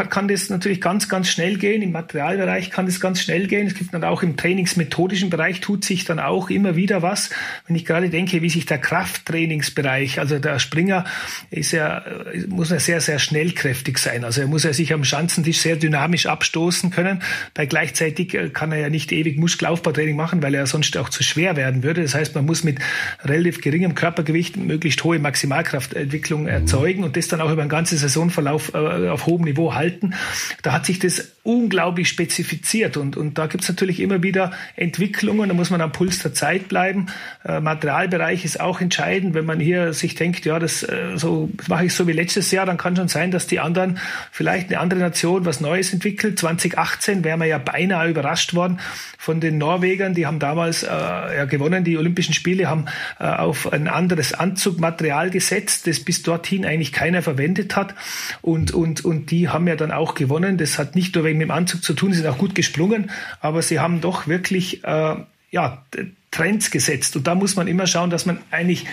kann 0.09 0.29
das 0.29 0.49
natürlich 0.49 0.81
ganz, 0.81 1.11
ganz 1.11 1.29
schnell 1.29 1.59
gehen. 1.59 1.83
Im 1.83 1.93
Materialbereich 1.93 2.71
kann 2.71 2.87
das 2.87 3.01
ganz 3.01 3.21
schnell 3.21 3.49
gehen. 3.49 3.67
Es 3.67 3.75
gibt 3.75 3.93
dann 3.93 4.03
auch 4.03 4.23
im 4.23 4.39
trainingsmethodischen 4.39 5.29
Bereich 5.29 5.61
tut 5.61 5.85
sich 5.85 6.07
dann 6.07 6.19
auch 6.19 6.49
immer 6.49 6.75
wieder 6.75 7.03
was. 7.03 7.29
Wenn 7.67 7.77
ich 7.77 7.85
gerade 7.85 8.09
denke, 8.09 8.41
wie 8.41 8.49
sich 8.49 8.65
der 8.65 8.79
Krafttrainingsbereich, 8.79 10.21
also 10.21 10.39
der 10.39 10.59
Springer 10.59 11.05
ist 11.51 11.73
ja, 11.73 12.03
muss 12.49 12.71
ja 12.71 12.81
sehr, 12.81 13.03
sehr 13.03 13.19
schnellkräftig 13.19 13.99
sein. 13.99 14.25
Also 14.25 14.41
er 14.41 14.47
muss 14.47 14.65
ja 14.65 14.73
sich 14.73 14.95
am 14.95 15.05
Schanzentisch 15.05 15.59
sehr 15.59 15.77
dynamisch 15.77 16.25
abstoßen 16.25 16.91
können. 16.91 17.21
Bei 17.53 17.67
gleichzeitig 17.67 18.33
äh, 18.33 18.49
kann 18.49 18.73
er 18.73 18.79
ja 18.79 18.89
nicht 18.89 19.13
ewig 19.13 19.37
Muskelaufbautraining 19.37 20.17
machen, 20.17 20.43
weil 20.43 20.55
er 20.55 20.67
sonst 20.67 20.97
auch 20.97 21.11
zu 21.11 21.23
schwer 21.23 21.57
werden 21.57 21.83
würde. 21.83 22.01
Das 22.01 22.15
heißt, 22.15 22.35
man 22.35 22.47
muss 22.47 22.65
mit 22.65 22.79
relativ 23.23 23.61
geringem 23.61 23.95
Körpergewicht 23.95 24.57
möglichst 24.57 25.05
hohe 25.05 25.19
Maximalkraftentwicklung 25.19 26.47
erzeugen 26.47 27.02
und 27.05 27.17
das 27.17 27.29
dann 27.29 27.41
auch 27.41 27.51
über 27.51 27.63
den 27.63 27.69
ganzen 27.69 27.99
Saisonverlauf 27.99 28.75
äh, 28.75 29.09
auf 29.09 29.27
hohem 29.27 29.43
Niveau 29.43 29.75
halten. 29.75 30.15
Da 30.63 30.73
hat 30.73 30.87
sich 30.87 30.99
das 30.99 31.33
unglaublich 31.45 32.09
spezifiziert 32.09 32.97
und, 32.97 33.17
und 33.17 33.37
da 33.37 33.47
gibt's 33.47 33.69
natürlich 33.69 33.99
immer 33.99 34.23
wieder 34.23 34.53
Entwicklungen, 34.77 35.49
da 35.49 35.55
muss 35.55 35.71
man 35.71 35.81
am 35.81 35.91
Puls 35.91 36.21
der 36.21 36.35
Zeit 36.35 36.69
bleiben. 36.69 37.07
Äh, 37.45 37.61
Materialbereich 37.61 38.45
ist 38.45 38.61
auch 38.61 38.81
entscheidend, 38.81 39.35
wenn 39.35 39.45
man 39.45 39.59
hier 39.59 39.93
sich 39.93 40.15
denkt, 40.15 40.45
ja, 40.45 40.61
das, 40.61 40.85
äh, 40.85 41.17
so, 41.17 41.51
das 41.57 41.69
mache 41.69 41.87
ich 41.87 41.95
so 41.95 42.07
wie 42.07 42.13
letztes 42.13 42.51
Jahr, 42.53 42.65
dann 42.65 42.77
kann 42.77 42.95
schon 42.95 43.09
sein, 43.09 43.33
dass 43.33 43.49
die 43.49 43.59
anderen, 43.59 43.99
vielleicht 44.31 44.69
eine 44.69 44.79
andere 44.79 45.01
Nation 45.01 45.45
was 45.45 45.61
Neues 45.61 45.93
entwickelt. 45.93 46.39
2018 46.39 47.25
wären 47.25 47.41
wir 47.41 47.47
ja 47.47 47.59
beinahe 47.59 48.09
überrascht 48.09 48.55
worden 48.55 48.79
von 49.19 49.41
den 49.41 49.59
Norwegern, 49.59 50.15
die 50.15 50.27
haben 50.27 50.39
damals 50.39 50.85
äh, 50.85 50.89
ja, 50.89 51.45
gewonnen, 51.45 51.83
die 51.83 51.99
Olympischen 51.99 52.35
Spiele 52.35 52.69
haben 52.69 52.87
äh, 53.19 53.25
auf 53.25 53.73
ein 53.73 53.89
anderes 53.89 54.33
Anzugmaterial 54.33 55.31
gesetzt, 55.31 55.87
das 55.87 56.01
bis 56.01 56.23
dorthin 56.23 56.65
eigentlich 56.65 56.92
keiner 56.93 57.23
verwendet 57.23 57.75
hat 57.77 57.95
und, 58.41 58.73
und, 58.73 59.05
und 59.05 59.31
die 59.31 59.49
haben 59.49 59.67
ja 59.67 59.77
dann 59.77 59.91
auch 59.91 60.15
gewonnen. 60.15 60.59
Das 60.59 60.79
hat 60.79 60.95
nicht 60.95 61.15
nur 61.15 61.25
wegen 61.25 61.41
dem 61.41 61.51
Anzug 61.51 61.83
zu 61.83 61.95
tun, 61.95 62.13
sie 62.13 62.21
sind 62.21 62.29
auch 62.29 62.39
gut 62.39 62.55
gesprungen, 62.55 63.11
aber 63.41 63.63
sie 63.63 63.81
haben 63.81 64.01
doch 64.01 64.27
wirklich 64.29 64.85
äh, 64.85 65.17
ja, 65.51 65.85
Trends 66.31 66.71
gesetzt. 66.71 67.17
Und 67.17 67.27
da 67.27 67.35
muss 67.35 67.57
man 67.57 67.69
immer 67.69 67.87
schauen, 67.87 68.11
dass 68.11 68.27
man 68.27 68.39
eigentlich 68.51 68.87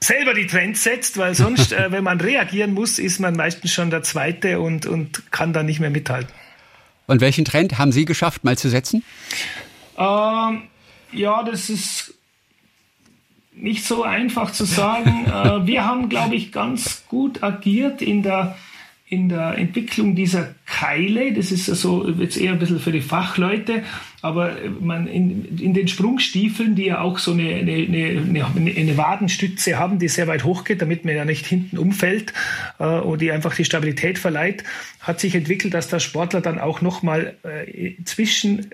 selber 0.00 0.34
die 0.34 0.46
Trends 0.46 0.82
setzt, 0.82 1.16
weil 1.18 1.34
sonst, 1.34 1.72
äh, 1.72 1.92
wenn 1.92 2.04
man 2.04 2.20
reagieren 2.20 2.74
muss, 2.74 2.98
ist 2.98 3.20
man 3.20 3.34
meistens 3.34 3.72
schon 3.72 3.90
der 3.90 4.02
Zweite 4.02 4.60
und, 4.60 4.86
und 4.86 5.30
kann 5.30 5.52
dann 5.52 5.66
nicht 5.66 5.80
mehr 5.80 5.90
mithalten. 5.90 6.32
Und 7.06 7.20
welchen 7.20 7.44
Trend 7.44 7.78
haben 7.78 7.92
Sie 7.92 8.04
geschafft, 8.04 8.44
mal 8.44 8.56
zu 8.56 8.68
setzen? 8.68 9.04
Ähm, 9.98 10.62
ja, 11.12 11.42
das 11.42 11.68
ist 11.68 12.11
nicht 13.62 13.84
so 13.84 14.02
einfach 14.02 14.50
zu 14.52 14.64
sagen. 14.64 15.26
äh, 15.26 15.66
wir 15.66 15.86
haben, 15.86 16.08
glaube 16.08 16.34
ich, 16.34 16.52
ganz 16.52 17.04
gut 17.08 17.42
agiert 17.42 18.02
in 18.02 18.22
der 18.22 18.56
in 19.06 19.28
der 19.28 19.58
Entwicklung 19.58 20.14
dieser 20.14 20.54
Keile, 20.72 21.34
das 21.34 21.52
ist 21.52 21.68
also 21.68 22.08
jetzt 22.08 22.38
eher 22.38 22.52
ein 22.52 22.58
bisschen 22.58 22.80
für 22.80 22.92
die 22.92 23.02
Fachleute, 23.02 23.82
aber 24.22 24.56
man 24.80 25.06
in, 25.06 25.58
in 25.58 25.74
den 25.74 25.86
Sprungstiefeln, 25.86 26.76
die 26.76 26.86
ja 26.86 27.00
auch 27.00 27.18
so 27.18 27.32
eine, 27.32 27.56
eine, 27.56 27.74
eine, 27.74 28.46
eine 28.54 28.96
Wadenstütze 28.96 29.78
haben, 29.78 29.98
die 29.98 30.08
sehr 30.08 30.28
weit 30.28 30.44
hoch 30.44 30.64
geht, 30.64 30.80
damit 30.80 31.04
man 31.04 31.14
ja 31.14 31.26
nicht 31.26 31.44
hinten 31.44 31.76
umfällt 31.76 32.32
äh, 32.78 32.84
und 32.84 33.20
die 33.20 33.32
einfach 33.32 33.54
die 33.54 33.66
Stabilität 33.66 34.18
verleiht, 34.18 34.64
hat 35.00 35.18
sich 35.18 35.34
entwickelt, 35.34 35.74
dass 35.74 35.88
der 35.88 35.98
Sportler 35.98 36.40
dann 36.40 36.60
auch 36.60 36.80
nochmal 36.80 37.34
äh, 37.42 37.94
zwischen, 38.04 38.70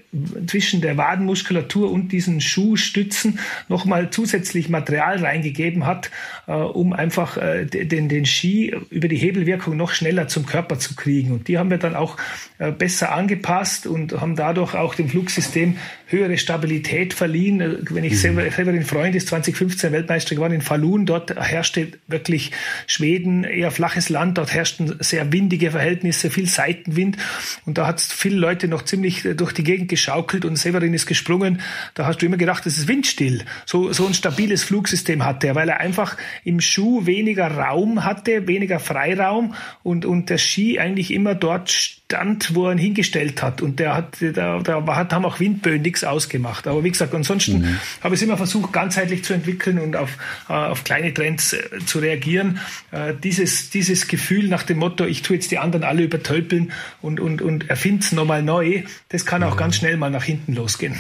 zwischen 0.47 0.83
der 0.83 0.99
Wadenmuskulatur 0.99 1.91
und 1.91 2.13
diesen 2.13 2.43
Schuhstützen 2.43 3.39
nochmal 3.69 4.11
zusätzlich 4.11 4.69
Material 4.69 5.19
reingegeben 5.19 5.87
hat, 5.87 6.11
äh, 6.47 6.53
um 6.53 6.93
einfach 6.93 7.39
äh, 7.39 7.65
den, 7.65 8.11
den 8.11 8.27
Ski 8.27 8.77
über 8.91 9.09
die 9.09 9.17
Hebelwirkung 9.17 9.79
noch 9.79 9.93
schneller 9.93 10.29
zum 10.29 10.45
Körper 10.45 10.79
zu 10.79 10.95
kriegen. 10.95 11.33
Und 11.33 11.49
die 11.49 11.57
haben 11.59 11.71
wir 11.71 11.79
dann 11.79 11.88
auch 11.97 12.17
äh, 12.59 12.73
besser 12.73 13.13
angepasst 13.13 13.87
und 13.87 14.21
haben 14.21 14.37
dadurch 14.37 14.75
auch 14.75 14.95
den 14.95 15.09
Flug 15.09 15.31
System 15.31 15.77
höhere 16.09 16.39
Stabilität 16.39 17.15
verliehen. 17.15 17.61
Äh, 17.61 17.77
wenn 17.91 18.05
ich 18.05 18.15
mhm. 18.15 18.51
Severin 18.51 18.85
Freund 18.85 19.15
ist 19.15 19.29
2015 19.29 19.93
Weltmeister 19.93 20.35
geworden 20.35 20.55
in 20.55 20.63
Falun, 20.63 21.07
dort 21.07 21.35
herrschte 21.37 21.89
wirklich 22.07 22.51
Schweden 22.87 23.45
eher 23.45 23.71
flaches 23.71 24.09
Land, 24.09 24.39
dort 24.39 24.53
herrschten 24.53 24.97
sehr 25.01 25.33
windige 25.33 25.71
Verhältnisse, 25.71 26.31
viel 26.31 26.47
Seitenwind 26.47 27.17
und 27.65 27.79
da 27.79 27.87
hat 27.87 28.01
viele 28.01 28.37
Leute 28.37 28.69
noch 28.69 28.83
ziemlich 28.83 29.27
durch 29.37 29.53
die 29.53 29.65
Gegend 29.65 29.89
geschaukelt 29.89 30.45
und 30.45 30.57
Severin 30.57 30.95
ist 30.95 31.07
gesprungen. 31.07 31.61
Da 31.95 32.07
hast 32.07 32.19
du 32.19 32.27
immer 32.27 32.37
gedacht, 32.37 32.67
das 32.67 32.79
ist 32.79 32.89
windstill. 32.89 33.45
So, 33.67 33.93
so 33.93 34.07
ein 34.07 34.15
stabiles 34.15 34.65
Flugsystem 34.65 35.25
hatte 35.25 35.49
er, 35.49 35.55
weil 35.55 35.69
er 35.69 35.81
einfach 35.81 36.17
im 36.45 36.61
Schuh 36.61 37.07
weniger 37.07 37.49
Raum 37.49 38.05
hatte, 38.05 38.49
weniger 38.49 38.81
Freiraum 38.81 39.55
und, 39.83 40.05
und 40.05 40.31
der 40.31 40.39
Ski 40.39 40.79
eigentlich 40.79 41.13
immer 41.13 41.35
dort 41.35 41.71
stand, 41.71 42.55
wo 42.55 42.67
er 42.67 42.73
ihn 42.73 42.79
hingestellt 42.79 43.43
hat. 43.43 43.61
Und 43.61 43.79
der 43.81 43.95
hat, 43.95 44.17
da, 44.21 44.61
da 44.61 44.97
hat, 44.97 45.13
haben 45.13 45.25
auch 45.27 45.41
Windböen 45.41 45.83
nichts 45.83 45.98
ausgemacht. 46.05 46.67
Aber 46.67 46.85
wie 46.85 46.91
gesagt, 46.91 47.15
ansonsten 47.15 47.61
mhm. 47.61 47.79
habe 48.03 48.15
ich 48.15 48.21
es 48.21 48.27
immer 48.27 48.37
versucht, 48.37 48.73
ganzheitlich 48.73 49.25
zu 49.25 49.33
entwickeln 49.33 49.79
und 49.79 49.97
auf, 49.97 50.17
äh, 50.49 50.53
auf 50.53 50.85
kleine 50.85 51.13
Trends 51.13 51.53
äh, 51.53 51.61
zu 51.87 51.99
reagieren. 51.99 52.61
Äh, 52.91 53.15
dieses, 53.23 53.71
dieses 53.71 54.09
Gefühl 54.09 54.49
nach 54.49 54.63
dem 54.63 54.79
Motto, 54.79 55.05
ich 55.05 55.23
tue 55.23 55.37
jetzt 55.37 55.51
die 55.51 55.59
anderen 55.59 55.85
alle 55.85 56.03
übertölpeln 56.03 56.73
und, 57.03 57.21
und, 57.21 57.43
und 57.43 57.69
erfinde 57.71 58.05
es 58.05 58.13
nochmal 58.13 58.43
neu, 58.43 58.83
das 59.09 59.27
kann 59.27 59.43
auch 59.43 59.55
mhm. 59.55 59.59
ganz 59.59 59.77
schnell 59.77 59.97
mal 59.97 60.11
nach 60.11 60.25
hinten 60.25 60.55
losgehen. 60.55 60.99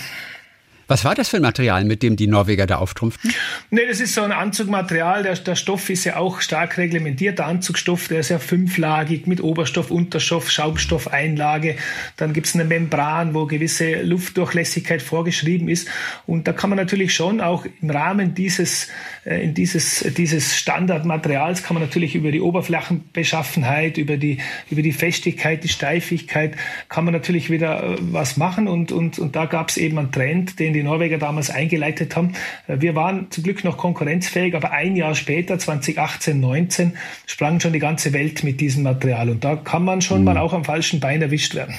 Was 0.89 1.05
war 1.05 1.15
das 1.15 1.29
für 1.29 1.37
ein 1.37 1.43
Material, 1.43 1.85
mit 1.85 2.03
dem 2.03 2.17
die 2.17 2.27
Norweger 2.27 2.67
da 2.67 2.77
auftrumpften? 2.77 3.33
Nee, 3.71 3.87
das 3.87 4.01
ist 4.01 4.15
so 4.15 4.23
ein 4.23 4.33
Anzugmaterial. 4.33 5.23
Der, 5.23 5.35
der 5.35 5.55
Stoff 5.55 5.91
ist 5.91 6.05
ja 6.05 6.17
auch 6.17 6.41
stark 6.41 6.79
reglementiert. 6.79 7.39
Der 7.39 7.47
Anzugstoff, 7.47 8.09
der 8.09 8.21
ist 8.21 8.31
ja 8.31 8.39
fünflagig 8.39 9.27
mit 9.27 9.43
Oberstoff, 9.43 9.91
Unterstoff, 9.91 10.51
Schaumstoffeinlage. 10.51 11.77
Dann 12.17 12.33
gibt 12.33 12.47
es 12.47 12.55
eine 12.55 12.65
Membran, 12.65 13.35
wo 13.35 13.45
gewisse 13.45 14.01
Luftdurchlässigkeit 14.03 15.03
vorgeschrieben 15.03 15.69
ist. 15.69 15.89
Und 16.27 16.49
da 16.49 16.55
kann 16.55 16.71
man 16.71 16.79
natürlich 16.79 17.15
schon 17.15 17.43
auch 17.43 17.67
im 17.83 17.91
Rahmen 17.91 18.35
dieses, 18.35 18.89
in 19.29 19.53
dieses, 19.53 20.01
dieses 20.17 20.57
Standardmaterials 20.57 21.63
kann 21.63 21.75
man 21.75 21.83
natürlich 21.83 22.15
über 22.15 22.33
die 22.33 22.41
Oberflächenbeschaffenheit, 22.41 23.99
über 23.99 24.17
die, 24.17 24.39
über 24.71 24.81
die 24.81 24.93
Festigkeit, 24.93 25.63
die 25.65 25.69
Steifigkeit, 25.69 26.57
kann 26.89 27.05
man 27.05 27.13
natürlich 27.13 27.51
wieder 27.51 27.83
äh, 27.83 27.97
was 28.01 28.39
machen. 28.39 28.69
Und, 28.69 28.91
und, 28.91 29.19
und 29.19 29.37
da 29.37 29.45
gab 29.45 29.69
es 29.69 29.77
eben 29.77 29.99
einen 29.99 30.13
Trend, 30.13 30.59
den 30.59 30.73
die 30.73 30.83
Norweger 30.83 31.19
damals 31.19 31.51
eingeleitet 31.51 32.17
haben. 32.17 32.33
Äh, 32.67 32.81
wir 32.81 32.95
waren 32.95 33.31
zum 33.31 33.45
Glück 33.45 33.65
noch 33.65 33.77
konkurrenzfähig, 33.77 34.55
aber 34.55 34.73
ein 34.73 34.97
Jahr 34.97 35.15
später, 35.15 35.59
2018, 35.59 36.41
19, 36.41 36.93
sprang 37.27 37.61
schon 37.61 37.75
die 37.75 37.81
ganze 37.81 38.15
Welt 38.15 38.43
mit 38.45 38.61
diesem 38.61 38.83
Material. 38.83 39.29
Und 39.29 39.45
da 39.45 39.57
kann 39.57 39.85
man 39.85 40.01
schon 40.01 40.21
mhm. 40.21 40.25
mal 40.25 40.39
auch 40.39 40.55
am 40.55 40.65
falschen 40.65 41.01
Bein 41.01 41.21
erwischt 41.21 41.55
werden. 41.55 41.75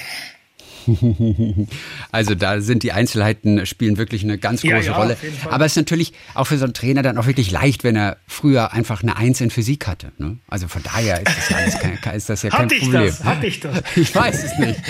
Also 2.12 2.34
da 2.34 2.60
sind 2.60 2.82
die 2.82 2.92
Einzelheiten 2.92 3.64
spielen 3.66 3.96
wirklich 3.96 4.24
eine 4.24 4.38
ganz 4.38 4.62
große 4.62 4.74
ja, 4.74 4.80
ja, 4.80 4.96
Rolle. 4.96 5.16
Aber 5.48 5.64
es 5.64 5.72
ist 5.72 5.76
natürlich 5.76 6.12
auch 6.34 6.46
für 6.46 6.58
so 6.58 6.64
einen 6.64 6.74
Trainer 6.74 7.02
dann 7.02 7.18
auch 7.18 7.26
wirklich 7.26 7.50
leicht, 7.50 7.84
wenn 7.84 7.96
er 7.96 8.16
früher 8.26 8.72
einfach 8.72 9.02
eine 9.02 9.16
Eins 9.16 9.40
in 9.40 9.50
Physik 9.50 9.86
hatte. 9.86 10.12
Ne? 10.18 10.38
Also 10.48 10.68
von 10.68 10.82
daher 10.82 11.18
ist 11.18 11.36
das, 11.36 11.56
alles 11.56 11.78
kein, 11.78 12.14
ist 12.14 12.28
das 12.28 12.42
ja 12.42 12.50
kein 12.50 12.64
Hatte 12.66 12.76
Problem. 12.76 13.02
Ich 13.02 13.10
das? 13.10 13.24
Hatte 13.24 13.46
ich 13.46 13.60
das? 13.60 13.82
Ich 13.96 14.14
weiß 14.14 14.44
es 14.44 14.58
nicht. 14.58 14.80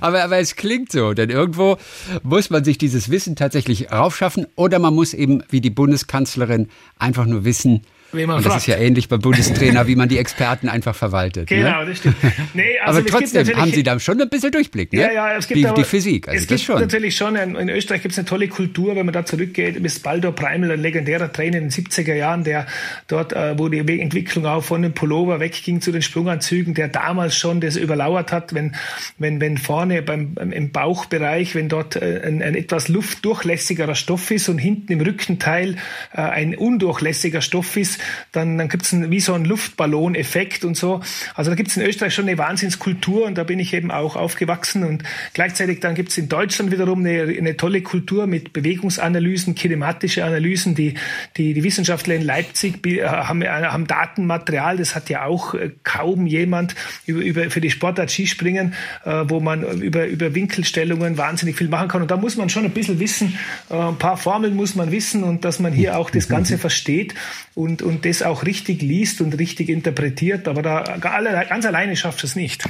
Aber, 0.00 0.22
aber 0.22 0.38
es 0.38 0.56
klingt 0.56 0.92
so, 0.92 1.14
denn 1.14 1.30
irgendwo 1.30 1.78
muss 2.22 2.50
man 2.50 2.64
sich 2.64 2.78
dieses 2.78 3.10
Wissen 3.10 3.36
tatsächlich 3.36 3.90
raufschaffen 3.90 4.46
oder 4.56 4.78
man 4.78 4.94
muss 4.94 5.14
eben 5.14 5.42
wie 5.50 5.60
die 5.60 5.70
Bundeskanzlerin 5.70 6.68
einfach 6.98 7.26
nur 7.26 7.44
wissen, 7.44 7.82
und 8.12 8.28
das 8.28 8.44
fragt. 8.44 8.56
ist 8.58 8.66
ja 8.66 8.76
ähnlich 8.76 9.08
beim 9.08 9.20
Bundestrainer, 9.20 9.86
wie 9.86 9.96
man 9.96 10.08
die 10.08 10.18
Experten 10.18 10.68
einfach 10.68 10.94
verwaltet. 10.94 11.50
Ne? 11.50 11.56
Genau, 11.58 11.80
ne? 11.80 11.90
das 11.90 11.98
stimmt. 11.98 12.16
Nee, 12.54 12.78
also 12.84 12.98
aber 12.98 13.08
trotzdem 13.08 13.46
haben 13.56 13.72
Sie 13.72 13.82
da 13.82 13.98
schon 13.98 14.20
ein 14.20 14.28
bisschen 14.28 14.52
Durchblick, 14.52 14.92
ne? 14.92 15.00
Ja, 15.00 15.12
ja, 15.12 15.36
es 15.36 15.46
gibt 15.46 15.58
die, 15.58 15.66
aber, 15.66 15.76
die 15.76 15.84
Physik. 15.84 16.28
Also 16.28 16.42
es 16.42 16.46
gibt 16.46 16.60
schon. 16.60 16.80
natürlich 16.80 17.16
schon, 17.16 17.36
in 17.36 17.68
Österreich 17.68 18.02
gibt 18.02 18.12
es 18.12 18.18
eine 18.18 18.26
tolle 18.26 18.48
Kultur, 18.48 18.94
wenn 18.96 19.06
man 19.06 19.12
da 19.12 19.24
zurückgeht, 19.24 19.82
bis 19.82 20.00
Baldur 20.00 20.32
Preimel, 20.32 20.70
ein 20.70 20.80
legendärer 20.80 21.32
Trainer 21.32 21.58
in 21.58 21.68
den 21.68 21.70
70er 21.70 22.14
Jahren, 22.14 22.44
der 22.44 22.66
dort, 23.08 23.32
äh, 23.32 23.58
wo 23.58 23.68
die 23.68 23.78
Entwicklung 23.78 24.46
auch 24.46 24.62
von 24.62 24.82
dem 24.82 24.92
Pullover 24.92 25.40
wegging 25.40 25.80
zu 25.80 25.92
den 25.92 26.02
Sprunganzügen, 26.02 26.74
der 26.74 26.88
damals 26.88 27.36
schon 27.36 27.60
das 27.60 27.76
überlauert 27.76 28.32
hat, 28.32 28.54
wenn, 28.54 28.74
wenn, 29.18 29.40
wenn 29.40 29.56
vorne 29.56 30.02
beim, 30.02 30.36
im 30.36 30.70
Bauchbereich, 30.70 31.54
wenn 31.54 31.68
dort 31.68 31.96
äh, 31.96 32.20
ein, 32.24 32.42
ein 32.42 32.54
etwas 32.54 32.88
luftdurchlässigerer 32.88 33.94
Stoff 33.94 34.30
ist 34.30 34.48
und 34.48 34.58
hinten 34.58 34.92
im 34.92 35.00
Rückenteil 35.00 35.76
äh, 36.12 36.20
ein 36.20 36.54
undurchlässiger 36.54 37.40
Stoff 37.40 37.76
ist, 37.76 38.01
dann, 38.32 38.58
dann 38.58 38.68
gibt 38.68 38.84
es 38.84 39.10
wie 39.10 39.20
so 39.20 39.34
einen 39.34 39.44
Luftballon-Effekt 39.44 40.64
und 40.64 40.76
so. 40.76 41.00
Also 41.34 41.50
da 41.50 41.54
gibt 41.54 41.70
es 41.70 41.76
in 41.76 41.82
Österreich 41.82 42.14
schon 42.14 42.28
eine 42.28 42.38
Wahnsinnskultur 42.38 43.26
und 43.26 43.36
da 43.36 43.44
bin 43.44 43.58
ich 43.58 43.74
eben 43.74 43.90
auch 43.90 44.16
aufgewachsen 44.16 44.84
und 44.84 45.02
gleichzeitig 45.34 45.80
dann 45.80 45.94
gibt 45.94 46.10
es 46.10 46.18
in 46.18 46.28
Deutschland 46.28 46.70
wiederum 46.70 47.00
eine, 47.00 47.22
eine 47.22 47.56
tolle 47.56 47.82
Kultur 47.82 48.26
mit 48.26 48.52
Bewegungsanalysen, 48.52 49.54
kinematische 49.54 50.24
Analysen. 50.24 50.74
Die, 50.74 50.94
die, 51.36 51.54
die 51.54 51.64
Wissenschaftler 51.64 52.14
in 52.14 52.22
Leipzig 52.22 52.86
äh, 52.86 53.04
haben, 53.04 53.42
äh, 53.42 53.48
haben 53.48 53.86
Datenmaterial, 53.86 54.76
das 54.76 54.94
hat 54.94 55.08
ja 55.08 55.24
auch 55.24 55.54
äh, 55.54 55.70
kaum 55.82 56.26
jemand 56.26 56.74
über, 57.06 57.20
über, 57.20 57.50
für 57.50 57.60
die 57.60 57.70
Sportart 57.70 58.10
Skispringen, 58.10 58.74
wo 59.04 59.40
man 59.40 59.62
über, 59.80 60.06
über 60.06 60.34
Winkelstellungen 60.34 61.16
wahnsinnig 61.18 61.56
viel 61.56 61.68
machen 61.68 61.88
kann. 61.88 62.02
Und 62.02 62.10
da 62.10 62.16
muss 62.16 62.36
man 62.36 62.48
schon 62.48 62.64
ein 62.64 62.70
bisschen 62.70 63.00
wissen, 63.00 63.38
ein 63.68 63.96
paar 63.96 64.16
Formeln 64.16 64.54
muss 64.54 64.74
man 64.74 64.90
wissen 64.92 65.24
und 65.24 65.44
dass 65.44 65.58
man 65.58 65.72
hier 65.72 65.96
auch 65.96 66.10
das 66.10 66.28
Ganze 66.28 66.58
versteht 66.62 67.14
und, 67.54 67.82
und 67.82 67.91
das 68.00 68.22
auch 68.22 68.44
richtig 68.44 68.80
liest 68.82 69.20
und 69.20 69.38
richtig 69.38 69.68
interpretiert. 69.68 70.48
Aber 70.48 70.62
da 70.62 70.82
ganz 70.98 71.66
alleine 71.66 71.96
schafft 71.96 72.24
es 72.24 72.34
nicht. 72.34 72.64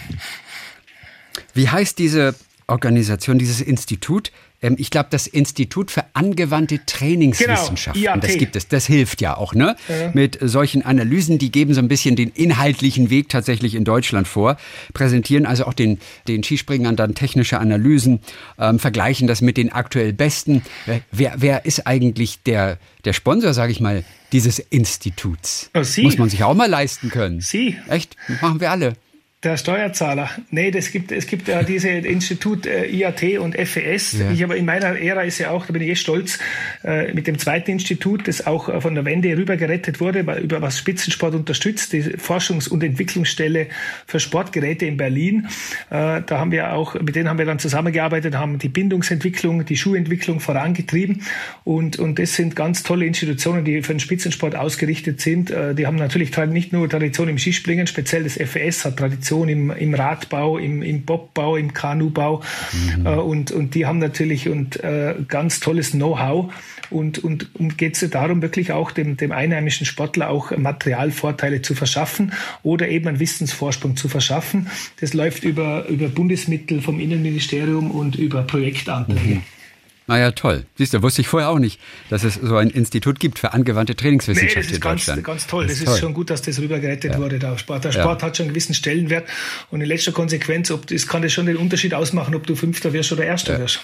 Wie 1.54 1.68
heißt 1.68 1.98
diese 1.98 2.34
Organisation, 2.66 3.38
dieses 3.38 3.60
Institut? 3.60 4.32
Ähm, 4.62 4.76
ich 4.78 4.90
glaube, 4.90 5.08
das 5.10 5.26
Institut 5.26 5.90
für 5.90 6.04
angewandte 6.14 6.80
Trainingswissenschaften, 6.86 8.02
genau, 8.02 8.16
das 8.16 8.38
gibt 8.38 8.56
es. 8.56 8.68
Das 8.68 8.86
hilft 8.86 9.20
ja 9.20 9.36
auch, 9.36 9.54
ne? 9.54 9.76
Ja. 9.88 10.10
Mit 10.14 10.38
solchen 10.40 10.82
Analysen, 10.82 11.38
die 11.38 11.50
geben 11.50 11.74
so 11.74 11.80
ein 11.80 11.88
bisschen 11.88 12.16
den 12.16 12.30
inhaltlichen 12.30 13.10
Weg 13.10 13.28
tatsächlich 13.28 13.74
in 13.74 13.84
Deutschland 13.84 14.28
vor, 14.28 14.56
präsentieren 14.94 15.44
also 15.44 15.66
auch 15.66 15.74
den, 15.74 15.98
den 16.28 16.42
Skispringern 16.42 16.96
dann 16.96 17.14
technische 17.14 17.58
Analysen, 17.58 18.20
ähm, 18.58 18.78
vergleichen 18.78 19.26
das 19.26 19.42
mit 19.42 19.56
den 19.56 19.72
aktuell 19.72 20.12
besten. 20.12 20.62
Äh, 20.86 21.00
wer, 21.10 21.34
wer 21.36 21.64
ist 21.64 21.86
eigentlich 21.86 22.42
der, 22.44 22.78
der 23.04 23.12
Sponsor, 23.12 23.52
sage 23.52 23.72
ich 23.72 23.80
mal, 23.80 24.04
dieses 24.32 24.58
Instituts? 24.58 25.70
Oh. 25.74 25.82
Muss 26.02 26.18
man 26.18 26.30
sich 26.30 26.44
auch 26.44 26.54
mal 26.54 26.70
leisten 26.70 27.10
können. 27.10 27.40
Sie. 27.40 27.76
Echt? 27.88 28.16
Machen 28.40 28.60
wir 28.60 28.70
alle. 28.70 28.94
Der 29.44 29.56
Steuerzahler. 29.56 30.30
Nee, 30.52 30.70
das 30.70 30.92
gibt, 30.92 31.10
es 31.10 31.26
gibt 31.26 31.48
ja 31.48 31.64
diese 31.64 31.88
Institut 31.88 32.64
äh, 32.64 32.86
IAT 32.86 33.40
und 33.40 33.56
FES. 33.56 34.12
Ja. 34.12 34.30
Ich 34.30 34.44
aber 34.44 34.56
in 34.56 34.64
meiner 34.64 34.96
Ära 34.96 35.22
ist 35.22 35.40
ja 35.40 35.50
auch, 35.50 35.66
da 35.66 35.72
bin 35.72 35.82
ich 35.82 35.88
eh 35.88 35.96
stolz, 35.96 36.38
äh, 36.84 37.12
mit 37.12 37.26
dem 37.26 37.40
zweiten 37.40 37.72
Institut, 37.72 38.28
das 38.28 38.46
auch 38.46 38.68
äh, 38.68 38.80
von 38.80 38.94
der 38.94 39.04
Wende 39.04 39.36
rüber 39.36 39.56
gerettet 39.56 39.98
wurde, 40.00 40.20
über 40.20 40.62
was 40.62 40.78
Spitzensport 40.78 41.34
unterstützt, 41.34 41.92
die 41.92 42.02
Forschungs- 42.18 42.68
und 42.68 42.84
Entwicklungsstelle 42.84 43.66
für 44.06 44.20
Sportgeräte 44.20 44.86
in 44.86 44.96
Berlin. 44.96 45.48
Äh, 45.90 46.22
da 46.24 46.38
haben 46.38 46.52
wir 46.52 46.74
auch, 46.74 46.94
mit 47.00 47.16
denen 47.16 47.28
haben 47.28 47.38
wir 47.38 47.46
dann 47.46 47.58
zusammengearbeitet, 47.58 48.36
haben 48.36 48.60
die 48.60 48.68
Bindungsentwicklung, 48.68 49.64
die 49.64 49.76
Schuhentwicklung 49.76 50.38
vorangetrieben. 50.38 51.22
Und, 51.64 51.98
und 51.98 52.20
das 52.20 52.34
sind 52.34 52.54
ganz 52.54 52.84
tolle 52.84 53.06
Institutionen, 53.06 53.64
die 53.64 53.82
für 53.82 53.92
den 53.92 53.98
Spitzensport 53.98 54.54
ausgerichtet 54.54 55.20
sind. 55.20 55.50
Äh, 55.50 55.74
die 55.74 55.88
haben 55.88 55.96
natürlich 55.96 56.30
nicht 56.46 56.72
nur 56.72 56.88
Tradition 56.88 57.28
im 57.28 57.38
Skispringen, 57.38 57.88
speziell 57.88 58.22
das 58.22 58.34
FES 58.34 58.84
hat 58.84 58.98
Tradition 58.98 59.31
Tradition 59.32 59.48
im, 59.48 59.70
im 59.70 59.94
Radbau, 59.94 60.58
im, 60.58 60.82
im 60.82 61.04
Bobbau, 61.04 61.56
im 61.56 61.72
Kanubau. 61.72 62.42
Mhm. 62.72 63.06
Äh, 63.06 63.08
und, 63.16 63.50
und 63.50 63.74
die 63.74 63.86
haben 63.86 63.98
natürlich 63.98 64.48
und, 64.48 64.82
äh, 64.82 65.14
ganz 65.28 65.60
tolles 65.60 65.92
Know-how. 65.92 66.52
Und, 66.90 67.24
und, 67.24 67.54
und 67.54 67.78
geht 67.78 68.00
es 68.00 68.10
darum, 68.10 68.42
wirklich 68.42 68.72
auch 68.72 68.90
dem, 68.90 69.16
dem 69.16 69.32
einheimischen 69.32 69.86
Sportler 69.86 70.28
auch 70.28 70.54
Materialvorteile 70.54 71.62
zu 71.62 71.74
verschaffen 71.74 72.32
oder 72.62 72.88
eben 72.88 73.08
einen 73.08 73.18
Wissensvorsprung 73.18 73.96
zu 73.96 74.08
verschaffen. 74.08 74.68
Das 75.00 75.14
läuft 75.14 75.44
über, 75.44 75.86
über 75.88 76.08
Bundesmittel 76.08 76.82
vom 76.82 77.00
Innenministerium 77.00 77.90
und 77.90 78.16
über 78.16 78.42
Projektanträge. 78.42 79.36
Mhm. 79.36 79.42
Naja, 80.06 80.32
toll. 80.32 80.64
Siehst 80.76 80.94
du, 80.94 81.02
wusste 81.02 81.20
ich 81.20 81.28
vorher 81.28 81.48
auch 81.48 81.58
nicht, 81.58 81.80
dass 82.10 82.24
es 82.24 82.34
so 82.34 82.56
ein 82.56 82.70
Institut 82.70 83.20
gibt 83.20 83.38
für 83.38 83.52
angewandte 83.52 83.94
Trainingswissenschaft 83.94 84.56
nee, 84.56 84.62
das 84.62 84.66
ist 84.66 84.76
in 84.76 84.80
ganz, 84.80 85.00
Deutschland. 85.06 85.24
ganz 85.24 85.46
toll. 85.46 85.66
Das, 85.66 85.72
das 85.74 85.80
ist, 85.80 85.86
toll. 85.86 85.98
schon 85.98 86.14
gut, 86.14 86.30
dass 86.30 86.42
das 86.42 86.58
rübergerettet 86.58 87.12
ja. 87.12 87.18
wurde. 87.18 87.38
Der 87.38 87.56
Sport, 87.58 87.84
der 87.84 87.92
Sport 87.92 88.20
ja. 88.20 88.26
hat 88.26 88.36
schon 88.36 88.44
einen 88.44 88.54
gewissen 88.54 88.74
Stellenwert 88.74 89.28
und 89.70 89.80
in 89.80 89.86
letzter 89.86 90.12
Konsequenz, 90.12 90.70
ob, 90.70 90.86
das 90.86 91.06
kann 91.06 91.22
das 91.22 91.32
schon 91.32 91.46
den 91.46 91.56
Unterschied 91.56 91.94
ausmachen, 91.94 92.34
ob 92.34 92.46
du 92.46 92.56
Fünfter 92.56 92.92
wirst 92.92 93.12
oder 93.12 93.24
Erster 93.24 93.54
ja. 93.54 93.60
wirst. 93.60 93.80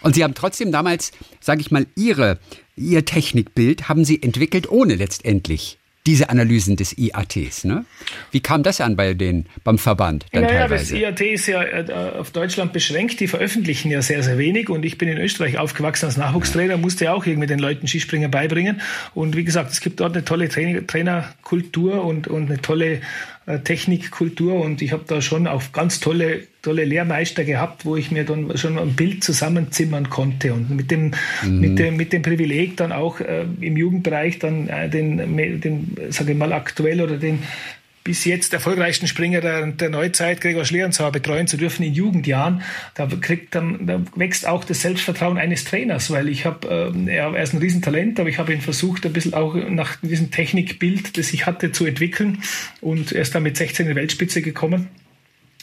Und 0.00 0.14
Sie 0.14 0.24
haben 0.24 0.34
trotzdem 0.34 0.70
damals, 0.70 1.12
sage 1.40 1.60
ich 1.60 1.70
mal, 1.70 1.86
Ihre, 1.96 2.38
Ihr 2.76 3.04
Technikbild 3.04 3.88
haben 3.88 4.04
Sie 4.04 4.22
entwickelt, 4.22 4.68
ohne 4.68 4.96
letztendlich 4.96 5.78
diese 6.06 6.28
Analysen 6.28 6.76
des 6.76 6.96
IATs. 6.98 7.64
Ne? 7.64 7.86
Wie 8.30 8.40
kam 8.40 8.62
das 8.62 8.80
an 8.80 8.94
bei 8.94 9.14
den, 9.14 9.46
beim 9.64 9.78
Verband? 9.78 10.26
Dann 10.32 10.42
naja, 10.42 10.60
teilweise? 10.60 10.92
das 10.92 11.00
IAT 11.00 11.20
ist 11.20 11.46
ja 11.46 11.62
äh, 11.62 11.92
auf 12.18 12.30
Deutschland 12.30 12.72
beschränkt. 12.74 13.20
Die 13.20 13.28
veröffentlichen 13.28 13.90
ja 13.90 14.02
sehr, 14.02 14.22
sehr 14.22 14.36
wenig. 14.36 14.68
Und 14.68 14.84
ich 14.84 14.98
bin 14.98 15.08
in 15.08 15.18
Österreich 15.18 15.56
aufgewachsen 15.56 16.06
als 16.06 16.16
Nachwuchstrainer, 16.16 16.76
musste 16.76 17.06
ja 17.06 17.14
auch 17.14 17.24
irgendwie 17.24 17.46
den 17.46 17.58
Leuten 17.58 17.88
Skispringen 17.88 18.30
beibringen. 18.30 18.82
Und 19.14 19.34
wie 19.34 19.44
gesagt, 19.44 19.72
es 19.72 19.80
gibt 19.80 20.00
dort 20.00 20.14
eine 20.14 20.24
tolle 20.24 20.48
Trainer 20.48 20.86
Trainerkultur 20.86 22.04
und, 22.04 22.28
und 22.28 22.50
eine 22.50 22.60
tolle 22.60 23.00
Technikkultur. 23.46 24.54
Und 24.54 24.82
ich 24.82 24.92
habe 24.92 25.04
da 25.06 25.20
schon 25.20 25.46
auf 25.46 25.72
ganz 25.72 26.00
tolle 26.00 26.42
tolle 26.64 26.84
Lehrmeister 26.84 27.44
gehabt, 27.44 27.84
wo 27.84 27.94
ich 27.94 28.10
mir 28.10 28.24
dann 28.24 28.56
schon 28.56 28.78
ein 28.78 28.94
Bild 28.94 29.22
zusammenzimmern 29.22 30.08
konnte 30.10 30.54
und 30.54 30.70
mit 30.70 30.90
dem, 30.90 31.12
mhm. 31.42 31.60
mit 31.60 31.78
dem, 31.78 31.96
mit 31.96 32.12
dem 32.12 32.22
Privileg 32.22 32.76
dann 32.76 32.90
auch 32.90 33.20
äh, 33.20 33.44
im 33.60 33.76
Jugendbereich 33.76 34.38
dann 34.38 34.68
äh, 34.68 34.88
den, 34.88 35.36
den, 35.60 35.96
sage 36.08 36.32
ich 36.32 36.38
mal, 36.38 36.52
aktuell 36.52 37.02
oder 37.02 37.18
den 37.18 37.40
bis 38.04 38.26
jetzt 38.26 38.52
erfolgreichsten 38.52 39.06
Springer 39.06 39.40
der, 39.40 39.66
der 39.66 39.88
Neuzeit, 39.88 40.42
Gregor 40.42 40.66
Schlierenzauer, 40.66 41.10
betreuen 41.10 41.46
zu 41.46 41.56
dürfen 41.56 41.82
in 41.82 41.94
Jugendjahren, 41.94 42.62
da, 42.94 43.06
kriegt 43.06 43.54
dann, 43.54 43.86
da 43.86 44.02
wächst 44.14 44.46
auch 44.46 44.64
das 44.64 44.82
Selbstvertrauen 44.82 45.38
eines 45.38 45.64
Trainers, 45.64 46.10
weil 46.10 46.28
ich 46.28 46.44
habe, 46.44 46.92
äh, 46.94 47.10
er 47.10 47.34
ist 47.42 47.54
ein 47.54 47.60
Riesentalent, 47.60 48.20
aber 48.20 48.28
ich 48.28 48.38
habe 48.38 48.52
ihn 48.52 48.60
versucht, 48.60 49.06
ein 49.06 49.14
bisschen 49.14 49.32
auch 49.32 49.54
nach 49.54 49.96
diesem 50.02 50.30
Technikbild, 50.30 51.16
das 51.16 51.32
ich 51.32 51.46
hatte, 51.46 51.72
zu 51.72 51.86
entwickeln 51.86 52.42
und 52.82 53.12
er 53.12 53.22
ist 53.22 53.34
dann 53.34 53.42
mit 53.42 53.56
16 53.56 53.86
in 53.86 53.92
die 53.92 53.96
Weltspitze 53.96 54.42
gekommen 54.42 54.88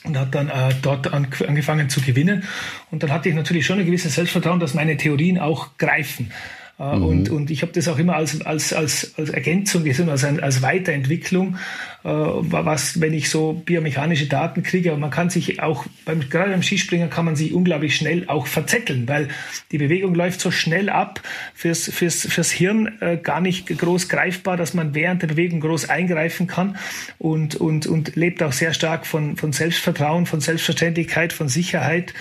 und 0.03 0.17
hat 0.17 0.33
dann 0.33 0.49
äh, 0.49 0.73
dort 0.81 1.13
an, 1.13 1.27
angefangen 1.47 1.89
zu 1.89 2.01
gewinnen. 2.01 2.43
Und 2.89 3.03
dann 3.03 3.11
hatte 3.11 3.29
ich 3.29 3.35
natürlich 3.35 3.65
schon 3.67 3.79
ein 3.79 3.85
gewisses 3.85 4.15
Selbstvertrauen, 4.15 4.59
dass 4.59 4.73
meine 4.73 4.97
Theorien 4.97 5.37
auch 5.37 5.77
greifen. 5.77 6.31
Äh, 6.79 6.95
mhm. 6.95 7.05
Und, 7.05 7.29
und 7.29 7.51
ich 7.51 7.61
habe 7.61 7.71
das 7.71 7.87
auch 7.87 7.99
immer 7.99 8.15
als, 8.15 8.41
als, 8.41 8.73
als, 8.73 9.13
als 9.17 9.29
Ergänzung 9.29 9.83
gesehen, 9.83 10.09
als, 10.09 10.23
als 10.23 10.61
Weiterentwicklung, 10.61 11.57
äh, 12.03 12.09
was, 12.09 12.99
wenn 12.99 13.13
ich 13.13 13.29
so 13.29 13.53
biomechanische 13.53 14.27
Daten 14.27 14.63
kriege. 14.63 14.91
Aber 14.91 14.99
man 14.99 15.11
kann 15.11 15.29
sich 15.29 15.61
auch, 15.61 15.85
beim, 16.05 16.29
gerade 16.29 16.51
beim 16.51 16.63
Skispringen 16.63 17.09
kann 17.09 17.25
man 17.25 17.35
sich 17.35 17.53
unglaublich 17.53 17.95
schnell 17.95 18.25
auch 18.27 18.47
verzetteln, 18.47 19.07
weil 19.07 19.27
die 19.71 19.77
Bewegung 19.77 20.15
läuft 20.15 20.41
so 20.41 20.51
schnell 20.51 20.89
ab, 20.89 21.21
fürs, 21.53 21.89
fürs, 21.89 22.25
fürs 22.27 22.51
Hirn 22.51 22.97
äh, 23.01 23.17
gar 23.17 23.41
nicht 23.41 23.67
groß 23.67 24.09
greifbar, 24.09 24.57
dass 24.57 24.73
man 24.73 24.95
während 24.95 25.21
der 25.21 25.27
Bewegung 25.27 25.59
groß 25.59 25.89
eingreifen 25.89 26.47
kann 26.47 26.77
und, 27.19 27.55
und, 27.55 27.85
und 27.85 28.15
lebt 28.15 28.41
auch 28.41 28.53
sehr 28.53 28.73
stark 28.73 29.05
von, 29.05 29.37
von 29.37 29.53
Selbstvertrauen, 29.53 30.25
von 30.25 30.41
Selbstverständlichkeit, 30.41 31.33
von 31.33 31.47
Sicherheit. 31.47 32.13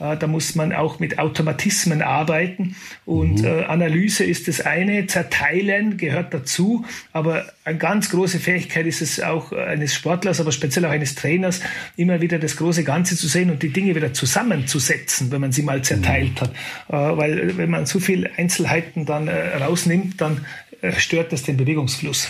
Äh, 0.00 0.16
da 0.16 0.26
muss 0.26 0.54
man 0.54 0.72
auch 0.72 0.98
mit 0.98 1.18
Automatismen 1.18 2.02
arbeiten 2.02 2.76
und 3.04 3.40
mhm. 3.40 3.44
äh, 3.44 3.64
Analyse 3.64 4.24
ist 4.24 4.48
das 4.48 4.60
eine, 4.60 5.06
Zerteilen 5.06 5.96
gehört 5.96 6.32
dazu, 6.32 6.84
aber 7.12 7.46
eine 7.64 7.78
ganz 7.78 8.10
große 8.10 8.38
Fähigkeit 8.38 8.86
ist 8.86 9.02
es 9.02 9.20
auch 9.20 9.52
eines 9.52 9.94
Sportlers, 9.94 10.40
aber 10.40 10.52
speziell 10.52 10.84
auch 10.84 10.90
eines 10.90 11.14
Trainers, 11.14 11.60
immer 11.96 12.20
wieder 12.20 12.38
das 12.38 12.56
große 12.56 12.84
Ganze 12.84 13.16
zu 13.16 13.28
sehen 13.28 13.50
und 13.50 13.62
die 13.62 13.70
Dinge 13.72 13.94
wieder 13.94 14.12
zusammenzusetzen, 14.12 15.30
wenn 15.30 15.40
man 15.40 15.52
sie 15.52 15.62
mal 15.62 15.82
zerteilt 15.82 16.34
mhm. 16.34 16.40
hat. 16.40 16.50
Äh, 16.88 17.16
weil 17.16 17.56
wenn 17.56 17.70
man 17.70 17.86
zu 17.86 18.00
viel 18.00 18.30
Einzelheiten 18.36 19.06
dann 19.06 19.28
rausnimmt, 19.28 20.20
dann 20.20 20.44
stört 20.98 21.32
das 21.32 21.42
den 21.42 21.56
Bewegungsfluss. 21.56 22.28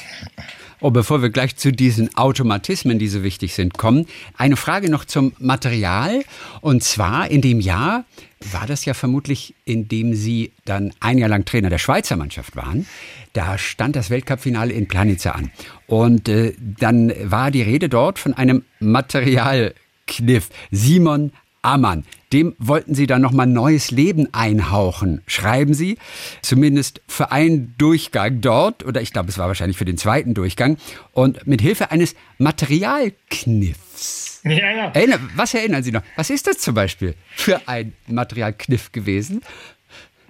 Oh, 0.81 0.91
bevor 0.91 1.23
wir 1.23 1.31
gleich 1.31 1.57
zu 1.57 1.73
diesen 1.73 2.17
Automatismen, 2.17 3.01
die 3.01 3.09
so 3.09 3.25
wichtig 3.25 3.55
sind, 3.55 3.77
kommen, 3.77 4.07
eine 4.37 4.57
Frage 4.57 4.89
noch 4.89 5.05
zum 5.05 5.33
Material. 5.41 6.23
Und 6.61 6.85
zwar 6.85 7.29
in 7.31 7.41
dem 7.41 7.59
Jahr 7.59 8.05
war 8.53 8.67
das 8.67 8.85
ja 8.85 8.95
vermutlich, 8.95 9.57
in 9.65 9.89
dem 9.89 10.15
Sie 10.15 10.53
dann 10.65 10.93
ein 11.01 11.19
Jahr 11.19 11.29
lang 11.29 11.45
Trainer 11.45 11.69
der 11.69 11.79
Schweizer 11.79 12.15
Mannschaft 12.17 12.55
waren. 12.55 12.87
Da 13.33 13.59
stand 13.59 13.97
das 13.97 14.11
Weltcupfinale 14.11 14.73
in 14.73 14.87
Planitzer 14.87 15.35
an. 15.35 15.51
Und 15.89 16.29
äh, 16.29 16.55
dann 16.59 17.13
war 17.25 17.51
die 17.51 17.63
Rede 17.63 17.89
dort 17.89 18.21
von 18.21 18.35
einem 18.35 18.63
Materialkniff. 18.79 20.49
Simon 20.71 21.33
Ammann. 21.63 22.05
Dem 22.33 22.55
wollten 22.59 22.95
Sie 22.95 23.07
dann 23.07 23.23
nochmal 23.23 23.47
neues 23.47 23.91
Leben 23.91 24.33
einhauchen, 24.33 25.23
schreiben 25.27 25.75
Sie. 25.75 25.99
Zumindest 26.43 27.01
für 27.09 27.33
einen 27.33 27.75
Durchgang 27.79 28.41
dort, 28.41 28.85
oder 28.85 29.01
ich 29.01 29.13
glaube, 29.13 29.31
es 29.31 29.39
war 29.39 29.49
wahrscheinlich 29.49 29.79
für 29.79 29.85
den 29.85 29.97
zweiten 29.97 30.35
Durchgang, 30.35 30.77
und 31.13 31.47
mit 31.47 31.63
Hilfe 31.63 31.91
eines 31.91 32.15
Materialkniffs. 32.39 34.41
Ja, 34.45 34.53
ja. 34.53 34.91
Erinner, 34.93 35.19
was 35.35 35.55
erinnern 35.55 35.83
Sie 35.83 35.93
noch? 35.93 36.03
Was 36.17 36.31
ist 36.31 36.47
das 36.47 36.59
zum 36.59 36.75
Beispiel 36.75 37.15
für 37.35 37.67
ein 37.67 37.95
Materialkniff 38.07 38.93
gewesen? 38.93 39.41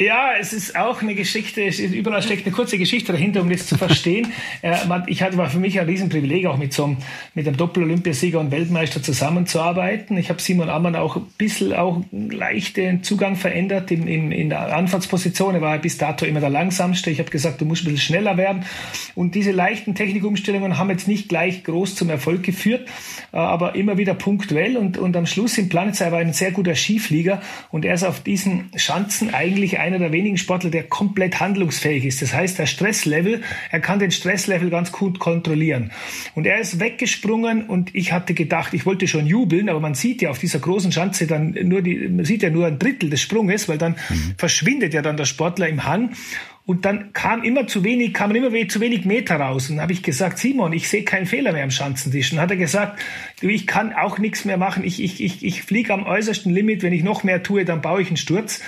Ja, 0.01 0.31
es 0.39 0.53
ist 0.53 0.77
auch 0.77 1.03
eine 1.03 1.17
Geschichte, 1.17 1.63
überall 1.63 2.23
steckt 2.23 2.47
eine 2.47 2.55
kurze 2.55 2.79
Geschichte 2.79 3.11
dahinter, 3.11 3.41
um 3.41 3.51
das 3.51 3.67
zu 3.67 3.77
verstehen. 3.77 4.33
ich 5.09 5.23
hatte 5.25 5.37
war 5.37 5.51
für 5.51 5.59
mich 5.59 5.81
ein 5.81 5.87
Riesenprivileg, 5.87 6.47
auch 6.47 6.57
mit 6.57 6.73
so 6.73 6.85
einem, 6.85 6.99
mit 7.35 7.49
einem 7.49 7.57
Doppel-Olympiasieger 7.57 8.39
und 8.39 8.53
Weltmeister 8.53 9.03
zusammenzuarbeiten. 9.03 10.17
Ich 10.17 10.29
habe 10.29 10.41
Simon 10.41 10.71
Ammann 10.71 10.95
auch 10.95 11.17
ein 11.17 11.27
bisschen 11.37 11.73
auch 11.73 12.01
leicht 12.13 12.77
den 12.77 13.03
Zugang 13.03 13.35
verändert 13.35 13.91
in, 13.91 14.07
in, 14.07 14.31
in 14.31 14.51
der 14.51 14.73
Anfahrtsposition. 14.73 15.57
Er 15.57 15.63
war 15.63 15.77
bis 15.79 15.99
dato 15.99 16.25
immer 16.27 16.39
der 16.39 16.51
langsamste. 16.51 17.11
Ich 17.11 17.19
habe 17.19 17.31
gesagt, 17.31 17.61
du 17.61 17.65
musst 17.65 17.83
ein 17.83 17.87
bisschen 17.87 17.99
schneller 17.99 18.37
werden. 18.37 18.67
Und 19.17 19.35
diese 19.35 19.51
leichten 19.51 19.97
Technikumstellungen 19.97 20.79
haben 20.79 20.91
jetzt 20.91 21.09
nicht 21.09 21.29
gleich 21.29 21.65
groß 21.65 21.97
zum 21.97 22.09
Erfolg 22.09 22.45
geführt, 22.45 22.89
äh, 23.33 23.37
aber 23.37 23.75
immer 23.75 23.99
wieder 23.99 24.15
punktuell. 24.15 24.77
Und, 24.77 24.97
und 24.97 25.17
am 25.17 25.27
Schluss 25.27 25.59
im 25.59 25.69
Planetsei 25.69 26.13
war 26.13 26.21
ein 26.21 26.33
sehr 26.33 26.53
guter 26.53 26.77
Skiflieger 26.77 27.43
und 27.73 27.85
er 27.85 27.95
ist 27.95 28.05
auf 28.05 28.21
diesen 28.21 28.71
Schanzen 28.77 29.35
eigentlich 29.35 29.81
ein 29.81 29.88
einer 29.89 29.99
der 29.99 30.13
wenigen 30.13 30.39
Sportler, 30.39 30.71
der 30.71 30.85
komplett 30.85 31.41
handlungsfähig 31.41 32.05
ist. 32.05 32.23
Das 32.23 32.33
heißt, 32.33 32.59
der 32.59 32.67
Stresslevel, 32.67 33.43
er 33.71 33.81
kann 33.81 33.99
den 33.99 34.11
Stresslevel 34.11 34.71
ganz 34.71 34.93
gut 34.93 35.19
kontrollieren. 35.19 35.91
Und 36.35 36.47
er 36.47 36.61
ist 36.61 36.79
weggesprungen 36.79 37.65
und 37.67 37.95
ich 37.95 38.13
hatte 38.13 38.35
gedacht, 38.35 38.75
ich 38.75 38.87
wollte 38.87 39.09
schon 39.09 39.27
jubeln, 39.27 39.69
aber 39.69 39.81
man 39.81 39.95
sieht 39.95 40.23
ja 40.23 40.31
auf 40.31 40.39
dieser 40.39 40.61
großen 40.61 40.93
Schanze 40.93 41.27
dann 41.27 41.57
nur 41.63 41.83
die, 41.83 42.09
man 42.09 42.25
sieht 42.25 42.43
ja 42.43 42.51
nur 42.51 42.67
ein 42.67 42.79
Drittel 42.79 43.11
des 43.11 43.21
Sprunges, 43.21 43.69
weil 43.69 43.79
dann 43.79 43.97
mhm. 44.09 44.35
verschwindet 44.37 44.95
ja 44.95 45.03
dann 45.03 45.17
der 45.17 45.25
Sportler 45.25 45.69
im 45.69 45.85
Hang. 45.85 46.11
Und 46.69 46.85
dann 46.85 47.15
kam 47.15 47.45
immer 47.45 47.67
zu 47.67 47.83
wenig, 47.83 48.13
kamen 48.13 48.37
immer 48.37 48.69
zu 48.69 48.81
wenig 48.81 49.07
Meter 49.07 49.37
raus. 49.37 49.71
Und 49.71 49.77
dann 49.77 49.85
habe 49.85 49.95
ich 49.95 50.03
gesagt, 50.03 50.37
Simon, 50.37 50.75
ich 50.75 50.91
sehe 50.91 51.03
keinen 51.03 51.25
Fehler 51.25 51.53
mehr 51.53 51.65
am 51.65 51.71
Schanzentisch. 51.71 52.31
Und 52.31 52.37
dann 52.37 52.43
hat 52.43 52.51
er 52.51 52.59
gesagt, 52.59 53.01
du, 53.41 53.49
ich 53.49 53.67
kann 53.67 53.95
auch 53.95 54.19
nichts 54.19 54.45
mehr 54.45 54.59
machen. 54.59 54.85
Ich, 54.85 55.03
ich, 55.03 55.23
ich, 55.23 55.43
ich 55.43 55.63
fliege 55.63 55.95
am 55.95 56.05
äußersten 56.05 56.53
Limit. 56.53 56.83
Wenn 56.83 56.93
ich 56.93 57.03
noch 57.03 57.25
mehr 57.25 57.43
tue, 57.43 57.65
dann 57.65 57.81
baue 57.81 58.03
ich 58.03 58.09
einen 58.09 58.19
Sturz. 58.19 58.61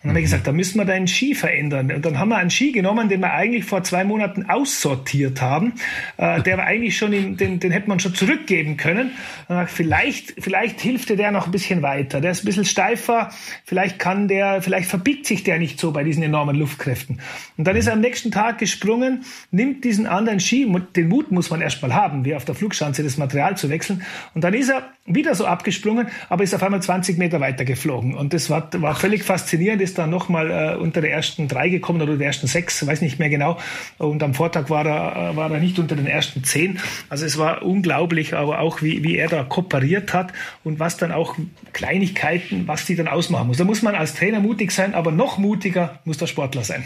Und 0.00 0.04
dann 0.04 0.10
habe 0.10 0.20
ich 0.20 0.26
gesagt, 0.26 0.46
da 0.46 0.52
müssen 0.52 0.78
wir 0.78 0.84
deinen 0.84 1.08
Ski 1.08 1.34
verändern. 1.34 1.90
Und 1.90 2.04
dann 2.04 2.20
haben 2.20 2.28
wir 2.28 2.36
einen 2.36 2.50
Ski 2.50 2.70
genommen, 2.70 3.08
den 3.08 3.18
wir 3.18 3.32
eigentlich 3.32 3.64
vor 3.64 3.82
zwei 3.82 4.04
Monaten 4.04 4.48
aussortiert 4.48 5.42
haben. 5.42 5.72
Äh, 6.18 6.40
der 6.42 6.56
war 6.56 6.66
eigentlich 6.66 6.96
schon, 6.96 7.12
in, 7.12 7.36
den, 7.36 7.58
den 7.58 7.72
hätte 7.72 7.88
man 7.88 7.98
schon 7.98 8.14
zurückgeben 8.14 8.76
können. 8.76 9.10
Und 9.48 9.68
vielleicht, 9.68 10.34
vielleicht 10.38 10.80
hilft 10.80 11.08
dir 11.08 11.16
der 11.16 11.32
noch 11.32 11.46
ein 11.46 11.50
bisschen 11.50 11.82
weiter. 11.82 12.20
Der 12.20 12.30
ist 12.30 12.44
ein 12.44 12.46
bisschen 12.46 12.64
steifer. 12.64 13.30
Vielleicht 13.64 13.98
kann 13.98 14.28
der, 14.28 14.62
vielleicht 14.62 14.88
verbiegt 14.88 15.26
sich 15.26 15.42
der 15.42 15.58
nicht 15.58 15.80
so 15.80 15.90
bei 15.90 16.04
diesen 16.04 16.22
enormen 16.22 16.54
Luftkräften. 16.54 17.20
Und 17.56 17.66
dann 17.66 17.74
ist 17.74 17.88
er 17.88 17.94
am 17.94 18.00
nächsten 18.00 18.30
Tag 18.30 18.58
gesprungen, 18.58 19.24
nimmt 19.50 19.82
diesen 19.84 20.06
anderen 20.06 20.38
Ski, 20.38 20.72
den 20.94 21.08
Mut 21.08 21.32
muss 21.32 21.50
man 21.50 21.60
erstmal 21.60 21.92
haben, 21.92 22.24
wie 22.24 22.36
auf 22.36 22.44
der 22.44 22.54
Flugschanze 22.54 23.02
das 23.02 23.16
Material 23.16 23.56
zu 23.56 23.68
wechseln. 23.68 24.02
Und 24.34 24.44
dann 24.44 24.54
ist 24.54 24.68
er 24.68 24.90
wieder 25.06 25.34
so 25.34 25.44
abgesprungen, 25.44 26.08
aber 26.28 26.44
ist 26.44 26.54
auf 26.54 26.62
einmal 26.62 26.82
20 26.82 27.18
Meter 27.18 27.40
weiter 27.40 27.64
geflogen. 27.64 28.14
Und 28.14 28.32
das 28.32 28.48
war, 28.48 28.70
war 28.80 28.94
völlig 28.94 29.24
faszinierend, 29.24 29.80
ist 29.88 29.98
dann 29.98 30.10
nochmal 30.10 30.50
äh, 30.50 30.76
unter 30.76 31.00
der 31.00 31.12
ersten 31.12 31.48
drei 31.48 31.68
gekommen 31.68 32.02
oder 32.02 32.16
der 32.16 32.26
ersten 32.26 32.46
sechs, 32.46 32.86
weiß 32.86 33.00
nicht 33.00 33.18
mehr 33.18 33.30
genau. 33.30 33.58
Und 33.96 34.22
am 34.22 34.34
Vortag 34.34 34.68
war 34.70 34.86
er, 34.86 35.32
äh, 35.32 35.36
war 35.36 35.50
er 35.50 35.60
nicht 35.60 35.78
unter 35.78 35.96
den 35.96 36.06
ersten 36.06 36.44
zehn. 36.44 36.78
Also 37.08 37.24
es 37.24 37.38
war 37.38 37.62
unglaublich, 37.62 38.34
aber 38.34 38.60
auch 38.60 38.82
wie, 38.82 39.02
wie 39.02 39.16
er 39.16 39.28
da 39.28 39.44
kooperiert 39.44 40.12
hat 40.12 40.32
und 40.64 40.78
was 40.78 40.96
dann 40.96 41.12
auch 41.12 41.36
Kleinigkeiten, 41.72 42.68
was 42.68 42.84
die 42.84 42.96
dann 42.96 43.08
ausmachen 43.08 43.46
muss. 43.46 43.56
Da 43.56 43.64
muss 43.64 43.82
man 43.82 43.94
als 43.94 44.14
Trainer 44.14 44.40
mutig 44.40 44.72
sein, 44.72 44.94
aber 44.94 45.10
noch 45.10 45.38
mutiger 45.38 46.00
muss 46.04 46.18
der 46.18 46.26
Sportler 46.26 46.64
sein. 46.64 46.84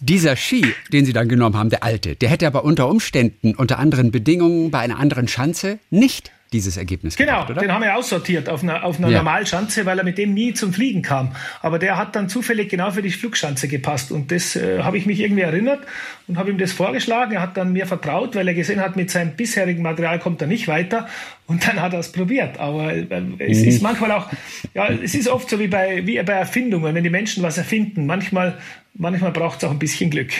Dieser 0.00 0.36
Ski, 0.36 0.64
den 0.92 1.04
Sie 1.04 1.12
dann 1.12 1.28
genommen 1.28 1.56
haben, 1.56 1.70
der 1.70 1.82
alte, 1.82 2.14
der 2.14 2.28
hätte 2.28 2.46
aber 2.46 2.64
unter 2.64 2.88
Umständen, 2.88 3.54
unter 3.56 3.78
anderen 3.78 4.12
Bedingungen, 4.12 4.70
bei 4.70 4.78
einer 4.78 4.98
anderen 4.98 5.26
Schanze 5.26 5.80
nicht 5.90 6.30
dieses 6.52 6.76
Ergebnis 6.76 7.16
Genau, 7.16 7.44
gebracht, 7.44 7.62
den 7.62 7.72
haben 7.72 7.82
wir 7.82 7.96
aussortiert 7.96 8.48
auf 8.48 8.62
einer, 8.62 8.84
auf 8.84 8.98
einer 8.98 9.08
ja. 9.08 9.18
Normalschanze, 9.18 9.84
weil 9.84 9.98
er 9.98 10.04
mit 10.04 10.16
dem 10.16 10.32
nie 10.32 10.54
zum 10.54 10.72
Fliegen 10.72 11.02
kam. 11.02 11.34
Aber 11.60 11.78
der 11.78 11.96
hat 11.96 12.16
dann 12.16 12.28
zufällig 12.28 12.70
genau 12.70 12.90
für 12.90 13.02
die 13.02 13.10
Flugschanze 13.10 13.68
gepasst. 13.68 14.10
Und 14.12 14.32
das 14.32 14.56
äh, 14.56 14.82
habe 14.82 14.96
ich 14.96 15.04
mich 15.04 15.20
irgendwie 15.20 15.42
erinnert 15.42 15.80
und 16.26 16.38
habe 16.38 16.50
ihm 16.50 16.58
das 16.58 16.72
vorgeschlagen. 16.72 17.32
Er 17.32 17.42
hat 17.42 17.56
dann 17.56 17.72
mir 17.72 17.86
vertraut, 17.86 18.34
weil 18.34 18.48
er 18.48 18.54
gesehen 18.54 18.80
hat, 18.80 18.96
mit 18.96 19.10
seinem 19.10 19.36
bisherigen 19.36 19.82
Material 19.82 20.18
kommt 20.18 20.40
er 20.40 20.48
nicht 20.48 20.68
weiter. 20.68 21.08
Und 21.46 21.66
dann 21.66 21.82
hat 21.82 21.92
er 21.92 22.00
es 22.00 22.12
probiert. 22.12 22.58
Aber 22.58 22.94
äh, 22.94 23.06
es 23.38 23.58
mhm. 23.58 23.68
ist 23.68 23.82
manchmal 23.82 24.12
auch, 24.12 24.28
ja, 24.74 24.88
es 24.88 25.14
ist 25.14 25.28
oft 25.28 25.50
so 25.50 25.58
wie 25.58 25.68
bei, 25.68 26.06
wie 26.06 26.22
bei 26.22 26.32
Erfindungen, 26.32 26.94
wenn 26.94 27.04
die 27.04 27.10
Menschen 27.10 27.42
was 27.42 27.58
erfinden. 27.58 28.06
Manchmal, 28.06 28.58
manchmal 28.94 29.32
braucht 29.32 29.58
es 29.58 29.64
auch 29.64 29.70
ein 29.70 29.78
bisschen 29.78 30.10
Glück. 30.10 30.30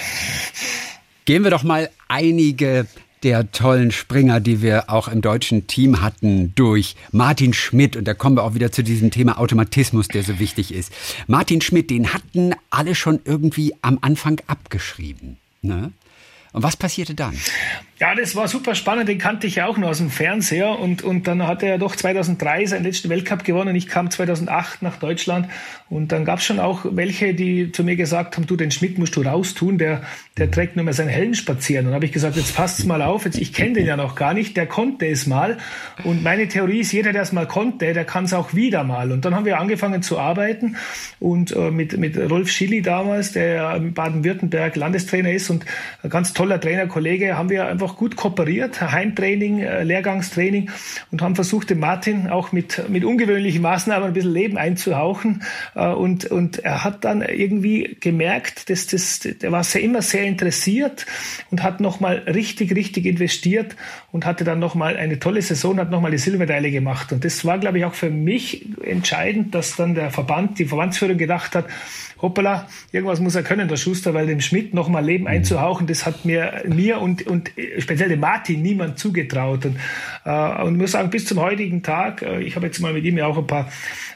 Gehen 1.26 1.44
wir 1.44 1.50
doch 1.50 1.64
mal 1.64 1.90
einige 2.08 2.86
der 3.22 3.50
tollen 3.52 3.90
Springer, 3.90 4.40
die 4.40 4.62
wir 4.62 4.90
auch 4.90 5.08
im 5.08 5.20
deutschen 5.20 5.66
Team 5.66 6.00
hatten, 6.00 6.54
durch 6.54 6.96
Martin 7.12 7.52
Schmidt. 7.52 7.96
Und 7.96 8.06
da 8.06 8.14
kommen 8.14 8.36
wir 8.36 8.44
auch 8.44 8.54
wieder 8.54 8.72
zu 8.72 8.82
diesem 8.82 9.10
Thema 9.10 9.38
Automatismus, 9.38 10.08
der 10.08 10.22
so 10.22 10.38
wichtig 10.38 10.72
ist. 10.72 10.92
Martin 11.26 11.60
Schmidt, 11.60 11.90
den 11.90 12.12
hatten 12.12 12.54
alle 12.70 12.94
schon 12.94 13.20
irgendwie 13.24 13.74
am 13.82 13.98
Anfang 14.00 14.40
abgeschrieben. 14.46 15.36
Ne? 15.62 15.92
Und 16.52 16.62
was 16.62 16.76
passierte 16.76 17.14
dann? 17.14 17.36
Ja, 18.00 18.14
das 18.14 18.36
war 18.36 18.46
super 18.46 18.76
spannend. 18.76 19.08
Den 19.08 19.18
kannte 19.18 19.48
ich 19.48 19.56
ja 19.56 19.66
auch 19.66 19.76
nur 19.76 19.90
aus 19.90 19.98
dem 19.98 20.08
Fernseher. 20.08 20.78
Und, 20.78 21.02
und 21.02 21.26
dann 21.26 21.44
hat 21.48 21.64
er 21.64 21.78
doch 21.78 21.96
2003 21.96 22.66
seinen 22.66 22.84
letzten 22.84 23.08
Weltcup 23.08 23.42
gewonnen. 23.42 23.74
Ich 23.74 23.88
kam 23.88 24.08
2008 24.08 24.82
nach 24.82 24.98
Deutschland. 24.98 25.48
Und 25.90 26.12
dann 26.12 26.24
gab 26.24 26.38
es 26.38 26.44
schon 26.44 26.60
auch 26.60 26.84
welche, 26.88 27.34
die 27.34 27.72
zu 27.72 27.82
mir 27.82 27.96
gesagt 27.96 28.36
haben, 28.36 28.46
du, 28.46 28.54
den 28.54 28.70
Schmidt 28.70 28.98
musst 28.98 29.16
du 29.16 29.22
raustun. 29.22 29.78
Der, 29.78 30.02
der 30.36 30.48
trägt 30.48 30.76
nur 30.76 30.84
mehr 30.84 30.94
seinen 30.94 31.08
Helm 31.08 31.34
spazieren. 31.34 31.88
Und 31.88 31.94
habe 31.94 32.04
ich 32.04 32.12
gesagt, 32.12 32.36
jetzt 32.36 32.54
passt's 32.54 32.84
mal 32.84 33.02
auf. 33.02 33.24
Jetzt, 33.24 33.36
ich 33.36 33.52
kenne 33.52 33.72
den 33.72 33.86
ja 33.86 33.96
noch 33.96 34.14
gar 34.14 34.32
nicht. 34.32 34.56
Der 34.56 34.66
konnte 34.66 35.08
es 35.08 35.26
mal. 35.26 35.58
Und 36.04 36.22
meine 36.22 36.46
Theorie 36.46 36.80
ist, 36.80 36.92
jeder, 36.92 37.12
der 37.12 37.22
es 37.22 37.32
mal 37.32 37.48
konnte, 37.48 37.94
der 37.94 38.04
kann 38.04 38.26
es 38.26 38.32
auch 38.32 38.54
wieder 38.54 38.84
mal. 38.84 39.10
Und 39.10 39.24
dann 39.24 39.34
haben 39.34 39.44
wir 39.44 39.58
angefangen 39.58 40.02
zu 40.02 40.20
arbeiten. 40.20 40.76
Und 41.18 41.50
äh, 41.50 41.72
mit, 41.72 41.98
mit 41.98 42.16
Rolf 42.16 42.48
Schilly 42.48 42.80
damals, 42.80 43.32
der 43.32 43.74
in 43.74 43.92
Baden-Württemberg 43.92 44.76
Landestrainer 44.76 45.32
ist 45.32 45.50
und 45.50 45.66
ein 46.04 46.10
ganz 46.10 46.32
toller 46.32 46.60
Trainerkollege, 46.60 47.36
haben 47.36 47.50
wir 47.50 47.66
einfach 47.66 47.87
gut 47.96 48.16
kooperiert. 48.16 48.80
Heimtraining, 48.80 49.60
äh, 49.60 49.82
Lehrgangstraining. 49.84 50.70
Und 51.10 51.22
haben 51.22 51.34
versucht, 51.34 51.70
den 51.70 51.80
Martin 51.80 52.28
auch 52.28 52.52
mit, 52.52 52.88
mit 52.88 53.04
ungewöhnlichen 53.04 53.62
Maßnahmen 53.62 54.08
ein 54.08 54.12
bisschen 54.12 54.32
Leben 54.32 54.58
einzuhauchen. 54.58 55.42
Äh, 55.74 55.88
und, 55.88 56.26
und 56.26 56.58
er 56.60 56.84
hat 56.84 57.04
dann 57.04 57.22
irgendwie 57.22 57.96
gemerkt, 58.00 58.70
dass 58.70 58.86
das, 58.86 59.20
der 59.20 59.52
war 59.52 59.64
sehr, 59.64 59.82
immer 59.82 60.02
sehr 60.02 60.24
interessiert 60.24 61.06
und 61.50 61.62
hat 61.62 61.80
nochmal 61.80 62.18
richtig, 62.26 62.74
richtig 62.74 63.06
investiert 63.06 63.76
und 64.12 64.26
hatte 64.26 64.44
dann 64.44 64.58
nochmal 64.58 64.96
eine 64.96 65.18
tolle 65.18 65.42
Saison, 65.42 65.78
hat 65.78 65.90
nochmal 65.90 66.10
die 66.10 66.18
Silbermedaille 66.18 66.70
gemacht. 66.70 67.12
Und 67.12 67.24
das 67.24 67.44
war, 67.44 67.58
glaube 67.58 67.78
ich, 67.78 67.84
auch 67.84 67.94
für 67.94 68.10
mich 68.10 68.66
entscheidend, 68.84 69.54
dass 69.54 69.76
dann 69.76 69.94
der 69.94 70.10
Verband, 70.10 70.58
die 70.58 70.64
Verbandsführung 70.64 71.18
gedacht 71.18 71.54
hat, 71.54 71.66
hoppala, 72.20 72.68
irgendwas 72.92 73.20
muss 73.20 73.34
er 73.34 73.42
können, 73.42 73.68
der 73.68 73.76
Schuster, 73.76 74.14
weil 74.14 74.26
dem 74.26 74.40
Schmidt 74.40 74.74
nochmal 74.74 75.04
Leben 75.04 75.24
mhm. 75.24 75.30
einzuhauchen, 75.30 75.86
das 75.86 76.06
hat 76.06 76.24
mir, 76.24 76.62
mir 76.66 77.00
und, 77.00 77.26
und 77.26 77.56
speziell 77.78 78.08
dem 78.08 78.20
Martin 78.20 78.62
niemand 78.62 78.98
zugetraut. 78.98 79.66
Und, 79.66 79.76
äh, 80.24 80.62
und 80.62 80.76
muss 80.76 80.92
sagen, 80.92 81.10
bis 81.10 81.24
zum 81.24 81.40
heutigen 81.40 81.82
Tag, 81.82 82.22
äh, 82.22 82.40
ich 82.40 82.56
habe 82.56 82.66
jetzt 82.66 82.80
mal 82.80 82.92
mit 82.92 83.04
ihm 83.04 83.18
ja 83.18 83.26
auch 83.26 83.38
ein 83.38 83.46
paar, 83.46 83.70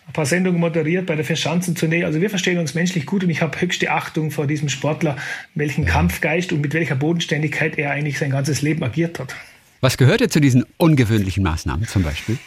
ein 0.07 0.13
paar 0.13 0.27
Sendungen 0.27 0.61
moderiert 0.61 1.07
bei 1.07 1.17
der 1.17 1.25
Verschanzentournee. 1.25 2.05
Also 2.05 2.21
wir 2.21 2.31
verstehen 2.31 2.59
uns 2.59 2.75
menschlich 2.75 3.07
gut 3.07 3.25
und 3.25 3.31
ich 3.31 3.43
habe 3.43 3.61
höchste 3.61 3.91
Achtung 3.91 4.31
vor 4.31 4.47
diesem 4.47 4.69
Sportler, 4.69 5.17
welchen 5.55 5.85
Kampfgeist 5.85 6.53
und 6.53 6.61
mit 6.61 6.75
welcher 6.75 6.97
Bodenständigkeit 6.97 7.79
er 7.79 7.91
eigentlich 7.91 8.19
sein 8.19 8.31
ganzes 8.31 8.63
Leben 8.63 8.83
agiert 8.83 9.19
hat. 9.19 9.35
Was 9.81 9.97
gehörte 9.97 10.29
zu 10.29 10.41
diesen 10.41 10.65
ungewöhnlichen 10.77 11.43
Maßnahmen 11.43 11.89
zum 11.89 12.03
Beispiel? 12.03 12.39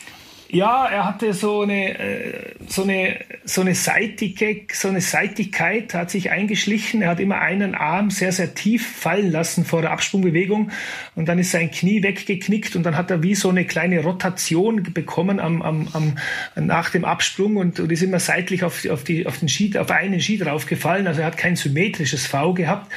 Ja, 0.50 0.86
er 0.86 1.06
hatte 1.06 1.34
so 1.34 1.62
eine, 1.62 1.98
äh, 1.98 2.54
so 2.68 2.84
eine, 2.84 3.20
so 3.46 3.62
eine 3.62 3.74
seitige, 3.74 4.62
so 4.72 4.90
eine 4.90 5.02
Seitigkeit 5.02 5.94
hat 5.96 6.12
sich 6.12 6.30
eingeschlichen. 6.30 7.02
Er 7.02 7.10
hat 7.10 7.20
immer 7.20 7.40
einen 7.40 7.74
Arm 7.74 8.12
sehr, 8.12 8.32
sehr 8.32 8.54
tief 8.54 8.88
fallen 8.88 9.32
lassen 9.32 9.66
vor 9.66 9.82
der 9.82 9.92
Absprungbewegung 9.92 10.70
und 11.16 11.28
dann 11.28 11.40
ist 11.40 11.52
sein 11.52 11.72
Knie 11.72 12.04
weggeknickt 12.04 12.76
und 12.76 12.84
dann 12.84 12.96
hat 12.96 13.10
er 13.10 13.24
wie 13.24 13.34
so 13.34 13.50
eine 13.50 13.66
kleine 13.66 14.02
Rotation 14.02 14.84
bekommen 14.84 15.40
am, 15.40 15.64
am, 15.64 15.88
am, 15.94 16.14
nach 16.56 16.92
dem 16.92 17.06
Absprung 17.06 17.56
und, 17.56 17.80
und 17.80 17.92
ist 17.92 18.04
immer 18.04 18.20
seitlich 18.20 18.64
auf, 18.64 18.88
auf, 18.88 19.04
die, 19.04 19.26
auf 19.26 19.40
den 19.40 19.50
Ski, 19.50 19.76
auf 19.80 19.90
einen 19.90 20.22
Ski 20.22 20.38
draufgefallen. 20.38 21.08
Also 21.08 21.22
er 21.22 21.28
hat 21.28 21.38
kein 21.38 21.56
symmetrisches 21.56 22.28
V 22.28 22.54
gehabt 22.54 22.92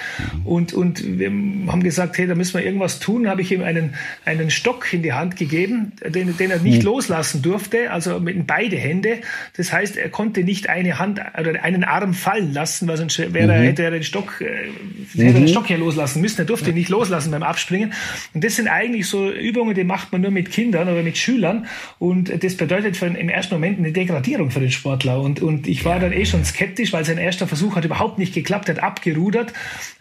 und, 0.45 0.75
und 0.75 1.19
wir 1.19 1.29
haben 1.29 1.83
gesagt, 1.83 2.19
hey, 2.19 2.27
da 2.27 2.35
müssen 2.35 2.59
wir 2.59 2.65
irgendwas 2.65 3.01
tun. 3.01 3.27
Habe 3.27 3.41
ich 3.41 3.53
ihm 3.53 3.63
einen, 3.63 3.95
einen 4.27 4.51
Stock 4.51 4.93
in 4.93 5.03
die 5.03 5.15
Hand 5.15 5.37
gegeben, 5.37 5.93
den, 6.07 6.37
den 6.37 6.51
er 6.51 6.59
nicht 6.59 6.81
mhm. 6.81 6.85
loslassen 6.85 7.38
lassen 7.39 7.43
durfte, 7.43 7.91
also 7.91 8.21
mit 8.21 8.47
beide 8.47 8.77
Hände. 8.77 9.19
Das 9.57 9.73
heißt, 9.73 9.97
er 9.97 10.09
konnte 10.09 10.45
nicht 10.45 10.69
eine 10.69 10.99
Hand 10.99 11.21
oder 11.39 11.63
einen 11.63 11.85
Arm 11.85 12.15
fallen 12.15 12.53
lassen, 12.53 12.89
weil 12.89 12.97
sonst 12.97 13.19
wäre, 13.19 13.59
mhm. 13.59 13.63
hätte 13.63 13.83
er 13.83 13.91
den 13.91 14.03
Stock, 14.03 14.41
äh, 14.41 14.69
mhm. 15.15 15.23
hätte 15.23 15.39
den 15.41 15.49
Stock 15.49 15.67
hier 15.67 15.79
loslassen 15.79 16.21
müssen. 16.21 16.41
Er 16.41 16.45
durfte 16.45 16.71
ihn 16.71 16.77
nicht 16.77 16.89
loslassen 16.89 17.31
beim 17.31 17.43
Abspringen. 17.43 17.93
Und 18.35 18.45
das 18.45 18.57
sind 18.57 18.69
eigentlich 18.69 19.07
so 19.07 19.31
Übungen, 19.31 19.75
die 19.75 19.85
macht 19.85 20.13
man 20.13 20.21
nur 20.21 20.31
mit 20.31 20.51
Kindern 20.51 20.89
oder 20.89 21.03
mit 21.03 21.17
Schülern. 21.17 21.67
Und 21.99 22.43
das 22.43 22.57
bedeutet 22.57 22.97
für, 22.97 23.07
im 23.07 23.29
ersten 23.29 23.55
Moment 23.55 23.79
eine 23.79 23.93
Degradierung 23.93 24.51
für 24.51 24.61
den 24.61 24.71
Sportler. 24.71 25.21
Und, 25.21 25.41
und 25.41 25.67
ich 25.67 25.85
war 25.85 26.01
dann 26.01 26.13
eh 26.13 26.25
schon 26.25 26.45
skeptisch, 26.45 26.93
weil 26.93 27.05
sein 27.05 27.19
erster 27.19 27.47
Versuch 27.47 27.77
hat 27.77 27.85
überhaupt 27.85 28.19
nicht 28.19 28.35
geklappt, 28.35 28.69
er 28.69 28.77
hat 28.77 28.83
abgerudert. 28.83 29.53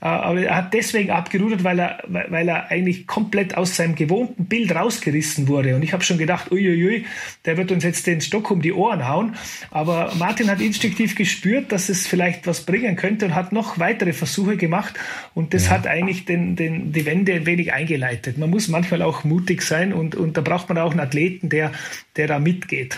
Äh, 0.02 0.06
aber 0.06 0.42
er 0.42 0.56
hat 0.56 0.74
deswegen 0.74 1.12
abgerudert, 1.12 1.64
weil 1.64 1.80
er, 1.80 2.04
weil 2.08 2.48
er 2.48 2.72
eigentlich 2.72 3.08
komplett 3.08 3.58
aus 3.58 3.76
seinem 3.76 3.96
gewohnten 3.96 4.46
Bild 4.46 4.74
rausgerissen 4.74 5.48
wurde. 5.48 5.76
Und 5.76 5.84
ich 5.84 5.94
habe 5.94 6.04
schon 6.04 6.18
gedacht, 6.18 6.52
uiuiui, 6.52 7.06
der 7.46 7.58
wird 7.58 7.72
uns 7.72 7.84
jetzt 7.84 8.08
den 8.08 8.22
Stock 8.22 8.52
um 8.52 8.62
die 8.62 8.74
Ohren 8.74 9.08
hauen. 9.08 9.36
Aber 9.72 10.14
Martin 10.18 10.50
hat 10.50 10.62
instinktiv 10.62 11.16
gespürt, 11.16 11.72
dass 11.72 11.90
es 11.90 12.08
vielleicht 12.08 12.48
was 12.48 12.62
bringen 12.62 12.96
könnte 12.96 13.26
und 13.26 13.36
hat 13.36 13.52
noch 13.52 13.80
weitere 13.80 14.14
Versuche 14.14 14.58
gemacht. 14.58 14.96
Und 15.34 15.54
das 15.54 15.66
ja. 15.66 15.72
hat 15.72 15.88
eigentlich 15.88 16.26
den, 16.26 16.56
den, 16.56 16.92
die 16.92 17.06
Wende 17.06 17.34
ein 17.34 17.46
wenig 17.46 17.74
eingeleitet. 17.74 18.38
Man 18.38 18.50
muss 18.50 18.68
manchmal 18.68 19.02
auch 19.02 19.24
mutig 19.24 19.62
sein 19.62 19.94
und, 19.94 20.16
und 20.16 20.38
da 20.38 20.42
braucht 20.42 20.70
man 20.70 20.78
auch 20.78 20.92
einen 20.92 21.00
Athleten, 21.00 21.50
der, 21.50 21.72
der 22.16 22.28
da 22.28 22.40
mitgeht. 22.40 22.98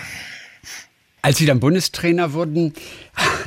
Als 1.22 1.38
Sie 1.38 1.46
dann 1.46 1.60
Bundestrainer 1.60 2.32
wurden, 2.32 2.74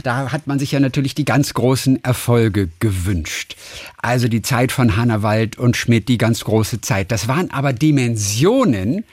da 0.02 0.30
hat 0.30 0.46
man 0.46 0.58
sich 0.58 0.72
ja 0.72 0.80
natürlich 0.80 1.14
die 1.14 1.24
ganz 1.24 1.54
großen 1.54 2.04
Erfolge 2.04 2.68
gewünscht. 2.80 3.56
Also 3.96 4.28
die 4.28 4.42
Zeit 4.42 4.72
von 4.72 4.96
Hannawald 4.96 5.56
und 5.56 5.76
Schmidt, 5.76 6.08
die 6.08 6.18
ganz 6.18 6.44
große 6.44 6.82
Zeit. 6.82 7.10
Das 7.10 7.28
waren 7.28 7.50
aber 7.50 7.72
Dimensionen, 7.72 9.04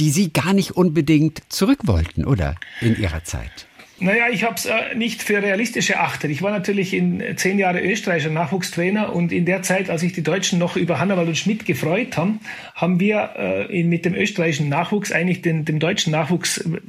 die 0.00 0.10
Sie 0.10 0.32
gar 0.32 0.54
nicht 0.54 0.72
unbedingt 0.72 1.42
zurück 1.52 1.80
wollten, 1.84 2.24
oder? 2.24 2.56
In 2.80 2.98
Ihrer 2.98 3.22
Zeit. 3.22 3.66
Naja, 4.02 4.28
ich 4.32 4.44
habe 4.44 4.54
es 4.54 4.64
äh, 4.64 4.94
nicht 4.96 5.22
für 5.22 5.42
realistisch 5.42 5.90
erachtet. 5.90 6.30
Ich 6.30 6.40
war 6.40 6.50
natürlich 6.50 6.94
in 6.94 7.22
zehn 7.36 7.58
Jahre 7.58 7.80
österreichischer 7.80 8.30
Nachwuchstrainer 8.30 9.14
und 9.14 9.30
in 9.30 9.44
der 9.44 9.62
Zeit, 9.62 9.90
als 9.90 10.00
sich 10.00 10.14
die 10.14 10.22
Deutschen 10.22 10.58
noch 10.58 10.76
über 10.76 10.98
Hannawald 10.98 11.28
und 11.28 11.36
Schmidt 11.36 11.66
gefreut 11.66 12.16
haben, 12.16 12.40
haben 12.74 12.98
wir 12.98 13.30
äh, 13.36 13.80
in, 13.80 13.90
mit 13.90 14.06
dem 14.06 14.14
österreichischen 14.14 14.70
Nachwuchs 14.70 15.12
eigentlich 15.12 15.42
den, 15.42 15.66
dem 15.66 15.78
deutschen 15.80 16.12
Nachwuchs 16.12 16.58
äh, 16.58 16.80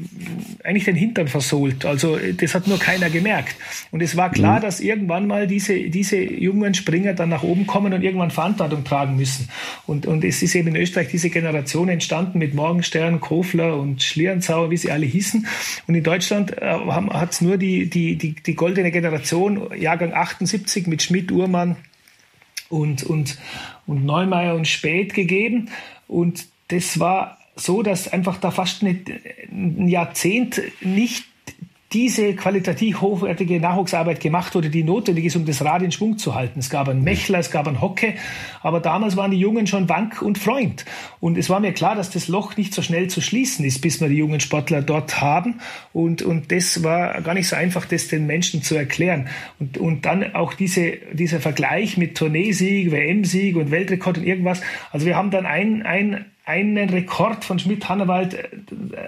eigentlich 0.63 0.85
den 0.85 0.95
Hintern 0.95 1.27
versohlt. 1.27 1.85
Also 1.85 2.15
äh, 2.15 2.33
das 2.33 2.55
hat 2.55 2.67
nur 2.67 2.79
keiner 2.79 3.09
gemerkt. 3.09 3.57
Und 3.91 4.01
es 4.01 4.15
war 4.15 4.31
klar, 4.31 4.59
mhm. 4.59 4.61
dass 4.61 4.79
irgendwann 4.79 5.27
mal 5.27 5.47
diese, 5.47 5.89
diese 5.89 6.17
jungen 6.17 6.73
Springer 6.73 7.13
dann 7.13 7.27
nach 7.27 7.43
oben 7.43 7.67
kommen 7.67 7.91
und 7.93 8.03
irgendwann 8.03 8.31
Verantwortung 8.31 8.85
tragen 8.85 9.17
müssen. 9.17 9.49
Und, 9.85 10.05
und 10.05 10.23
es 10.23 10.41
ist 10.41 10.55
eben 10.55 10.69
in 10.69 10.77
Österreich 10.77 11.09
diese 11.09 11.29
Generation 11.29 11.89
entstanden 11.89 12.39
mit 12.39 12.53
Morgenstern, 12.53 13.19
Kofler 13.19 13.77
und 13.77 14.01
Schlierenzauer, 14.01 14.71
wie 14.71 14.77
sie 14.77 14.91
alle 14.91 15.05
hießen. 15.05 15.45
Und 15.87 15.95
in 15.95 16.03
Deutschland 16.03 16.57
äh, 16.57 16.71
hat 17.09 17.31
es 17.31 17.41
nur 17.41 17.57
die, 17.57 17.89
die, 17.89 18.17
die, 18.17 18.33
die 18.33 18.55
goldene 18.55 18.91
Generation, 18.91 19.69
Jahrgang 19.77 20.13
78 20.13 20.87
mit 20.87 21.01
Schmidt, 21.01 21.31
Uhrmann 21.31 21.77
und, 22.69 23.03
und, 23.03 23.37
und 23.87 24.05
Neumeier 24.05 24.55
und 24.55 24.67
Spät 24.67 25.13
gegeben. 25.13 25.69
Und 26.07 26.45
das 26.69 26.99
war 26.99 27.37
so, 27.55 27.83
dass 27.83 28.11
einfach 28.11 28.37
da 28.37 28.51
fast 28.51 28.83
ein 28.83 29.87
Jahrzehnt 29.87 30.61
nicht 30.81 31.25
diese 31.93 32.35
qualitativ 32.35 33.01
hochwertige 33.01 33.59
Nachwuchsarbeit 33.59 34.21
gemacht 34.21 34.55
wurde, 34.55 34.69
die 34.69 34.83
notwendig 34.83 35.25
ist, 35.25 35.35
um 35.35 35.45
das 35.45 35.63
Rad 35.63 35.81
in 35.81 35.91
Schwung 35.91 36.17
zu 36.17 36.35
halten. 36.35 36.59
Es 36.59 36.69
gab 36.69 36.87
einen 36.87 37.03
Mechler, 37.03 37.39
es 37.39 37.51
gab 37.51 37.67
einen 37.67 37.81
Hocke, 37.81 38.13
aber 38.61 38.79
damals 38.79 39.17
waren 39.17 39.31
die 39.31 39.39
Jungen 39.39 39.67
schon 39.67 39.89
Wank 39.89 40.21
und 40.21 40.37
Freund. 40.37 40.85
Und 41.19 41.37
es 41.37 41.49
war 41.49 41.59
mir 41.59 41.73
klar, 41.73 41.95
dass 41.95 42.09
das 42.09 42.29
Loch 42.29 42.55
nicht 42.55 42.73
so 42.73 42.81
schnell 42.81 43.09
zu 43.09 43.19
schließen 43.19 43.65
ist, 43.65 43.81
bis 43.81 43.99
wir 43.99 44.07
die 44.07 44.15
jungen 44.15 44.39
Sportler 44.39 44.81
dort 44.81 45.19
haben. 45.19 45.59
Und, 45.91 46.21
und 46.21 46.51
das 46.51 46.81
war 46.81 47.21
gar 47.21 47.33
nicht 47.33 47.49
so 47.49 47.57
einfach, 47.57 47.85
das 47.85 48.07
den 48.07 48.25
Menschen 48.25 48.63
zu 48.63 48.75
erklären. 48.75 49.27
Und, 49.59 49.77
und 49.77 50.05
dann 50.05 50.33
auch 50.33 50.53
diese, 50.53 50.93
dieser 51.11 51.41
Vergleich 51.41 51.97
mit 51.97 52.15
Tourneesieg, 52.17 52.91
WM-Sieg 52.91 53.57
und 53.57 53.69
Weltrekord 53.69 54.19
und 54.19 54.23
irgendwas. 54.23 54.61
Also 54.91 55.05
wir 55.05 55.17
haben 55.17 55.29
dann 55.29 55.45
ein, 55.45 55.83
ein, 55.83 56.25
einen 56.45 56.89
Rekord 56.89 57.43
von 57.43 57.59
Schmidt-Hannawald 57.59 58.33
äh, 58.33 58.47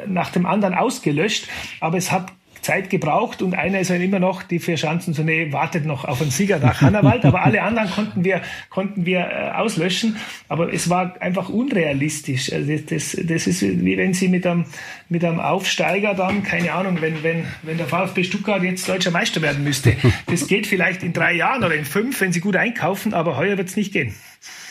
nach 0.08 0.32
dem 0.32 0.46
anderen 0.46 0.74
ausgelöscht, 0.74 1.48
aber 1.80 1.98
es 1.98 2.12
hat 2.12 2.32
Zeit 2.64 2.90
gebraucht 2.90 3.42
und 3.42 3.54
einer 3.54 3.80
ist 3.80 3.90
ja 3.90 3.98
immer 3.98 4.20
noch, 4.20 4.42
die 4.42 4.60
vier 4.60 4.78
Schanzentournee 4.78 5.52
wartet 5.52 5.86
noch 5.86 6.06
auf 6.06 6.22
einen 6.22 6.32
Sieger 6.32 6.60
nach 6.60 6.82
Hannawald, 6.82 7.26
aber 7.26 7.44
alle 7.44 7.62
anderen 7.62 7.90
konnten 7.92 8.24
wir, 8.24 8.42
konnten 8.70 9.06
wir 9.06 9.20
äh, 9.20 9.52
auslöschen, 9.52 10.16
aber 10.48 10.74
es 10.74 10.90
war 10.90 11.22
einfach 11.22 11.50
unrealistisch. 11.50 12.52
Also 12.52 12.72
das, 12.72 12.86
das, 12.86 13.18
das 13.22 13.48
ist 13.48 13.62
wie 13.62 13.98
wenn 13.98 14.14
Sie 14.14 14.30
mit 14.30 14.48
einem, 14.48 14.66
mit 15.10 15.24
einem 15.26 15.40
Aufsteiger 15.40 16.14
dann, 16.14 16.44
keine 16.44 16.74
Ahnung, 16.74 16.98
wenn, 17.02 17.22
wenn, 17.22 17.46
wenn 17.64 17.78
der 17.78 17.88
VfB 17.88 18.24
Stuttgart 18.24 18.64
jetzt 18.64 18.88
deutscher 18.88 19.12
Meister 19.12 19.42
werden 19.42 19.64
müsste. 19.64 19.96
Das 20.28 20.48
geht 20.48 20.66
vielleicht 20.66 21.04
in 21.04 21.14
drei 21.14 21.34
Jahren 21.34 21.64
oder 21.64 21.76
in 21.76 21.86
fünf, 21.86 22.20
wenn 22.22 22.32
Sie 22.32 22.40
gut 22.40 22.56
einkaufen, 22.56 23.14
aber 23.14 23.38
heuer 23.38 23.58
wird 23.58 23.70
es 23.70 23.76
nicht 23.76 23.92
gehen. 23.92 24.16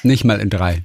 Nicht 0.02 0.24
mal 0.24 0.40
in 0.40 0.50
drei. 0.50 0.82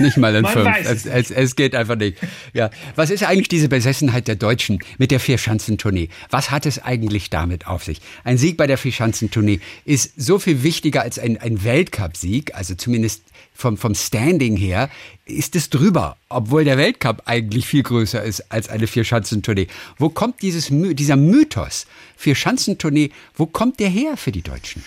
Nicht 0.00 0.16
mal 0.16 0.34
in 0.34 0.46
fünf. 0.46 0.68
Es, 0.84 1.06
es, 1.06 1.30
es, 1.30 1.56
geht 1.56 1.74
einfach 1.74 1.96
nicht. 1.96 2.18
Ja. 2.52 2.70
Was 2.96 3.10
ist 3.10 3.22
eigentlich 3.22 3.48
diese 3.48 3.68
Besessenheit 3.68 4.28
der 4.28 4.36
Deutschen 4.36 4.80
mit 4.98 5.10
der 5.10 5.20
Vierschanzentournee? 5.20 6.08
Was 6.30 6.50
hat 6.50 6.66
es 6.66 6.82
eigentlich 6.82 7.30
damit 7.30 7.66
auf 7.66 7.84
sich? 7.84 8.00
Ein 8.24 8.38
Sieg 8.38 8.56
bei 8.56 8.66
der 8.66 8.78
Vierschanzentournee 8.78 9.60
ist 9.84 10.12
so 10.16 10.38
viel 10.38 10.62
wichtiger 10.62 11.02
als 11.02 11.18
ein, 11.18 11.38
ein 11.38 11.64
Weltcupsieg, 11.64 12.54
also 12.54 12.74
zumindest 12.74 13.22
vom, 13.54 13.76
vom 13.76 13.94
Standing 13.94 14.56
her, 14.56 14.90
ist 15.26 15.54
es 15.54 15.70
drüber, 15.70 16.16
obwohl 16.28 16.64
der 16.64 16.78
Weltcup 16.78 17.22
eigentlich 17.26 17.66
viel 17.66 17.82
größer 17.82 18.22
ist 18.22 18.50
als 18.50 18.68
eine 18.68 18.86
Vierschanzentournee. 18.86 19.68
Wo 19.98 20.08
kommt 20.08 20.42
dieses, 20.42 20.68
dieser 20.70 21.16
Mythos 21.16 21.86
Vierschanzentournee, 22.16 23.10
wo 23.34 23.46
kommt 23.46 23.80
der 23.80 23.88
her 23.88 24.16
für 24.16 24.32
die 24.32 24.42
Deutschen? 24.42 24.82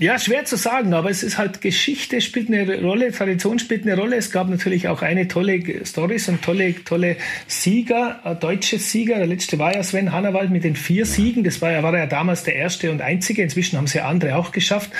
Ja, 0.00 0.16
schwer 0.16 0.44
zu 0.44 0.54
sagen, 0.54 0.94
aber 0.94 1.10
es 1.10 1.24
ist 1.24 1.38
halt 1.38 1.60
Geschichte 1.60 2.20
spielt 2.20 2.46
eine 2.46 2.80
Rolle, 2.80 3.10
Tradition 3.10 3.58
spielt 3.58 3.82
eine 3.82 3.96
Rolle. 3.96 4.14
Es 4.14 4.30
gab 4.30 4.48
natürlich 4.48 4.86
auch 4.86 5.02
eine 5.02 5.26
tolle 5.26 5.84
Stories 5.84 6.28
und 6.28 6.40
tolle, 6.40 6.72
tolle 6.84 7.16
Sieger, 7.48 8.20
äh, 8.24 8.36
deutsche 8.36 8.78
Sieger. 8.78 9.16
Der 9.16 9.26
letzte 9.26 9.58
war 9.58 9.74
ja 9.74 9.82
Sven 9.82 10.12
Hannawald 10.12 10.50
mit 10.50 10.62
den 10.62 10.76
vier 10.76 11.04
Siegen. 11.04 11.42
Das 11.42 11.60
war 11.62 11.72
ja, 11.72 11.82
war 11.82 11.96
ja 11.98 12.06
damals 12.06 12.44
der 12.44 12.54
erste 12.54 12.92
und 12.92 13.02
einzige. 13.02 13.42
Inzwischen 13.42 13.76
haben 13.76 13.86
es 13.86 13.94
ja 13.94 14.06
andere 14.06 14.36
auch 14.36 14.52
geschafft. 14.52 14.92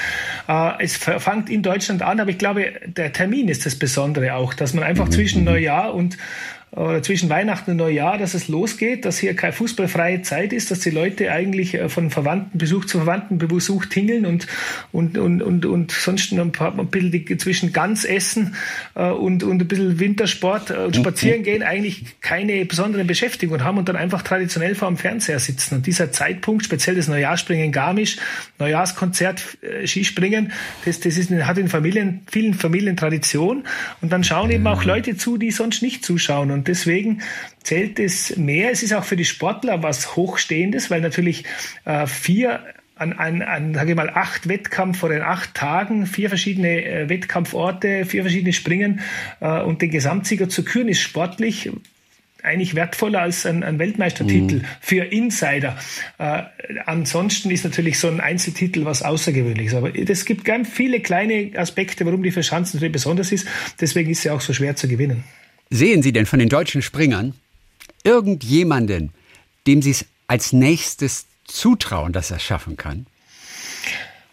Äh, 0.48 0.72
es 0.80 0.96
fängt 0.96 1.48
in 1.48 1.62
Deutschland 1.62 2.02
an, 2.02 2.18
aber 2.18 2.30
ich 2.30 2.38
glaube, 2.38 2.72
der 2.84 3.12
Termin 3.12 3.46
ist 3.46 3.66
das 3.66 3.76
Besondere 3.76 4.34
auch, 4.34 4.52
dass 4.52 4.74
man 4.74 4.82
einfach 4.82 5.08
zwischen 5.10 5.44
Neujahr 5.44 5.94
und 5.94 6.18
oder 6.70 7.02
zwischen 7.02 7.30
Weihnachten 7.30 7.72
und 7.72 7.76
Neujahr, 7.78 8.18
dass 8.18 8.34
es 8.34 8.48
losgeht, 8.48 9.04
dass 9.04 9.18
hier 9.18 9.34
keine 9.34 9.52
fußballfreie 9.52 10.22
Zeit 10.22 10.52
ist, 10.52 10.70
dass 10.70 10.80
die 10.80 10.90
Leute 10.90 11.32
eigentlich 11.32 11.74
äh, 11.74 11.88
von 11.88 12.10
Verwandtenbesuch 12.10 12.84
zu 12.84 12.98
Verwandtenbesuch 12.98 13.86
tingeln 13.86 14.26
und, 14.26 14.46
und, 14.92 15.16
und, 15.16 15.42
und, 15.42 15.64
und 15.64 15.90
sonst 15.92 16.32
ein, 16.32 16.52
paar, 16.52 16.78
ein 16.78 16.86
bisschen 16.88 17.38
zwischen 17.38 17.72
Gans 17.72 18.04
essen 18.04 18.54
äh, 18.94 19.08
und, 19.08 19.42
und 19.42 19.62
ein 19.62 19.68
bisschen 19.68 19.98
Wintersport 19.98 20.70
und 20.70 20.94
spazieren 20.94 21.42
gehen, 21.42 21.62
eigentlich 21.62 22.20
keine 22.20 22.64
besondere 22.66 23.04
Beschäftigung 23.04 23.62
haben 23.64 23.78
und 23.78 23.88
dann 23.88 23.96
einfach 23.96 24.22
traditionell 24.22 24.74
vor 24.74 24.88
dem 24.88 24.98
Fernseher 24.98 25.38
sitzen. 25.38 25.76
Und 25.76 25.86
dieser 25.86 26.12
Zeitpunkt, 26.12 26.64
speziell 26.64 26.96
das 26.96 27.08
Neujahrsspringen 27.08 27.66
in 27.66 27.72
Garmisch, 27.72 28.18
Neujahrskonzert, 28.58 29.58
äh, 29.62 29.86
Skispringen, 29.86 30.52
das, 30.84 31.00
das 31.00 31.16
ist, 31.16 31.30
hat 31.30 31.56
in 31.56 31.68
Familien, 31.68 32.20
vielen 32.30 32.54
Familien 32.54 32.96
Tradition. 32.96 33.64
Und 34.02 34.12
dann 34.12 34.24
schauen 34.24 34.50
eben 34.50 34.66
auch 34.66 34.84
Leute 34.84 35.16
zu, 35.16 35.38
die 35.38 35.50
sonst 35.50 35.82
nicht 35.82 36.04
zuschauen. 36.04 36.50
Und 36.50 36.57
deswegen 36.64 37.22
zählt 37.62 37.98
es 38.00 38.36
mehr. 38.36 38.70
Es 38.70 38.82
ist 38.82 38.92
auch 38.92 39.04
für 39.04 39.16
die 39.16 39.24
Sportler 39.24 39.82
was 39.82 40.16
Hochstehendes, 40.16 40.90
weil 40.90 41.00
natürlich 41.00 41.44
äh, 41.84 42.06
vier 42.06 42.64
an, 42.96 43.12
an, 43.12 43.42
an 43.42 43.74
sage 43.74 43.90
ich 43.90 43.96
mal, 43.96 44.10
acht 44.10 44.48
Wettkampf 44.48 44.98
vor 44.98 45.08
den 45.08 45.22
acht 45.22 45.54
Tagen, 45.54 46.06
vier 46.06 46.28
verschiedene 46.28 46.84
äh, 46.84 47.08
Wettkampforte, 47.08 48.04
vier 48.04 48.22
verschiedene 48.22 48.52
Springen 48.52 49.00
äh, 49.40 49.62
und 49.62 49.82
den 49.82 49.90
Gesamtsieger 49.90 50.48
zu 50.48 50.64
küren, 50.64 50.88
ist 50.88 51.00
sportlich 51.00 51.70
eigentlich 52.42 52.74
wertvoller 52.74 53.20
als 53.20 53.46
ein, 53.46 53.62
ein 53.62 53.78
Weltmeistertitel 53.78 54.56
mhm. 54.56 54.64
für 54.80 55.04
Insider. 55.04 55.76
Äh, 56.18 56.42
ansonsten 56.86 57.50
ist 57.50 57.64
natürlich 57.64 57.98
so 57.98 58.08
ein 58.08 58.20
Einzeltitel 58.20 58.84
was 58.84 59.02
Außergewöhnliches. 59.02 59.74
Aber 59.74 59.94
es 59.96 60.24
gibt 60.24 60.44
ganz 60.44 60.68
viele 60.68 61.00
kleine 61.00 61.50
Aspekte, 61.56 62.06
warum 62.06 62.22
die 62.22 62.30
Verschanzen 62.30 62.76
natürlich 62.76 62.92
besonders 62.92 63.32
ist. 63.32 63.48
Deswegen 63.80 64.10
ist 64.10 64.22
sie 64.22 64.30
auch 64.30 64.40
so 64.40 64.52
schwer 64.52 64.76
zu 64.76 64.88
gewinnen. 64.88 65.24
Sehen 65.70 66.02
Sie 66.02 66.12
denn 66.12 66.26
von 66.26 66.38
den 66.38 66.48
deutschen 66.48 66.82
Springern 66.82 67.34
irgendjemanden, 68.04 69.12
dem 69.66 69.82
Sie 69.82 69.90
es 69.90 70.06
als 70.26 70.52
nächstes 70.52 71.26
zutrauen, 71.44 72.12
dass 72.12 72.30
er 72.30 72.36
es 72.36 72.42
schaffen 72.42 72.76
kann? 72.76 73.06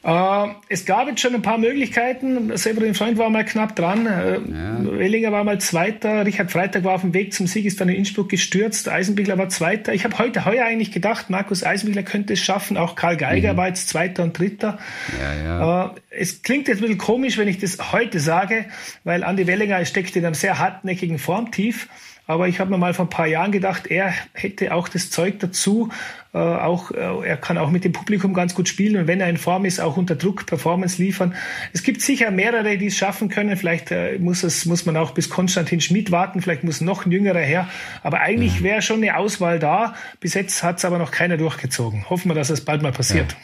Äh, 0.05 0.47
es 0.69 0.85
gab 0.85 1.07
jetzt 1.07 1.19
schon 1.19 1.33
ein 1.33 1.41
paar 1.41 1.57
Möglichkeiten. 1.57 2.55
Severin 2.55 2.93
Freund 2.93 3.17
war 3.17 3.31
mal 3.31 3.43
knapp 3.43 3.75
dran. 3.75 4.05
Äh, 4.05 4.33
ja. 4.33 4.99
Wellinger 4.99 5.31
war 5.31 5.43
mal 5.43 5.59
Zweiter. 5.59 6.25
Richard 6.25 6.51
Freitag 6.51 6.83
war 6.83 6.93
auf 6.93 7.01
dem 7.01 7.15
Weg 7.15 7.33
zum 7.33 7.47
Sieg, 7.47 7.65
ist 7.65 7.81
dann 7.81 7.89
in 7.89 7.95
Innsbruck 7.95 8.29
gestürzt. 8.29 8.87
Eisenbichler 8.87 9.39
war 9.39 9.49
Zweiter. 9.49 9.95
Ich 9.95 10.03
habe 10.03 10.19
heute 10.19 10.45
heuer 10.45 10.63
eigentlich 10.63 10.91
gedacht, 10.91 11.31
Markus 11.31 11.63
Eisenbichler 11.63 12.03
könnte 12.03 12.33
es 12.33 12.39
schaffen. 12.39 12.77
Auch 12.77 12.95
Karl 12.95 13.17
Geiger 13.17 13.53
mhm. 13.53 13.57
war 13.57 13.67
jetzt 13.67 13.89
Zweiter 13.89 14.21
und 14.21 14.37
Dritter. 14.37 14.77
Ja, 15.19 15.43
ja. 15.43 15.85
Äh, 15.85 15.89
es 16.11 16.43
klingt 16.43 16.67
jetzt 16.67 16.77
ein 16.77 16.81
bisschen 16.81 16.99
komisch, 16.99 17.39
wenn 17.39 17.47
ich 17.47 17.57
das 17.57 17.91
heute 17.91 18.19
sage, 18.19 18.65
weil 19.03 19.23
Andi 19.23 19.47
Wellinger 19.47 19.83
steckt 19.85 20.15
in 20.15 20.23
einem 20.23 20.35
sehr 20.35 20.59
hartnäckigen 20.59 21.17
Formtief. 21.17 21.87
Aber 22.27 22.47
ich 22.47 22.59
habe 22.59 22.71
mir 22.71 22.77
mal 22.77 22.93
vor 22.93 23.05
ein 23.05 23.09
paar 23.09 23.27
Jahren 23.27 23.51
gedacht, 23.51 23.85
er 23.87 24.13
hätte 24.33 24.73
auch 24.73 24.87
das 24.87 25.11
Zeug 25.11 25.39
dazu. 25.39 25.89
Äh, 26.33 26.39
auch, 26.39 26.89
äh, 26.91 27.27
er 27.27 27.37
kann 27.37 27.57
auch 27.57 27.69
mit 27.69 27.83
dem 27.83 27.91
Publikum 27.91 28.33
ganz 28.33 28.55
gut 28.55 28.67
spielen 28.67 28.97
und 28.97 29.07
wenn 29.07 29.21
er 29.21 29.29
in 29.29 29.37
Form 29.37 29.63
ist, 29.63 29.79
auch 29.79 29.95
unter 29.95 30.15
Druck 30.15 30.47
Performance 30.47 31.01
liefern. 31.01 31.35
Es 31.71 31.83
gibt 31.83 32.01
sicher 32.01 32.31
mehrere, 32.31 32.77
die 32.77 32.87
es 32.87 32.97
schaffen 32.97 33.29
können. 33.29 33.55
Vielleicht 33.57 33.91
äh, 33.91 34.17
muss 34.17 34.43
es 34.43 34.65
muss 34.65 34.85
man 34.87 34.97
auch 34.97 35.11
bis 35.11 35.29
Konstantin 35.29 35.81
Schmid 35.81 36.11
warten. 36.11 36.41
Vielleicht 36.41 36.63
muss 36.63 36.81
noch 36.81 37.05
ein 37.05 37.11
jüngerer 37.11 37.39
her. 37.39 37.69
Aber 38.01 38.21
eigentlich 38.21 38.63
wäre 38.63 38.81
schon 38.81 39.03
eine 39.03 39.17
Auswahl 39.17 39.59
da. 39.59 39.93
Bis 40.19 40.33
jetzt 40.33 40.63
hat 40.63 40.79
es 40.79 40.85
aber 40.85 40.97
noch 40.97 41.11
keiner 41.11 41.37
durchgezogen. 41.37 42.09
Hoffen 42.09 42.31
wir, 42.31 42.35
dass 42.35 42.49
es 42.49 42.61
bald 42.61 42.81
mal 42.81 42.91
passiert. 42.91 43.33
Ja. 43.33 43.37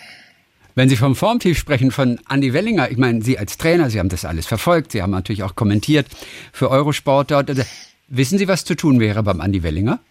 Wenn 0.73 0.89
Sie 0.89 0.95
vom 0.95 1.15
Formtief 1.15 1.59
sprechen, 1.59 1.91
von 1.91 2.19
Andy 2.29 2.53
Wellinger, 2.53 2.89
ich 2.89 2.97
meine, 2.97 3.21
Sie 3.21 3.37
als 3.37 3.57
Trainer, 3.57 3.89
Sie 3.89 3.99
haben 3.99 4.09
das 4.09 4.23
alles 4.23 4.47
verfolgt, 4.47 4.93
Sie 4.93 5.01
haben 5.01 5.11
natürlich 5.11 5.43
auch 5.43 5.55
kommentiert 5.55 6.07
für 6.53 6.71
Eurosport 6.71 7.31
dort. 7.31 7.49
Wissen 8.13 8.37
Sie, 8.37 8.49
was 8.49 8.65
zu 8.65 8.75
tun 8.75 8.99
wäre 8.99 9.23
beim 9.23 9.39
Andi 9.39 9.63
Wellinger? 9.63 10.01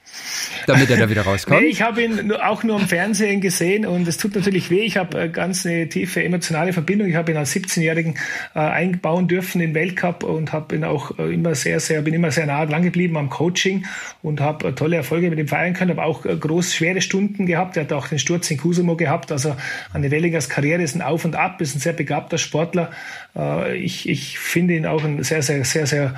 Damit 0.66 0.88
er 0.88 0.96
da 0.96 1.11
wieder 1.11 1.20
rauskommt? 1.26 1.61
nee, 1.61 1.66
ich 1.66 1.82
habe 1.82 2.03
ihn 2.03 2.32
auch 2.32 2.62
nur 2.62 2.80
im 2.80 2.88
Fernsehen 2.88 3.42
gesehen 3.42 3.84
und 3.84 4.09
es 4.09 4.16
tut 4.16 4.34
natürlich 4.34 4.70
weh. 4.70 4.80
Ich 4.80 4.96
habe 4.96 5.24
äh, 5.24 5.28
ganz 5.28 5.66
eine 5.66 5.86
tiefe 5.86 6.24
emotionale 6.24 6.72
Verbindung. 6.72 7.09
Ich 7.09 7.14
habe 7.14 7.30
ihn 7.30 7.36
als 7.36 7.55
17-Jährigen 7.55 8.14
äh, 8.55 8.61
einbauen 8.61 9.28
dürfen 9.28 9.61
im 9.61 9.74
Weltcup 9.74 10.24
und 10.24 10.55
habe 10.55 10.76
ihn 10.76 10.84
auch 10.84 11.18
äh, 11.18 11.34
immer 11.34 11.55
sehr, 11.55 11.78
sehr, 11.78 12.01
bin 12.01 12.14
immer 12.14 12.30
sehr 12.30 12.46
nah 12.46 12.64
dran 12.64 12.82
geblieben 12.82 13.18
am 13.18 13.28
Coaching 13.28 13.84
und 14.22 14.40
habe 14.40 14.68
äh, 14.68 14.72
tolle 14.72 14.96
Erfolge 14.96 15.28
mit 15.28 15.38
ihm 15.38 15.48
feiern 15.48 15.74
können. 15.74 15.90
Habe 15.90 16.05
auch 16.05 16.22
groß 16.22 16.74
schwere 16.74 17.03
Stunden 17.03 17.44
gehabt. 17.44 17.76
Er 17.76 17.82
hat 17.82 17.92
auch 17.92 18.09
den 18.09 18.18
Sturz 18.18 18.51
in 18.51 18.57
Kusumo 18.57 18.96
gehabt. 18.96 19.30
Also 19.30 19.57
Andi 19.92 20.11
Wellingers 20.11 20.48
Karriere 20.48 20.82
ist 20.82 20.94
ein 20.94 21.03
Auf 21.03 21.26
und 21.26 21.36
Ab, 21.36 21.61
ist 21.61 21.76
ein 21.76 21.80
sehr 21.80 21.92
begabter 21.92 22.38
Sportler. 22.38 22.92
Äh, 23.36 23.76
ich, 23.76 24.09
ich 24.09 24.38
finde 24.38 24.72
ihn 24.72 24.86
auch 24.86 25.05
ein 25.05 25.22
sehr, 25.22 25.42
sehr, 25.42 25.66
sehr, 25.66 25.86
sehr 25.86 26.14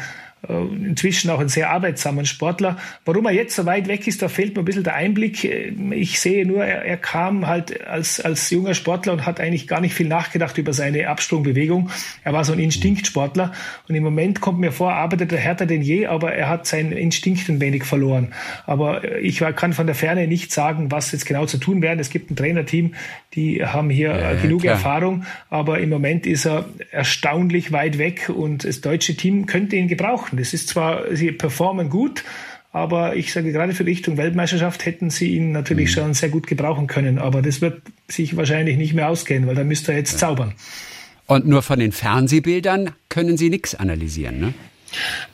inzwischen 0.48 1.30
auch 1.30 1.38
ein 1.38 1.48
sehr 1.48 1.70
arbeitsamer 1.70 2.24
Sportler. 2.24 2.76
Warum 3.04 3.26
er 3.26 3.32
jetzt 3.32 3.54
so 3.54 3.64
weit 3.64 3.86
weg 3.86 4.08
ist, 4.08 4.22
da 4.22 4.28
fehlt 4.28 4.56
mir 4.56 4.62
ein 4.62 4.64
bisschen 4.64 4.82
der 4.82 4.96
Einblick. 4.96 5.44
Ich 5.44 6.18
sehe 6.18 6.44
nur, 6.44 6.64
er, 6.64 6.84
er, 6.84 6.96
kam 6.96 7.46
halt 7.46 7.86
als, 7.86 8.20
als 8.20 8.50
junger 8.50 8.74
Sportler 8.74 9.12
und 9.12 9.24
hat 9.24 9.38
eigentlich 9.38 9.68
gar 9.68 9.80
nicht 9.80 9.94
viel 9.94 10.08
nachgedacht 10.08 10.58
über 10.58 10.72
seine 10.72 11.08
Absprungbewegung. 11.08 11.90
Er 12.24 12.32
war 12.32 12.44
so 12.44 12.52
ein 12.52 12.58
Instinktsportler 12.58 13.52
und 13.88 13.94
im 13.94 14.02
Moment 14.02 14.40
kommt 14.40 14.58
mir 14.58 14.72
vor, 14.72 14.92
arbeitet 14.94 15.30
er 15.30 15.38
härter 15.38 15.66
denn 15.66 15.80
je, 15.80 16.06
aber 16.06 16.34
er 16.34 16.48
hat 16.48 16.66
seinen 16.66 16.90
Instinkt 16.90 17.48
ein 17.48 17.60
wenig 17.60 17.84
verloren. 17.84 18.32
Aber 18.66 19.16
ich 19.20 19.38
kann 19.38 19.72
von 19.72 19.86
der 19.86 19.94
Ferne 19.94 20.26
nicht 20.26 20.50
sagen, 20.50 20.90
was 20.90 21.12
jetzt 21.12 21.24
genau 21.24 21.46
zu 21.46 21.58
tun 21.58 21.82
wäre. 21.82 21.96
Es 22.00 22.10
gibt 22.10 22.32
ein 22.32 22.36
Trainerteam, 22.36 22.94
die 23.34 23.64
haben 23.64 23.90
hier 23.90 24.08
ja, 24.08 24.34
genug 24.34 24.64
ja, 24.64 24.72
Erfahrung, 24.72 25.24
aber 25.50 25.78
im 25.78 25.88
Moment 25.88 26.26
ist 26.26 26.46
er 26.46 26.64
erstaunlich 26.90 27.70
weit 27.70 27.98
weg 27.98 28.28
und 28.28 28.64
das 28.64 28.80
deutsche 28.80 29.16
Team 29.16 29.46
könnte 29.46 29.76
ihn 29.76 29.86
gebrauchen 29.86 30.31
machen. 30.32 30.38
Das 30.38 30.54
ist 30.54 30.68
zwar, 30.68 31.14
sie 31.14 31.32
performen 31.32 31.88
gut, 31.88 32.24
aber 32.72 33.16
ich 33.16 33.32
sage 33.32 33.52
gerade 33.52 33.74
für 33.74 33.84
Richtung 33.84 34.16
Weltmeisterschaft 34.16 34.86
hätten 34.86 35.10
sie 35.10 35.36
ihn 35.36 35.52
natürlich 35.52 35.90
mhm. 35.90 35.94
schon 35.94 36.14
sehr 36.14 36.30
gut 36.30 36.46
gebrauchen 36.46 36.86
können. 36.86 37.18
Aber 37.18 37.42
das 37.42 37.60
wird 37.60 37.82
sich 38.08 38.36
wahrscheinlich 38.36 38.78
nicht 38.78 38.94
mehr 38.94 39.08
ausgehen, 39.08 39.46
weil 39.46 39.54
da 39.54 39.64
müsste 39.64 39.92
er 39.92 39.98
jetzt 39.98 40.12
ja. 40.12 40.18
zaubern. 40.18 40.54
Und 41.26 41.46
nur 41.46 41.62
von 41.62 41.78
den 41.78 41.92
Fernsehbildern 41.92 42.90
können 43.08 43.36
Sie 43.36 43.48
nichts 43.48 43.74
analysieren, 43.74 44.40
ne? 44.40 44.54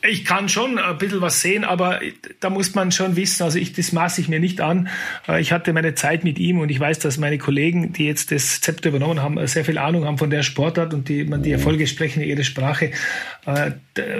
Ich 0.09 0.25
kann 0.25 0.49
schon 0.49 0.79
ein 0.79 0.99
bisschen 0.99 1.21
was 1.21 1.41
sehen, 1.41 1.65
aber 1.65 2.01
da 2.41 2.51
muss 2.51 2.75
man 2.75 2.93
schon 2.93 3.17
wissen, 3.17 3.43
also 3.43 3.59
ich, 3.59 3.73
das 3.73 3.93
maße 3.93 4.21
ich 4.21 4.29
mir 4.29 4.41
nicht 4.41 4.61
an. 4.61 4.89
Äh, 5.27 5.41
ich 5.41 5.53
hatte 5.53 5.73
meine 5.73 5.95
Zeit 5.95 6.25
mit 6.25 6.39
ihm 6.39 6.61
und 6.61 6.71
ich 6.71 6.79
weiß, 6.81 6.99
dass 7.01 7.19
meine 7.19 7.39
Kollegen, 7.39 7.93
die 7.93 8.07
jetzt 8.07 8.31
das 8.33 8.61
Zepter 8.61 8.91
übernommen 8.91 9.23
haben, 9.23 9.45
sehr 9.47 9.65
viel 9.65 9.79
Ahnung 9.79 10.05
haben 10.05 10.19
von 10.19 10.31
der 10.31 10.43
Sportart 10.43 10.95
und 10.95 11.09
die, 11.09 11.25
man, 11.25 11.43
die 11.43 11.53
Erfolge 11.53 11.87
sprechen 11.87 12.23
ihre 12.23 12.45
Sprache. 12.45 12.93
Äh, 13.47 13.73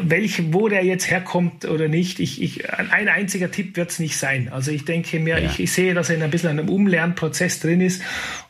welch, 0.03 0.53
wo 0.53 0.69
der 0.69 0.85
jetzt 0.85 1.11
herkommt 1.11 1.65
oder 1.65 1.89
nicht, 1.89 2.21
ich, 2.21 2.43
ich, 2.43 2.71
ein 2.71 3.09
einziger 3.09 3.51
Tipp 3.51 3.77
wird 3.77 3.91
es 3.91 3.99
nicht 3.99 4.17
sein. 4.17 4.49
Also 4.51 4.71
ich 4.71 4.85
denke 4.85 5.21
mir, 5.21 5.39
ja. 5.39 5.51
ich, 5.51 5.61
ich 5.61 5.73
sehe, 5.73 5.95
dass 5.95 6.11
er 6.11 6.17
in 6.17 6.23
ein 6.23 6.31
bisschen 6.31 6.51
einem 6.51 6.69
Umlernprozess 6.69 7.61
drin 7.61 7.81
ist 7.81 8.03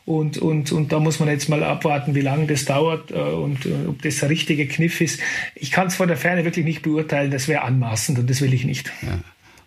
und, 0.05 0.37
und, 0.37 0.71
und 0.71 0.91
da 0.91 0.99
muss 0.99 1.19
man 1.19 1.29
jetzt 1.29 1.49
mal 1.49 1.63
abwarten, 1.63 2.15
wie 2.15 2.21
lange 2.21 2.47
das 2.47 2.65
dauert 2.65 3.11
äh, 3.11 3.15
und 3.15 3.67
ob 3.87 4.01
das 4.01 4.19
der 4.19 4.29
richtige 4.29 4.67
Kniff 4.67 5.01
ist. 5.01 5.19
Ich 5.55 5.71
kann 5.71 5.87
es 5.87 5.95
von 5.95 6.07
der 6.07 6.17
Ferne 6.17 6.45
wirklich 6.45 6.65
nicht 6.65 6.78
beurteilen, 6.81 7.31
das 7.31 7.47
wäre 7.47 7.61
anmaßend 7.61 8.19
und 8.19 8.29
das 8.29 8.41
will 8.41 8.53
ich 8.53 8.65
nicht. 8.65 8.91
Ja. 9.01 9.19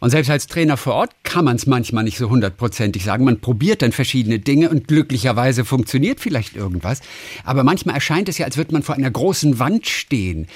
Und 0.02 0.10
selbst 0.10 0.30
als 0.30 0.48
Trainer 0.48 0.76
vor 0.76 0.94
Ort 0.94 1.12
kann 1.22 1.44
man 1.44 1.54
es 1.54 1.68
manchmal 1.68 2.02
nicht 2.02 2.18
so 2.18 2.28
hundertprozentig 2.28 3.04
sagen. 3.04 3.24
Man 3.24 3.38
probiert 3.38 3.82
dann 3.82 3.92
verschiedene 3.92 4.40
Dinge 4.40 4.68
und 4.68 4.88
glücklicherweise 4.88 5.64
funktioniert 5.64 6.18
vielleicht 6.18 6.56
irgendwas. 6.56 7.02
Aber 7.44 7.62
manchmal 7.62 7.94
erscheint 7.94 8.28
es 8.28 8.36
ja, 8.36 8.44
als 8.44 8.56
würde 8.56 8.72
man 8.72 8.82
vor 8.82 8.96
einer 8.96 9.12
großen 9.12 9.60
Wand 9.60 9.86
stehen. 9.86 10.48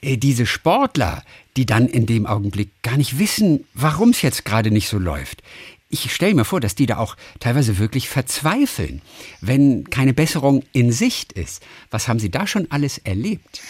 Äh, 0.00 0.16
diese 0.16 0.46
Sportler, 0.46 1.22
die 1.58 1.66
dann 1.66 1.86
in 1.86 2.06
dem 2.06 2.24
Augenblick 2.24 2.70
gar 2.80 2.96
nicht 2.96 3.18
wissen, 3.18 3.64
warum 3.74 4.08
es 4.08 4.22
jetzt 4.22 4.46
gerade 4.46 4.70
nicht 4.70 4.88
so 4.88 4.98
läuft. 4.98 5.42
Ich 5.90 6.10
stelle 6.10 6.34
mir 6.34 6.46
vor, 6.46 6.60
dass 6.60 6.74
die 6.74 6.86
da 6.86 6.96
auch 6.96 7.14
teilweise 7.40 7.78
wirklich 7.78 8.08
verzweifeln, 8.08 9.02
wenn 9.42 9.84
keine 9.90 10.14
Besserung 10.14 10.62
in 10.72 10.92
Sicht 10.92 11.34
ist. 11.34 11.62
Was 11.90 12.08
haben 12.08 12.18
Sie 12.18 12.30
da 12.30 12.46
schon 12.46 12.70
alles 12.70 12.96
erlebt? 12.96 13.60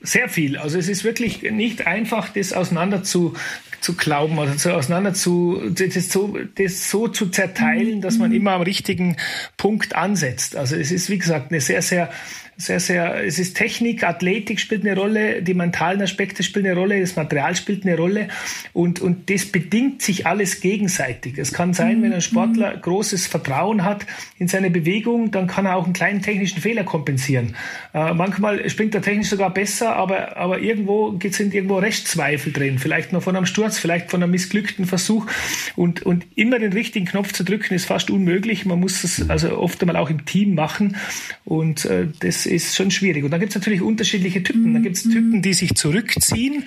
Sehr 0.00 0.28
viel. 0.28 0.56
Also 0.56 0.78
es 0.78 0.88
ist 0.88 1.04
wirklich 1.04 1.42
nicht 1.42 1.86
einfach, 1.86 2.28
das 2.28 2.52
auseinander 2.52 3.02
zu 3.02 3.34
zu 3.80 3.94
glauben 3.94 4.38
oder 4.38 4.56
zu, 4.56 4.74
auseinander 4.74 5.14
zu, 5.14 5.70
das 5.70 6.10
so, 6.10 6.36
das 6.56 6.90
so 6.90 7.08
zu 7.08 7.28
zerteilen, 7.28 8.00
dass 8.00 8.18
man 8.18 8.32
immer 8.32 8.52
am 8.52 8.62
richtigen 8.62 9.16
Punkt 9.56 9.94
ansetzt. 9.94 10.56
Also 10.56 10.76
es 10.76 10.90
ist, 10.90 11.10
wie 11.10 11.18
gesagt, 11.18 11.52
eine 11.52 11.60
sehr, 11.60 11.82
sehr 11.82 12.10
sehr, 12.60 12.80
sehr, 12.80 13.24
es 13.24 13.38
ist 13.38 13.56
Technik, 13.56 14.02
Athletik 14.02 14.58
spielt 14.58 14.84
eine 14.84 14.98
Rolle, 14.98 15.42
die 15.42 15.54
mentalen 15.54 16.02
Aspekte 16.02 16.42
spielen 16.42 16.66
eine 16.66 16.74
Rolle, 16.74 17.00
das 17.00 17.14
Material 17.14 17.54
spielt 17.54 17.86
eine 17.86 17.96
Rolle 17.96 18.26
und, 18.72 19.00
und 19.00 19.30
das 19.30 19.46
bedingt 19.46 20.02
sich 20.02 20.26
alles 20.26 20.60
gegenseitig. 20.60 21.38
Es 21.38 21.52
kann 21.52 21.72
sein, 21.72 22.02
wenn 22.02 22.12
ein 22.12 22.20
Sportler 22.20 22.76
großes 22.76 23.28
Vertrauen 23.28 23.84
hat 23.84 24.06
in 24.38 24.48
seine 24.48 24.70
Bewegung, 24.70 25.30
dann 25.30 25.46
kann 25.46 25.66
er 25.66 25.76
auch 25.76 25.84
einen 25.84 25.92
kleinen 25.92 26.20
technischen 26.20 26.60
Fehler 26.60 26.82
kompensieren. 26.82 27.54
Äh, 27.94 28.12
manchmal 28.14 28.68
springt 28.68 28.92
er 28.96 29.02
technisch 29.02 29.28
sogar 29.28 29.54
besser, 29.54 29.94
aber, 29.94 30.36
aber 30.36 30.58
irgendwo 30.58 31.16
sind 31.30 31.54
irgendwo 31.54 31.78
Restzweifel 31.78 32.52
drin, 32.52 32.80
vielleicht 32.80 33.12
noch 33.12 33.22
von 33.22 33.36
einem 33.36 33.46
Sturz, 33.46 33.78
vielleicht 33.78 34.10
von 34.10 34.20
einem 34.20 34.32
missglückten 34.32 34.84
Versuch 34.84 35.26
und, 35.76 36.02
und 36.02 36.26
immer 36.34 36.58
den 36.58 36.72
richtigen 36.72 37.06
Knopf 37.06 37.32
zu 37.32 37.44
drücken 37.44 37.74
ist 37.74 37.84
fast 37.84 38.10
unmöglich. 38.10 38.66
Man 38.66 38.80
muss 38.80 39.04
es 39.04 39.30
also 39.30 39.56
oft 39.56 39.80
einmal 39.80 39.96
auch 39.96 40.10
im 40.10 40.24
Team 40.24 40.56
machen 40.56 40.96
und 41.44 41.84
äh, 41.84 42.08
das 42.18 42.47
ist 42.48 42.74
schon 42.74 42.90
schwierig. 42.90 43.24
Und 43.24 43.30
dann 43.30 43.40
gibt 43.40 43.50
es 43.50 43.56
natürlich 43.56 43.82
unterschiedliche 43.82 44.42
Typen. 44.42 44.72
Dann 44.72 44.82
gibt 44.82 44.96
es 44.96 45.02
Typen, 45.04 45.42
die 45.42 45.54
sich 45.54 45.74
zurückziehen, 45.74 46.64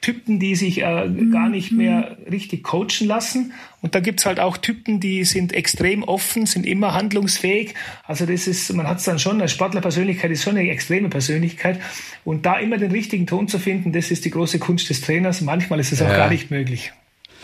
Typen, 0.00 0.38
die 0.38 0.54
sich 0.54 0.78
äh, 0.78 1.08
gar 1.32 1.48
nicht 1.48 1.72
mehr 1.72 2.18
richtig 2.30 2.62
coachen 2.64 3.06
lassen. 3.06 3.52
Und 3.82 3.94
da 3.94 4.00
gibt 4.00 4.20
es 4.20 4.26
halt 4.26 4.40
auch 4.40 4.58
Typen, 4.58 5.00
die 5.00 5.24
sind 5.24 5.52
extrem 5.52 6.02
offen, 6.02 6.46
sind 6.46 6.66
immer 6.66 6.92
handlungsfähig. 6.92 7.74
Also 8.04 8.26
das 8.26 8.46
ist, 8.46 8.72
man 8.74 8.86
hat 8.86 8.98
es 8.98 9.04
dann 9.04 9.18
schon, 9.18 9.40
als 9.40 9.52
Sportlerpersönlichkeit 9.52 10.30
ist 10.30 10.42
schon 10.42 10.56
eine 10.56 10.70
extreme 10.70 11.08
Persönlichkeit. 11.08 11.80
Und 12.24 12.44
da 12.44 12.58
immer 12.58 12.76
den 12.76 12.90
richtigen 12.90 13.26
Ton 13.26 13.48
zu 13.48 13.58
finden, 13.58 13.92
das 13.92 14.10
ist 14.10 14.24
die 14.24 14.30
große 14.30 14.58
Kunst 14.58 14.90
des 14.90 15.00
Trainers. 15.00 15.40
Manchmal 15.40 15.80
ist 15.80 15.92
es 15.92 16.02
auch 16.02 16.08
ja. 16.08 16.16
gar 16.16 16.30
nicht 16.30 16.50
möglich. 16.50 16.92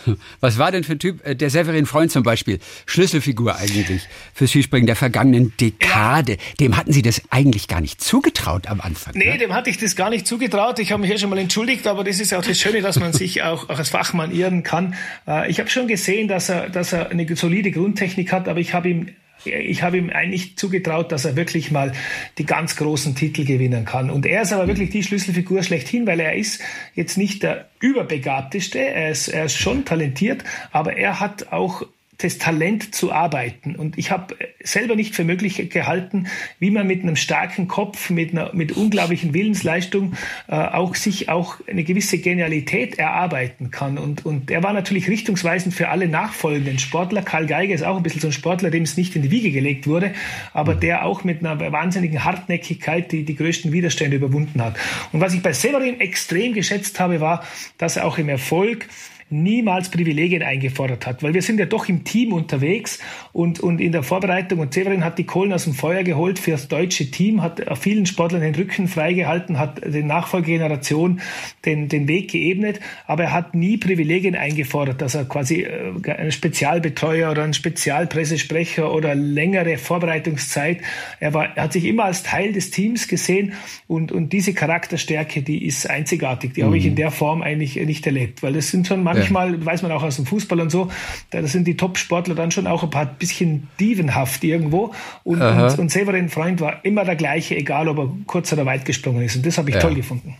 Was 0.40 0.58
war 0.58 0.72
denn 0.72 0.84
für 0.84 0.92
ein 0.92 0.98
Typ, 0.98 1.24
äh, 1.26 1.34
der 1.34 1.50
Severin 1.50 1.86
Freund 1.86 2.10
zum 2.10 2.22
Beispiel, 2.22 2.58
Schlüsselfigur 2.86 3.56
eigentlich 3.56 4.02
fürs 4.34 4.50
Skispringen 4.50 4.86
der 4.86 4.96
vergangenen 4.96 5.52
Dekade? 5.60 6.32
Ja. 6.32 6.38
Dem 6.60 6.76
hatten 6.76 6.92
Sie 6.92 7.02
das 7.02 7.22
eigentlich 7.30 7.68
gar 7.68 7.80
nicht 7.80 8.00
zugetraut 8.00 8.68
am 8.68 8.80
Anfang? 8.80 9.14
Nee, 9.16 9.32
ne? 9.32 9.38
dem 9.38 9.54
hatte 9.54 9.70
ich 9.70 9.78
das 9.78 9.96
gar 9.96 10.10
nicht 10.10 10.26
zugetraut. 10.26 10.78
Ich 10.78 10.92
habe 10.92 11.00
mich 11.00 11.10
hier 11.10 11.18
schon 11.18 11.30
mal 11.30 11.38
entschuldigt, 11.38 11.86
aber 11.86 12.04
das 12.04 12.20
ist 12.20 12.34
auch 12.34 12.44
das 12.44 12.58
Schöne, 12.58 12.80
dass 12.82 12.98
man 12.98 13.12
sich 13.12 13.42
auch, 13.42 13.68
auch 13.68 13.78
als 13.78 13.90
Fachmann 13.90 14.32
irren 14.32 14.62
kann. 14.62 14.94
Äh, 15.26 15.50
ich 15.50 15.58
habe 15.60 15.70
schon 15.70 15.88
gesehen, 15.88 16.28
dass 16.28 16.48
er, 16.48 16.68
dass 16.68 16.92
er 16.92 17.10
eine 17.10 17.36
solide 17.36 17.70
Grundtechnik 17.70 18.32
hat, 18.32 18.48
aber 18.48 18.60
ich 18.60 18.74
habe 18.74 18.88
ihm 18.88 19.08
ich 19.46 19.82
habe 19.82 19.98
ihm 19.98 20.10
eigentlich 20.10 20.56
zugetraut, 20.56 21.12
dass 21.12 21.24
er 21.24 21.36
wirklich 21.36 21.70
mal 21.70 21.92
die 22.38 22.46
ganz 22.46 22.76
großen 22.76 23.14
Titel 23.14 23.44
gewinnen 23.44 23.84
kann. 23.84 24.10
Und 24.10 24.26
er 24.26 24.42
ist 24.42 24.52
aber 24.52 24.66
wirklich 24.68 24.90
die 24.90 25.02
Schlüsselfigur 25.02 25.62
schlechthin, 25.62 26.06
weil 26.06 26.20
er 26.20 26.34
ist 26.34 26.60
jetzt 26.94 27.16
nicht 27.16 27.42
der 27.42 27.68
überbegabteste, 27.80 28.78
er 28.78 29.10
ist, 29.10 29.28
er 29.28 29.46
ist 29.46 29.56
schon 29.56 29.84
talentiert, 29.84 30.44
aber 30.72 30.96
er 30.96 31.20
hat 31.20 31.52
auch 31.52 31.82
das 32.18 32.38
Talent 32.38 32.94
zu 32.94 33.12
arbeiten. 33.12 33.76
Und 33.76 33.98
ich 33.98 34.10
habe 34.10 34.36
selber 34.62 34.96
nicht 34.96 35.14
für 35.14 35.24
möglich 35.24 35.70
gehalten, 35.70 36.28
wie 36.58 36.70
man 36.70 36.86
mit 36.86 37.02
einem 37.02 37.16
starken 37.16 37.68
Kopf, 37.68 38.10
mit 38.10 38.32
einer 38.32 38.54
mit 38.54 38.72
unglaublichen 38.72 39.34
Willensleistung 39.34 40.14
äh, 40.48 40.54
auch 40.54 40.94
sich 40.94 41.28
auch 41.28 41.56
eine 41.68 41.84
gewisse 41.84 42.18
Genialität 42.18 42.98
erarbeiten 42.98 43.70
kann. 43.70 43.98
Und, 43.98 44.24
und 44.24 44.50
er 44.50 44.62
war 44.62 44.72
natürlich 44.72 45.08
richtungsweisend 45.08 45.74
für 45.74 45.88
alle 45.88 46.08
nachfolgenden 46.08 46.78
Sportler. 46.78 47.22
Karl 47.22 47.46
Geiger 47.46 47.74
ist 47.74 47.84
auch 47.84 47.96
ein 47.96 48.02
bisschen 48.02 48.20
so 48.20 48.28
ein 48.28 48.32
Sportler, 48.32 48.70
dem 48.70 48.84
es 48.84 48.96
nicht 48.96 49.14
in 49.16 49.22
die 49.22 49.30
Wiege 49.30 49.50
gelegt 49.50 49.86
wurde, 49.86 50.14
aber 50.52 50.74
der 50.74 51.04
auch 51.04 51.24
mit 51.24 51.44
einer 51.44 51.72
wahnsinnigen 51.72 52.24
Hartnäckigkeit 52.24 53.12
die, 53.12 53.24
die 53.24 53.36
größten 53.36 53.72
Widerstände 53.72 54.16
überwunden 54.16 54.62
hat. 54.62 54.76
Und 55.12 55.20
was 55.20 55.34
ich 55.34 55.42
bei 55.42 55.52
Severin 55.52 56.00
extrem 56.00 56.54
geschätzt 56.54 56.98
habe, 57.00 57.20
war, 57.20 57.44
dass 57.78 57.96
er 57.96 58.06
auch 58.06 58.18
im 58.18 58.28
Erfolg 58.28 58.88
niemals 59.28 59.90
Privilegien 59.90 60.42
eingefordert 60.42 61.04
hat, 61.04 61.22
weil 61.24 61.34
wir 61.34 61.42
sind 61.42 61.58
ja 61.58 61.66
doch 61.66 61.88
im 61.88 62.04
Team 62.04 62.32
unterwegs 62.32 63.00
und, 63.32 63.58
und 63.58 63.80
in 63.80 63.90
der 63.90 64.04
Vorbereitung 64.04 64.60
und 64.60 64.72
Severin 64.72 65.04
hat 65.04 65.18
die 65.18 65.24
Kohlen 65.24 65.52
aus 65.52 65.64
dem 65.64 65.74
Feuer 65.74 66.04
geholt 66.04 66.38
für 66.38 66.52
das 66.52 66.68
deutsche 66.68 67.10
Team, 67.10 67.42
hat 67.42 67.60
vielen 67.80 68.06
Sportlern 68.06 68.42
den 68.42 68.54
Rücken 68.54 68.86
freigehalten, 68.86 69.58
hat 69.58 69.84
den 69.84 70.06
Nachfolgegeneration 70.06 71.20
den, 71.64 71.88
den 71.88 72.06
Weg 72.06 72.30
geebnet, 72.30 72.78
aber 73.08 73.24
er 73.24 73.32
hat 73.32 73.56
nie 73.56 73.78
Privilegien 73.78 74.36
eingefordert, 74.36 75.02
dass 75.02 75.16
er 75.16 75.24
quasi 75.24 75.62
äh, 75.62 75.92
ein 76.12 76.30
Spezialbetreuer 76.30 77.32
oder 77.32 77.42
ein 77.42 77.54
Spezialpressesprecher 77.54 78.92
oder 78.94 79.16
längere 79.16 79.76
Vorbereitungszeit, 79.76 80.82
er, 81.18 81.34
war, 81.34 81.56
er 81.56 81.64
hat 81.64 81.72
sich 81.72 81.84
immer 81.84 82.04
als 82.04 82.22
Teil 82.22 82.52
des 82.52 82.70
Teams 82.70 83.08
gesehen 83.08 83.54
und, 83.88 84.12
und 84.12 84.32
diese 84.32 84.54
Charakterstärke, 84.54 85.42
die 85.42 85.66
ist 85.66 85.90
einzigartig, 85.90 86.54
die 86.54 86.62
mhm. 86.62 86.66
habe 86.66 86.78
ich 86.78 86.86
in 86.86 86.94
der 86.94 87.10
Form 87.10 87.42
eigentlich 87.42 87.74
nicht 87.74 88.06
erlebt, 88.06 88.44
weil 88.44 88.52
das 88.52 88.68
sind 88.70 88.86
schon 88.86 89.02
manche 89.02 89.15
manchmal, 89.16 89.54
ja. 89.54 89.64
weiß 89.64 89.82
man 89.82 89.92
auch 89.92 90.02
aus 90.02 90.16
dem 90.16 90.26
Fußball 90.26 90.60
und 90.60 90.70
so, 90.70 90.90
da 91.30 91.46
sind 91.46 91.66
die 91.66 91.76
Top-Sportler 91.76 92.34
dann 92.34 92.50
schon 92.50 92.66
auch 92.66 92.82
ein 92.82 92.90
paar 92.90 93.06
bisschen 93.06 93.68
dievenhaft 93.80 94.44
irgendwo. 94.44 94.92
Und, 95.24 95.42
und, 95.42 95.78
und 95.78 95.90
Severin 95.90 96.28
Freund 96.28 96.60
war 96.60 96.84
immer 96.84 97.04
der 97.04 97.16
gleiche, 97.16 97.56
egal 97.56 97.88
ob 97.88 97.98
er 97.98 98.08
kurz 98.26 98.52
oder 98.52 98.66
weit 98.66 98.84
gesprungen 98.84 99.22
ist. 99.22 99.36
Und 99.36 99.46
das 99.46 99.58
habe 99.58 99.70
ich 99.70 99.76
ja. 99.76 99.80
toll 99.80 99.94
gefunden. 99.94 100.36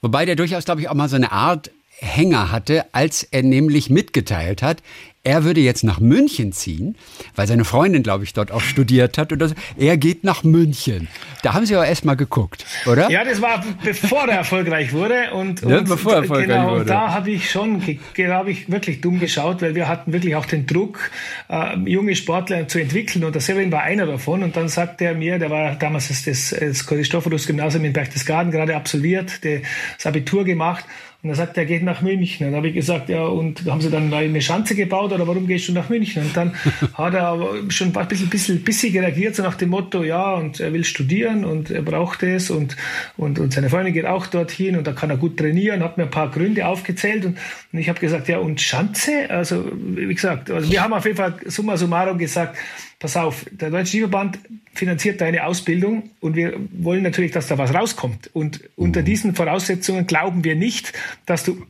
Wobei 0.00 0.24
der 0.24 0.36
durchaus, 0.36 0.64
glaube 0.64 0.80
ich, 0.80 0.88
auch 0.88 0.94
mal 0.94 1.08
so 1.08 1.16
eine 1.16 1.32
Art 1.32 1.70
Hänger 2.00 2.52
hatte, 2.52 2.86
als 2.92 3.24
er 3.24 3.42
nämlich 3.42 3.90
mitgeteilt 3.90 4.62
hat, 4.62 4.82
er 5.28 5.44
würde 5.44 5.60
jetzt 5.60 5.84
nach 5.84 6.00
München 6.00 6.52
ziehen, 6.52 6.96
weil 7.36 7.46
seine 7.46 7.66
Freundin, 7.66 8.02
glaube 8.02 8.24
ich, 8.24 8.32
dort 8.32 8.50
auch 8.50 8.62
studiert 8.62 9.18
hat. 9.18 9.30
Oder 9.30 9.48
so. 9.48 9.54
Er 9.76 9.98
geht 9.98 10.24
nach 10.24 10.42
München. 10.42 11.06
Da 11.42 11.52
haben 11.52 11.66
Sie 11.66 11.76
aber 11.76 11.86
erst 11.86 12.06
mal 12.06 12.14
geguckt, 12.14 12.64
oder? 12.86 13.10
Ja, 13.10 13.24
das 13.24 13.42
war 13.42 13.62
bevor 13.84 14.26
er 14.26 14.38
erfolgreich 14.38 14.94
wurde. 14.94 15.32
Und, 15.34 15.60
ja, 15.60 15.78
und 15.78 15.88
bevor 15.88 16.12
er 16.12 16.22
erfolgreich 16.22 16.46
genau, 16.46 16.70
wurde. 16.70 16.86
da 16.86 17.12
habe 17.12 17.30
ich 17.30 17.50
schon, 17.50 17.82
habe 17.82 18.50
ich 18.50 18.70
wirklich 18.72 19.02
dumm 19.02 19.20
geschaut, 19.20 19.60
weil 19.60 19.74
wir 19.74 19.86
hatten 19.86 20.14
wirklich 20.14 20.34
auch 20.34 20.46
den 20.46 20.66
Druck, 20.66 21.10
äh, 21.50 21.76
junge 21.84 22.16
Sportler 22.16 22.66
zu 22.66 22.78
entwickeln. 22.78 23.22
Und 23.22 23.34
der 23.34 23.42
Severin 23.42 23.70
war 23.70 23.82
einer 23.82 24.06
davon. 24.06 24.42
Und 24.42 24.56
dann 24.56 24.68
sagte 24.68 25.04
er 25.04 25.14
mir, 25.14 25.38
der 25.38 25.50
war 25.50 25.74
damals 25.74 26.08
das, 26.08 26.24
das, 26.24 26.56
das 26.58 26.86
Christophorus-Gymnasium 26.86 27.84
in 27.84 27.92
Berchtesgaden 27.92 28.50
gerade 28.50 28.74
absolviert, 28.74 29.40
das 29.44 30.06
Abitur 30.06 30.46
gemacht. 30.46 30.86
Und 31.20 31.30
er 31.30 31.34
sagt, 31.34 31.56
er 31.56 31.64
geht 31.64 31.82
nach 31.82 32.00
München. 32.00 32.46
Und 32.46 32.52
dann 32.52 32.58
habe 32.58 32.68
ich 32.68 32.74
gesagt, 32.74 33.08
ja, 33.08 33.24
und 33.24 33.66
haben 33.66 33.80
sie 33.80 33.90
dann 33.90 34.14
eine 34.14 34.40
Schanze 34.40 34.76
gebaut 34.76 35.12
oder 35.12 35.26
warum 35.26 35.48
gehst 35.48 35.68
du 35.68 35.72
nach 35.72 35.88
München? 35.88 36.22
Und 36.22 36.36
dann 36.36 36.54
hat 36.94 37.14
er 37.14 37.26
aber 37.26 37.56
schon 37.70 37.92
ein 37.96 38.08
bisschen, 38.08 38.28
bisschen 38.30 38.62
bissig 38.62 38.94
reagiert, 38.94 39.34
so 39.34 39.42
nach 39.42 39.56
dem 39.56 39.70
Motto, 39.70 40.04
ja, 40.04 40.34
und 40.34 40.60
er 40.60 40.72
will 40.72 40.84
studieren 40.84 41.44
und 41.44 41.72
er 41.72 41.82
braucht 41.82 42.22
es 42.22 42.50
und, 42.50 42.76
und, 43.16 43.40
und 43.40 43.52
seine 43.52 43.68
Freundin 43.68 43.94
geht 43.94 44.06
auch 44.06 44.28
dorthin 44.28 44.76
und 44.76 44.86
da 44.86 44.92
kann 44.92 45.10
er 45.10 45.16
gut 45.16 45.36
trainieren, 45.36 45.82
hat 45.82 45.98
mir 45.98 46.04
ein 46.04 46.10
paar 46.10 46.30
Gründe 46.30 46.68
aufgezählt 46.68 47.24
und, 47.24 47.36
und 47.72 47.78
ich 47.80 47.88
habe 47.88 47.98
gesagt, 47.98 48.28
ja, 48.28 48.38
und 48.38 48.60
Schanze? 48.60 49.28
Also, 49.28 49.72
wie 49.72 50.14
gesagt, 50.14 50.52
also 50.52 50.70
wir 50.70 50.84
haben 50.84 50.92
auf 50.92 51.04
jeden 51.04 51.16
Fall 51.16 51.34
summa 51.46 51.76
summarum 51.76 52.18
gesagt, 52.18 52.56
pass 52.98 53.16
auf, 53.16 53.46
der 53.50 53.70
Deutsche 53.70 53.90
Skiverband 53.90 54.38
finanziert 54.74 55.20
deine 55.20 55.44
Ausbildung 55.46 56.10
und 56.20 56.36
wir 56.36 56.58
wollen 56.72 57.02
natürlich, 57.02 57.32
dass 57.32 57.46
da 57.46 57.58
was 57.58 57.74
rauskommt. 57.74 58.30
Und 58.32 58.68
unter 58.76 59.00
mhm. 59.00 59.04
diesen 59.04 59.34
Voraussetzungen 59.34 60.06
glauben 60.06 60.44
wir 60.44 60.56
nicht, 60.56 60.92
dass 61.26 61.44
du 61.44 61.64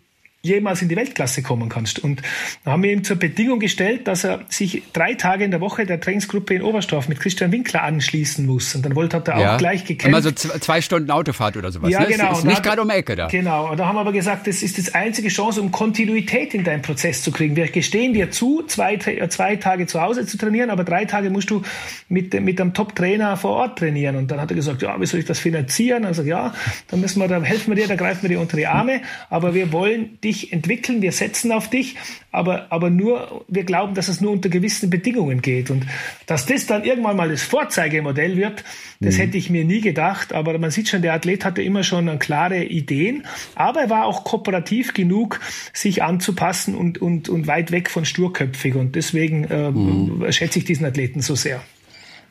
jemals 0.48 0.82
in 0.82 0.88
die 0.88 0.96
Weltklasse 0.96 1.42
kommen 1.42 1.68
kannst. 1.68 1.98
Und 1.98 2.22
da 2.64 2.72
haben 2.72 2.82
wir 2.82 2.92
ihm 2.92 3.04
zur 3.04 3.16
Bedingung 3.16 3.60
gestellt, 3.60 4.08
dass 4.08 4.24
er 4.24 4.40
sich 4.48 4.82
drei 4.92 5.14
Tage 5.14 5.44
in 5.44 5.50
der 5.50 5.60
Woche 5.60 5.86
der 5.86 6.00
Trainingsgruppe 6.00 6.54
in 6.54 6.62
Oberstdorf 6.62 7.08
mit 7.08 7.20
Christian 7.20 7.52
Winkler 7.52 7.82
anschließen 7.82 8.46
muss. 8.46 8.74
Und 8.74 8.84
dann 8.84 8.94
wollte 8.96 9.18
hat 9.18 9.28
er 9.28 9.40
ja. 9.40 9.54
auch 9.54 9.58
gleich 9.58 9.84
gekämpft. 9.84 10.14
Also 10.14 10.30
zwei 10.32 10.80
Stunden 10.80 11.10
Autofahrt 11.10 11.56
oder 11.56 11.70
sowas. 11.70 11.90
Ja, 11.90 12.00
ne? 12.00 12.06
genau. 12.08 12.32
Ist, 12.32 12.38
ist 12.38 12.44
nicht 12.44 12.62
gerade 12.62 12.82
um 12.82 12.90
Ecke 12.90 13.16
da. 13.16 13.28
Genau. 13.28 13.70
Und 13.70 13.78
da 13.78 13.86
haben 13.86 13.96
wir 13.96 14.00
aber 14.00 14.12
gesagt, 14.12 14.46
das 14.46 14.62
ist 14.62 14.78
die 14.78 14.94
einzige 14.94 15.28
Chance, 15.28 15.60
um 15.60 15.70
Kontinuität 15.70 16.54
in 16.54 16.64
deinem 16.64 16.82
Prozess 16.82 17.22
zu 17.22 17.30
kriegen. 17.30 17.56
Wir 17.56 17.68
gestehen 17.68 18.14
dir 18.14 18.30
zu, 18.30 18.62
zwei, 18.66 18.96
zwei 18.96 19.56
Tage 19.56 19.86
zu 19.86 20.00
Hause 20.00 20.26
zu 20.26 20.38
trainieren, 20.38 20.70
aber 20.70 20.84
drei 20.84 21.04
Tage 21.04 21.30
musst 21.30 21.50
du 21.50 21.62
mit, 22.08 22.38
mit 22.40 22.60
einem 22.60 22.74
Top-Trainer 22.74 23.36
vor 23.36 23.52
Ort 23.52 23.78
trainieren. 23.78 24.16
Und 24.16 24.30
dann 24.30 24.40
hat 24.40 24.50
er 24.50 24.56
gesagt, 24.56 24.82
ja, 24.82 25.00
wie 25.00 25.06
soll 25.06 25.20
ich 25.20 25.26
das 25.26 25.38
finanzieren? 25.38 26.04
Also 26.04 26.22
ja, 26.22 26.54
dann 26.88 27.00
müssen 27.00 27.20
wir, 27.20 27.28
da 27.28 27.42
helfen 27.42 27.74
wir 27.74 27.76
dir, 27.76 27.88
da 27.88 27.96
greifen 27.96 28.22
wir 28.22 28.28
dir 28.28 28.40
unter 28.40 28.56
die 28.56 28.66
Arme. 28.66 29.02
Aber 29.30 29.54
wir 29.54 29.72
wollen 29.72 30.20
dich 30.22 30.37
dich 30.38 30.52
entwickeln, 30.52 31.02
wir 31.02 31.12
setzen 31.12 31.52
auf 31.52 31.70
dich, 31.70 31.96
aber, 32.30 32.66
aber 32.70 32.90
nur, 32.90 33.44
wir 33.48 33.64
glauben, 33.64 33.94
dass 33.94 34.08
es 34.08 34.20
nur 34.20 34.32
unter 34.32 34.48
gewissen 34.48 34.90
Bedingungen 34.90 35.42
geht. 35.42 35.70
Und 35.70 35.86
dass 36.26 36.46
das 36.46 36.66
dann 36.66 36.84
irgendwann 36.84 37.16
mal 37.16 37.28
das 37.28 37.42
Vorzeigemodell 37.42 38.36
wird, 38.36 38.64
das 39.00 39.16
mhm. 39.16 39.20
hätte 39.20 39.38
ich 39.38 39.50
mir 39.50 39.64
nie 39.64 39.80
gedacht. 39.80 40.32
Aber 40.32 40.58
man 40.58 40.70
sieht 40.70 40.88
schon, 40.88 41.02
der 41.02 41.14
Athlet 41.14 41.44
hatte 41.44 41.62
immer 41.62 41.82
schon 41.82 42.18
klare 42.18 42.64
Ideen, 42.64 43.26
aber 43.54 43.82
er 43.82 43.90
war 43.90 44.04
auch 44.06 44.24
kooperativ 44.24 44.94
genug, 44.94 45.40
sich 45.72 46.02
anzupassen 46.02 46.74
und, 46.74 46.98
und, 46.98 47.28
und 47.28 47.46
weit 47.46 47.70
weg 47.70 47.90
von 47.90 48.04
sturköpfig. 48.04 48.74
Und 48.74 48.94
deswegen 48.94 49.44
äh, 49.44 49.70
mhm. 49.70 50.30
schätze 50.30 50.58
ich 50.58 50.64
diesen 50.64 50.86
Athleten 50.86 51.20
so 51.20 51.34
sehr. 51.34 51.62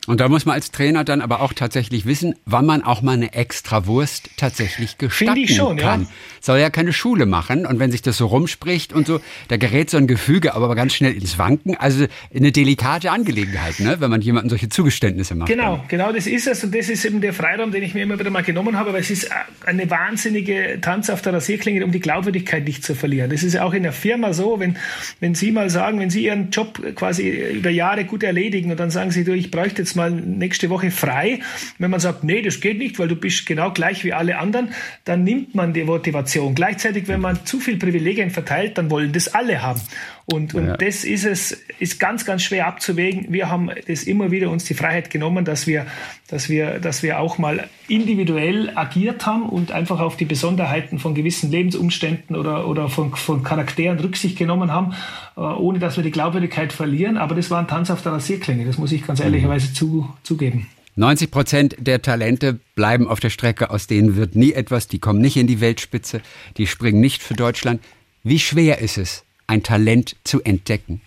Und 0.08 0.20
da 0.20 0.28
muss 0.28 0.46
man 0.46 0.54
als 0.54 0.70
Trainer 0.70 1.04
dann 1.04 1.20
aber 1.20 1.42
auch 1.42 1.52
tatsächlich 1.52 2.06
wissen, 2.06 2.34
wann 2.46 2.64
man 2.64 2.82
auch 2.82 3.02
mal 3.02 3.12
eine 3.12 3.34
extra 3.34 3.84
Wurst 3.84 4.30
tatsächlich 4.38 4.96
gestatten 4.96 5.36
ich 5.36 5.54
schon, 5.54 5.76
kann. 5.76 6.02
Ja. 6.02 6.08
Soll 6.40 6.60
ja 6.60 6.70
keine 6.70 6.94
Schule 6.94 7.26
machen 7.26 7.66
und 7.66 7.78
wenn 7.78 7.90
sich 7.90 8.00
das 8.00 8.16
so 8.16 8.24
rumspricht 8.24 8.94
und 8.94 9.06
so, 9.06 9.20
da 9.48 9.58
gerät 9.58 9.90
so 9.90 9.98
ein 9.98 10.06
Gefüge 10.06 10.54
aber 10.54 10.74
ganz 10.74 10.94
schnell 10.94 11.12
ins 11.12 11.38
Wanken. 11.38 11.76
Also 11.76 12.06
eine 12.34 12.52
delikate 12.52 13.10
Angelegenheit, 13.10 13.80
ne? 13.80 13.96
wenn 13.98 14.08
man 14.08 14.22
jemandem 14.22 14.48
solche 14.48 14.70
Zugeständnisse 14.70 15.34
macht. 15.34 15.50
Genau, 15.50 15.84
genau 15.88 16.10
das 16.10 16.26
ist 16.26 16.46
es 16.46 16.64
und 16.64 16.74
das 16.74 16.88
ist 16.88 17.04
eben 17.04 17.20
der 17.20 17.34
Freiraum, 17.34 17.70
den 17.70 17.82
ich 17.82 17.92
mir 17.92 18.04
immer 18.04 18.18
wieder 18.18 18.30
mal 18.30 18.42
genommen 18.42 18.78
habe, 18.78 18.94
weil 18.94 19.02
es 19.02 19.10
ist 19.10 19.30
eine 19.66 19.90
wahnsinnige 19.90 20.78
Tanz 20.80 21.10
auf 21.10 21.20
der 21.20 21.34
Rasierklinge, 21.34 21.84
um 21.84 21.92
die 21.92 22.00
Glaubwürdigkeit 22.00 22.64
nicht 22.64 22.82
zu 22.82 22.94
verlieren. 22.94 23.28
Das 23.28 23.42
ist 23.42 23.52
ja 23.52 23.62
auch 23.62 23.74
in 23.74 23.82
der 23.82 23.92
Firma 23.92 24.32
so, 24.32 24.58
wenn, 24.58 24.78
wenn 25.20 25.34
Sie 25.34 25.52
mal 25.52 25.68
sagen, 25.68 26.00
wenn 26.00 26.08
Sie 26.08 26.24
Ihren 26.24 26.48
Job 26.48 26.80
quasi 26.94 27.28
über 27.28 27.68
Jahre 27.68 28.06
gut 28.06 28.22
erledigen 28.22 28.70
und 28.70 28.80
dann 28.80 28.90
sagen 28.90 29.10
Sie, 29.10 29.22
du, 29.24 29.34
ich 29.34 29.50
bräuchte 29.50 29.82
jetzt 29.82 29.97
mal 29.98 30.10
nächste 30.10 30.70
Woche 30.70 30.90
frei. 30.90 31.40
Wenn 31.78 31.90
man 31.90 32.00
sagt, 32.00 32.24
nee, 32.24 32.40
das 32.40 32.60
geht 32.60 32.78
nicht, 32.78 32.98
weil 32.98 33.08
du 33.08 33.16
bist 33.16 33.44
genau 33.44 33.70
gleich 33.70 34.04
wie 34.04 34.14
alle 34.14 34.38
anderen, 34.38 34.70
dann 35.04 35.24
nimmt 35.24 35.54
man 35.54 35.74
die 35.74 35.84
Motivation. 35.84 36.54
Gleichzeitig, 36.54 37.08
wenn 37.08 37.20
man 37.20 37.44
zu 37.44 37.60
viel 37.60 37.76
Privilegien 37.76 38.30
verteilt, 38.30 38.78
dann 38.78 38.90
wollen 38.90 39.12
das 39.12 39.34
alle 39.34 39.60
haben. 39.60 39.82
Und, 40.30 40.54
und 40.54 40.66
ja. 40.66 40.76
das 40.76 41.04
ist 41.04 41.24
es, 41.24 41.62
ist 41.78 41.98
ganz, 41.98 42.26
ganz 42.26 42.42
schwer 42.42 42.66
abzuwägen. 42.66 43.32
Wir 43.32 43.48
haben 43.48 43.70
das 43.86 44.02
immer 44.02 44.30
wieder 44.30 44.50
uns 44.50 44.64
die 44.64 44.74
Freiheit 44.74 45.08
genommen, 45.08 45.46
dass 45.46 45.66
wir, 45.66 45.86
dass 46.26 46.50
wir, 46.50 46.80
dass 46.80 47.02
wir 47.02 47.18
auch 47.18 47.38
mal 47.38 47.66
individuell 47.88 48.70
agiert 48.74 49.24
haben 49.24 49.48
und 49.48 49.72
einfach 49.72 50.00
auf 50.00 50.18
die 50.18 50.26
Besonderheiten 50.26 50.98
von 50.98 51.14
gewissen 51.14 51.50
Lebensumständen 51.50 52.36
oder, 52.36 52.68
oder 52.68 52.90
von, 52.90 53.14
von 53.14 53.42
Charakteren 53.42 53.98
Rücksicht 54.00 54.36
genommen 54.36 54.70
haben, 54.70 54.92
äh, 55.36 55.40
ohne 55.40 55.78
dass 55.78 55.96
wir 55.96 56.04
die 56.04 56.10
Glaubwürdigkeit 56.10 56.74
verlieren. 56.74 57.16
Aber 57.16 57.34
das 57.34 57.50
war 57.50 57.60
ein 57.60 57.68
Tanz 57.68 57.90
auf 57.90 58.02
der 58.02 58.12
Rasierklinge. 58.12 58.66
Das 58.66 58.76
muss 58.76 58.92
ich 58.92 59.06
ganz 59.06 59.20
ehrlicherweise 59.20 59.72
zu, 59.72 60.12
zugeben. 60.24 60.66
90 60.96 61.30
Prozent 61.30 61.76
der 61.78 62.02
Talente 62.02 62.58
bleiben 62.74 63.08
auf 63.08 63.20
der 63.20 63.30
Strecke, 63.30 63.70
aus 63.70 63.86
denen 63.86 64.16
wird 64.16 64.36
nie 64.36 64.52
etwas, 64.52 64.88
die 64.88 64.98
kommen 64.98 65.22
nicht 65.22 65.38
in 65.38 65.46
die 65.46 65.60
Weltspitze, 65.62 66.20
die 66.58 66.66
springen 66.66 67.00
nicht 67.00 67.22
für 67.22 67.34
Deutschland. 67.34 67.80
Wie 68.24 68.40
schwer 68.40 68.80
ist 68.80 68.98
es, 68.98 69.24
ein 69.48 69.64
Talent 69.64 70.14
zu 70.22 70.42
entdecken? 70.42 71.00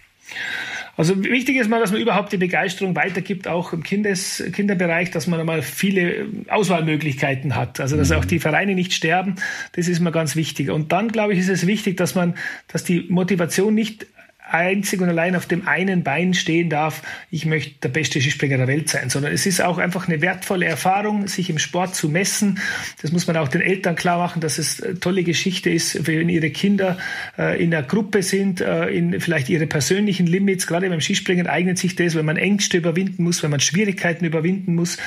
Also 0.98 1.24
wichtig 1.24 1.56
ist 1.56 1.70
mal, 1.70 1.80
dass 1.80 1.92
man 1.92 2.02
überhaupt 2.02 2.32
die 2.34 2.38
Begeisterung 2.38 2.96
weitergibt, 2.96 3.48
auch 3.48 3.74
im 3.74 3.82
Kindes, 3.82 4.44
Kinderbereich, 4.54 5.10
dass 5.10 5.26
man 5.26 5.40
einmal 5.40 5.62
viele 5.62 6.28
Auswahlmöglichkeiten 6.50 7.56
hat. 7.56 7.80
Also 7.80 7.96
dass 7.96 8.10
mhm. 8.10 8.18
auch 8.18 8.26
die 8.26 8.40
Vereine 8.40 8.76
nicht 8.76 8.94
sterben, 8.94 9.36
das 9.72 9.88
ist 9.88 10.00
mir 10.00 10.12
ganz 10.12 10.36
wichtig. 10.36 10.70
Und 10.70 10.92
dann, 10.92 11.08
glaube 11.08 11.34
ich, 11.34 11.40
ist 11.40 11.50
es 11.50 11.66
wichtig, 11.66 11.98
dass 11.98 12.14
man, 12.14 12.36
dass 12.68 12.84
die 12.84 13.06
Motivation 13.10 13.74
nicht 13.74 14.06
einzig 14.54 15.02
und 15.02 15.10
allein 15.10 15.36
auf 15.36 15.46
dem 15.46 15.68
einen 15.68 16.04
Bein 16.04 16.34
stehen 16.34 16.70
darf, 16.70 17.02
ich 17.30 17.46
möchte 17.46 17.80
der 17.84 17.90
beste 17.90 18.22
Skispringer 18.22 18.58
der 18.58 18.68
Welt 18.68 18.90
sein, 18.90 19.10
sondern 19.10 19.32
es 19.34 19.46
ist 19.46 19.62
auch 19.62 19.78
einfach 19.78 20.08
eine 20.08 20.22
wertvolle 20.22 20.66
Erfahrung, 20.66 21.28
sich 21.28 21.50
im 21.50 21.60
Sport 21.60 21.96
zu 21.96 22.10
messen. 22.10 22.60
Das 23.02 23.12
muss 23.12 23.28
man 23.28 23.38
auch 23.38 23.48
den 23.48 23.62
Eltern 23.62 23.96
klar 23.96 24.18
machen, 24.18 24.42
dass 24.42 24.58
es 24.58 24.82
eine 24.82 25.00
tolle 25.00 25.24
Geschichte 25.24 25.70
ist, 25.70 26.08
wenn 26.08 26.30
ihre 26.30 26.50
Kinder 26.50 26.98
äh, 27.38 27.62
in 27.62 27.72
der 27.72 27.84
Gruppe 27.84 28.24
sind, 28.24 28.62
äh, 28.62 28.88
in 28.88 29.20
vielleicht 29.20 29.50
ihre 29.50 29.68
persönlichen 29.68 30.28
Limits. 30.28 30.68
Gerade 30.68 30.90
beim 30.90 31.02
Skispringen 31.02 31.48
eignet 31.48 31.78
sich 31.78 31.96
das, 31.96 32.16
wenn 32.16 32.26
man 32.26 32.38
Ängste 32.38 32.78
überwinden 32.78 33.24
muss, 33.24 33.44
wenn 33.44 33.52
man 33.52 33.60
Schwierigkeiten 33.60 34.26
überwinden 34.26 34.76
muss, 34.76 34.98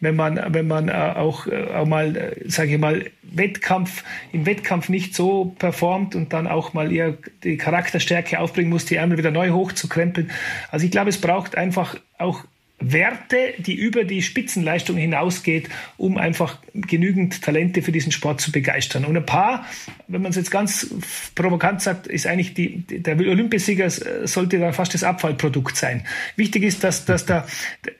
wenn 0.00 0.16
man, 0.16 0.40
wenn 0.48 0.66
man 0.66 0.88
äh, 0.88 0.92
auch, 0.92 1.46
äh, 1.46 1.64
auch 1.74 1.86
mal, 1.86 2.16
äh, 2.16 2.48
sage 2.48 2.74
ich 2.74 2.78
mal, 2.78 3.04
Wettkampf, 3.22 4.04
im 4.32 4.46
Wettkampf 4.46 4.88
nicht 4.88 5.14
so 5.14 5.56
performt 5.58 6.14
und 6.14 6.32
dann 6.32 6.46
auch 6.46 6.74
mal 6.74 6.92
eher 6.92 7.14
die 7.44 7.56
Charakterstärke 7.56 8.38
aufbringen 8.38 8.70
muss, 8.70 8.84
die 8.92 8.96
Ärmel 8.96 9.18
wieder 9.18 9.30
neu 9.30 9.50
hochzukrempeln. 9.50 10.30
Also 10.70 10.84
ich 10.84 10.92
glaube, 10.92 11.10
es 11.10 11.20
braucht 11.20 11.56
einfach 11.56 11.96
auch 12.18 12.44
Werte, 12.84 13.54
die 13.58 13.74
über 13.74 14.04
die 14.04 14.22
Spitzenleistung 14.22 14.96
hinausgeht, 14.96 15.68
um 15.96 16.18
einfach 16.18 16.58
genügend 16.74 17.42
Talente 17.42 17.82
für 17.82 17.92
diesen 17.92 18.12
Sport 18.12 18.40
zu 18.40 18.50
begeistern. 18.50 19.04
Und 19.04 19.16
ein 19.16 19.26
paar, 19.26 19.66
wenn 20.08 20.22
man 20.22 20.30
es 20.30 20.36
jetzt 20.36 20.50
ganz 20.50 20.92
provokant 21.34 21.80
sagt, 21.80 22.06
ist 22.06 22.26
eigentlich 22.26 22.54
die, 22.54 22.80
der 22.80 23.16
Olympiasieger 23.18 23.88
sollte 24.26 24.58
da 24.58 24.72
fast 24.72 24.94
das 24.94 25.04
Abfallprodukt 25.04 25.76
sein. 25.76 26.04
Wichtig 26.36 26.64
ist, 26.64 26.82
dass, 26.82 27.04
dass 27.04 27.24
da 27.24 27.46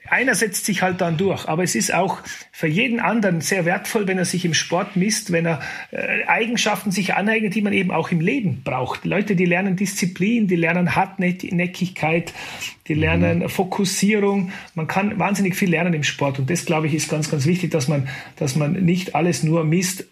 einer 0.08 0.34
setzt 0.34 0.64
sich 0.66 0.82
halt 0.82 1.00
dann 1.00 1.16
durch, 1.16 1.46
aber 1.46 1.62
es 1.62 1.74
ist 1.74 1.94
auch 1.94 2.18
für 2.54 2.66
jeden 2.66 3.00
anderen 3.00 3.40
sehr 3.40 3.64
wertvoll, 3.64 4.06
wenn 4.06 4.18
er 4.18 4.26
sich 4.26 4.44
im 4.44 4.52
Sport 4.52 4.94
misst, 4.94 5.32
wenn 5.32 5.46
er 5.46 5.60
äh, 5.90 6.24
Eigenschaften 6.26 6.90
sich 6.90 7.14
aneignet, 7.14 7.54
die 7.54 7.62
man 7.62 7.72
eben 7.72 7.90
auch 7.90 8.10
im 8.10 8.20
Leben 8.20 8.60
braucht. 8.62 9.06
Leute, 9.06 9.34
die 9.34 9.46
lernen 9.46 9.74
Disziplin, 9.74 10.48
die 10.48 10.56
lernen 10.56 10.94
Hartnäckigkeit, 10.94 12.34
die 12.88 12.94
lernen 12.94 13.38
mhm. 13.38 13.48
Fokussierung. 13.48 14.52
Man 14.74 14.86
kann 14.86 15.18
wahnsinnig 15.18 15.56
viel 15.56 15.70
lernen 15.70 15.94
im 15.94 16.04
Sport 16.04 16.38
und 16.38 16.50
das, 16.50 16.66
glaube 16.66 16.86
ich, 16.86 16.94
ist 16.94 17.08
ganz, 17.08 17.30
ganz 17.30 17.46
wichtig, 17.46 17.70
dass 17.70 17.88
man, 17.88 18.06
dass 18.36 18.54
man 18.54 18.72
nicht 18.72 19.14
alles 19.14 19.42
nur 19.42 19.64
misst, 19.64 20.04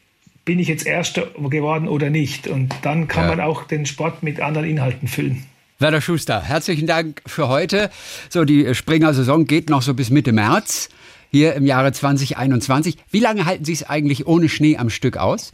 bin 0.47 0.59
ich 0.59 0.69
jetzt 0.69 0.87
Erster 0.87 1.27
geworden 1.51 1.89
oder 1.89 2.09
nicht. 2.09 2.49
Und 2.49 2.75
dann 2.83 3.07
kann 3.07 3.25
ja. 3.25 3.37
man 3.37 3.41
auch 3.41 3.65
den 3.65 3.85
Sport 3.85 4.23
mit 4.23 4.41
anderen 4.41 4.67
Inhalten 4.67 5.09
füllen. 5.09 5.45
Werner 5.79 6.01
Schuster, 6.01 6.43
herzlichen 6.43 6.87
Dank 6.87 7.21
für 7.27 7.49
heute. 7.49 7.91
So, 8.31 8.45
die 8.45 8.75
Springer-Saison 8.75 9.45
geht 9.45 9.69
noch 9.69 9.83
so 9.83 9.93
bis 9.93 10.09
Mitte 10.09 10.33
März 10.33 10.89
hier 11.31 11.55
im 11.55 11.67
Jahre 11.67 11.93
2021. 11.93 12.97
Wie 13.11 13.21
lange 13.21 13.47
halten 13.47 13.65
Sie 13.65 13.73
es 13.73 13.89
eigentlich 13.89 14.27
ohne 14.27 14.49
Schnee 14.49 14.77
am 14.77 14.91
Stück 14.91 15.17
aus? 15.17 15.53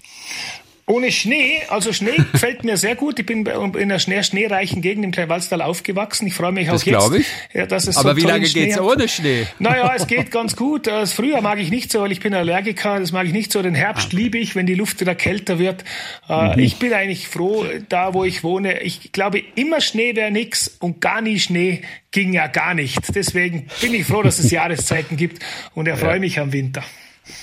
Ohne 0.89 1.11
Schnee, 1.11 1.63
also 1.69 1.93
Schnee 1.93 2.17
gefällt 2.33 2.63
mir 2.63 2.77
sehr 2.77 2.95
gut. 2.95 3.19
Ich 3.19 3.27
bin 3.27 3.45
in 3.45 3.75
einer 3.75 3.99
sehr 3.99 4.23
schneereichen 4.23 4.83
Gegend 4.83 5.05
im 5.05 5.11
Kleinwalstal 5.11 5.61
aufgewachsen. 5.61 6.29
Ich 6.29 6.35
freue 6.35 6.53
mich 6.53 6.69
auch 6.69 6.75
das 6.75 6.85
jetzt, 6.85 7.13
ich. 7.13 7.27
Ja, 7.53 7.67
dass 7.67 7.89
es 7.89 7.97
Aber 7.97 8.11
so 8.11 8.17
wie 8.17 8.21
lange 8.21 8.47
geht 8.47 8.71
es 8.71 8.79
ohne 8.79 9.09
Schnee? 9.09 9.47
Naja, 9.59 9.93
es 9.97 10.07
geht 10.07 10.31
ganz 10.31 10.55
gut. 10.55 10.87
Das 10.87 11.13
Frühjahr 11.13 11.43
mag 11.43 11.59
ich 11.59 11.71
nicht 11.71 11.91
so, 11.91 12.03
weil 12.03 12.13
ich 12.13 12.21
bin 12.21 12.35
Allergiker. 12.35 13.01
Das 13.01 13.11
mag 13.11 13.27
ich 13.27 13.33
nicht 13.33 13.53
so. 13.53 13.63
Den 13.63 13.75
Herbst 13.75 14.09
okay. 14.09 14.17
liebe 14.17 14.39
ich, 14.39 14.55
wenn 14.55 14.67
die 14.67 14.75
Luft 14.75 15.01
wieder 15.01 15.17
kälter 15.17 15.59
wird. 15.59 15.83
Äh, 16.29 16.55
mhm. 16.55 16.59
Ich 16.61 16.77
bin 16.77 16.93
eigentlich 16.93 17.27
froh, 17.27 17.67
da 17.89 18.15
wo 18.15 18.23
ich 18.23 18.45
wohne. 18.45 18.83
Ich 18.83 19.11
glaube, 19.11 19.43
immer 19.57 19.81
Schnee 19.81 20.15
wäre 20.15 20.31
nix 20.31 20.77
und 20.79 21.01
gar 21.01 21.21
nie 21.21 21.41
Schnee 21.41 21.83
ging 22.13 22.33
ja 22.33 22.47
gar 22.47 22.75
nicht. 22.75 23.01
Deswegen 23.13 23.67
bin 23.81 23.93
ich 23.93 24.07
froh, 24.07 24.23
dass 24.23 24.39
es 24.39 24.51
Jahreszeiten 24.53 25.17
gibt 25.17 25.43
und 25.75 25.89
erfreue 25.89 26.15
ja. 26.15 26.21
mich 26.21 26.39
am 26.39 26.53
Winter. 26.53 26.85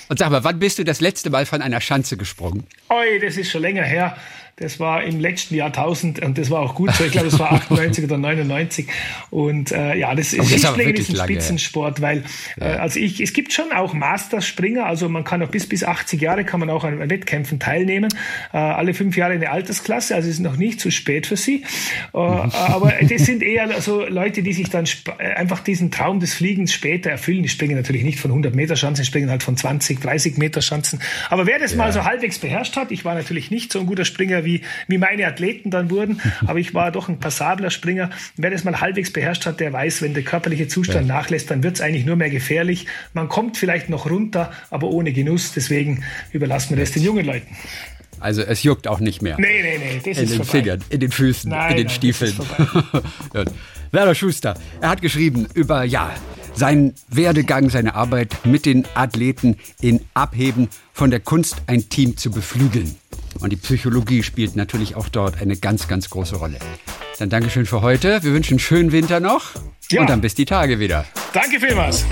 Und 0.09 0.19
sag 0.19 0.29
mal, 0.29 0.43
wann 0.43 0.59
bist 0.59 0.79
du 0.79 0.83
das 0.83 1.01
letzte 1.01 1.29
Mal 1.29 1.45
von 1.45 1.61
einer 1.61 1.81
Schanze 1.81 2.17
gesprungen? 2.17 2.65
Oi, 2.89 3.19
das 3.19 3.37
ist 3.37 3.51
schon 3.51 3.61
länger 3.61 3.83
her. 3.83 4.17
Das 4.57 4.79
war 4.79 5.03
im 5.03 5.19
letzten 5.19 5.55
Jahrtausend 5.55 6.21
und 6.21 6.37
das 6.37 6.51
war 6.51 6.59
auch 6.59 6.75
gut 6.75 6.93
so. 6.93 7.03
Ich 7.03 7.11
glaube, 7.11 7.27
es 7.27 7.39
war 7.39 7.51
98 7.53 8.03
oder 8.03 8.19
99. 8.19 8.87
Und 9.31 9.71
äh, 9.71 9.95
ja, 9.95 10.13
das 10.13 10.31
ist, 10.31 10.47
Skispringen 10.47 10.95
ist 10.95 11.09
ein 11.09 11.15
Spitzensport, 11.15 12.01
weil 12.01 12.23
äh, 12.59 12.65
also 12.65 12.99
ich, 12.99 13.19
es 13.19 13.33
gibt 13.33 13.51
schon 13.51 13.71
auch 13.71 13.93
Masterspringer, 13.93 14.85
also 14.85 15.09
man 15.09 15.23
kann 15.23 15.41
auch 15.41 15.49
bis 15.49 15.67
bis 15.67 15.83
80 15.83 16.21
Jahre 16.21 16.45
kann 16.45 16.59
man 16.59 16.69
auch 16.69 16.83
an 16.83 17.09
Wettkämpfen 17.09 17.57
teilnehmen. 17.57 18.13
Äh, 18.53 18.57
alle 18.57 18.93
fünf 18.93 19.17
Jahre 19.17 19.33
eine 19.33 19.49
Altersklasse, 19.49 20.13
also 20.13 20.29
es 20.29 20.35
ist 20.35 20.41
noch 20.41 20.57
nicht 20.57 20.79
zu 20.79 20.91
spät 20.91 21.25
für 21.25 21.37
sie. 21.37 21.63
Äh, 22.13 22.17
aber 22.17 22.93
das 23.01 23.25
sind 23.25 23.41
eher 23.41 23.81
so 23.81 24.05
Leute, 24.05 24.43
die 24.43 24.53
sich 24.53 24.69
dann 24.69 24.85
äh, 25.17 25.33
einfach 25.33 25.61
diesen 25.61 25.89
Traum 25.89 26.19
des 26.19 26.35
Fliegens 26.35 26.71
später 26.71 27.09
erfüllen. 27.09 27.41
Die 27.41 27.49
springen 27.49 27.75
natürlich 27.75 28.03
nicht 28.03 28.19
von 28.19 28.29
100 28.29 28.53
Meter 28.53 28.75
Schanzen, 28.75 29.01
die 29.01 29.07
springen 29.07 29.31
halt 29.31 29.41
von 29.41 29.57
20, 29.57 29.99
30 29.99 30.37
Meter 30.37 30.61
Schanzen. 30.61 30.99
Aber 31.31 31.47
wer 31.47 31.57
das 31.57 31.71
ja. 31.71 31.77
mal 31.77 31.91
so 31.91 32.03
halbwegs 32.03 32.37
beherrscht 32.37 32.75
hat, 32.75 32.91
ich 32.91 33.03
war 33.03 33.15
natürlich 33.15 33.49
nicht 33.49 33.71
so 33.71 33.79
ein 33.79 33.87
guter 33.87 34.05
Springer 34.05 34.42
wie, 34.45 34.61
wie 34.87 34.97
meine 34.97 35.27
Athleten 35.27 35.69
dann 35.69 35.89
wurden. 35.89 36.21
Aber 36.45 36.59
ich 36.59 36.73
war 36.73 36.91
doch 36.91 37.09
ein 37.09 37.19
passabler 37.19 37.69
Springer. 37.69 38.09
Wer 38.37 38.51
das 38.51 38.63
mal 38.63 38.79
halbwegs 38.79 39.11
beherrscht 39.11 39.45
hat, 39.45 39.59
der 39.59 39.73
weiß, 39.73 40.01
wenn 40.01 40.13
der 40.13 40.23
körperliche 40.23 40.67
Zustand 40.67 41.07
ja. 41.07 41.15
nachlässt, 41.15 41.51
dann 41.51 41.63
wird 41.63 41.75
es 41.75 41.81
eigentlich 41.81 42.05
nur 42.05 42.15
mehr 42.15 42.29
gefährlich. 42.29 42.87
Man 43.13 43.29
kommt 43.29 43.57
vielleicht 43.57 43.89
noch 43.89 44.09
runter, 44.09 44.51
aber 44.69 44.87
ohne 44.89 45.13
Genuss. 45.13 45.53
Deswegen 45.53 46.03
überlassen 46.31 46.75
wir 46.75 46.83
das 46.83 46.91
den 46.91 47.03
jungen 47.03 47.25
Leuten. 47.25 47.47
Also 48.19 48.41
es 48.41 48.63
juckt 48.63 48.87
auch 48.87 49.01
nicht 49.01 49.21
mehr. 49.21 49.35
Nee, 49.37 49.61
nee, 49.61 49.77
nee, 49.77 50.01
das 50.03 50.17
in 50.17 50.29
den 50.29 50.37
vorbei. 50.37 50.51
Fingern, 50.51 50.83
in 50.89 50.99
den 51.01 51.11
Füßen, 51.11 51.49
nein, 51.49 51.71
in 51.71 51.77
den 51.77 51.87
nein, 51.87 51.95
Stiefeln. 51.95 52.33
Werner 53.91 54.15
Schuster, 54.15 54.55
er 54.79 54.89
hat 54.89 55.01
geschrieben 55.01 55.45
über, 55.53 55.83
ja, 55.83 56.09
seinen 56.55 56.93
Werdegang, 57.09 57.69
seine 57.69 57.95
Arbeit 57.95 58.45
mit 58.45 58.65
den 58.65 58.85
Athleten 58.93 59.57
in 59.81 59.99
Abheben 60.13 60.69
von 60.93 61.11
der 61.11 61.19
Kunst, 61.19 61.63
ein 61.67 61.89
Team 61.89 62.15
zu 62.15 62.31
beflügeln. 62.31 62.95
Und 63.39 63.51
die 63.51 63.55
Psychologie 63.57 64.23
spielt 64.23 64.55
natürlich 64.55 64.95
auch 64.95 65.09
dort 65.09 65.41
eine 65.41 65.57
ganz, 65.57 65.87
ganz 65.87 66.09
große 66.09 66.35
Rolle. 66.35 66.59
Dann 67.19 67.29
Dankeschön 67.29 67.65
für 67.65 67.81
heute. 67.81 68.23
Wir 68.23 68.33
wünschen 68.33 68.53
einen 68.53 68.59
schönen 68.59 68.91
Winter 68.91 69.19
noch. 69.19 69.51
Ja. 69.91 70.01
Und 70.01 70.09
dann 70.09 70.21
bis 70.21 70.35
die 70.35 70.45
Tage 70.45 70.79
wieder. 70.79 71.05
Danke 71.33 71.59
vielmals. 71.59 72.05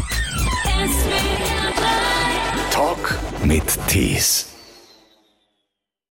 Talk 2.72 3.18
mit 3.44 3.64
Tees. 3.88 4.51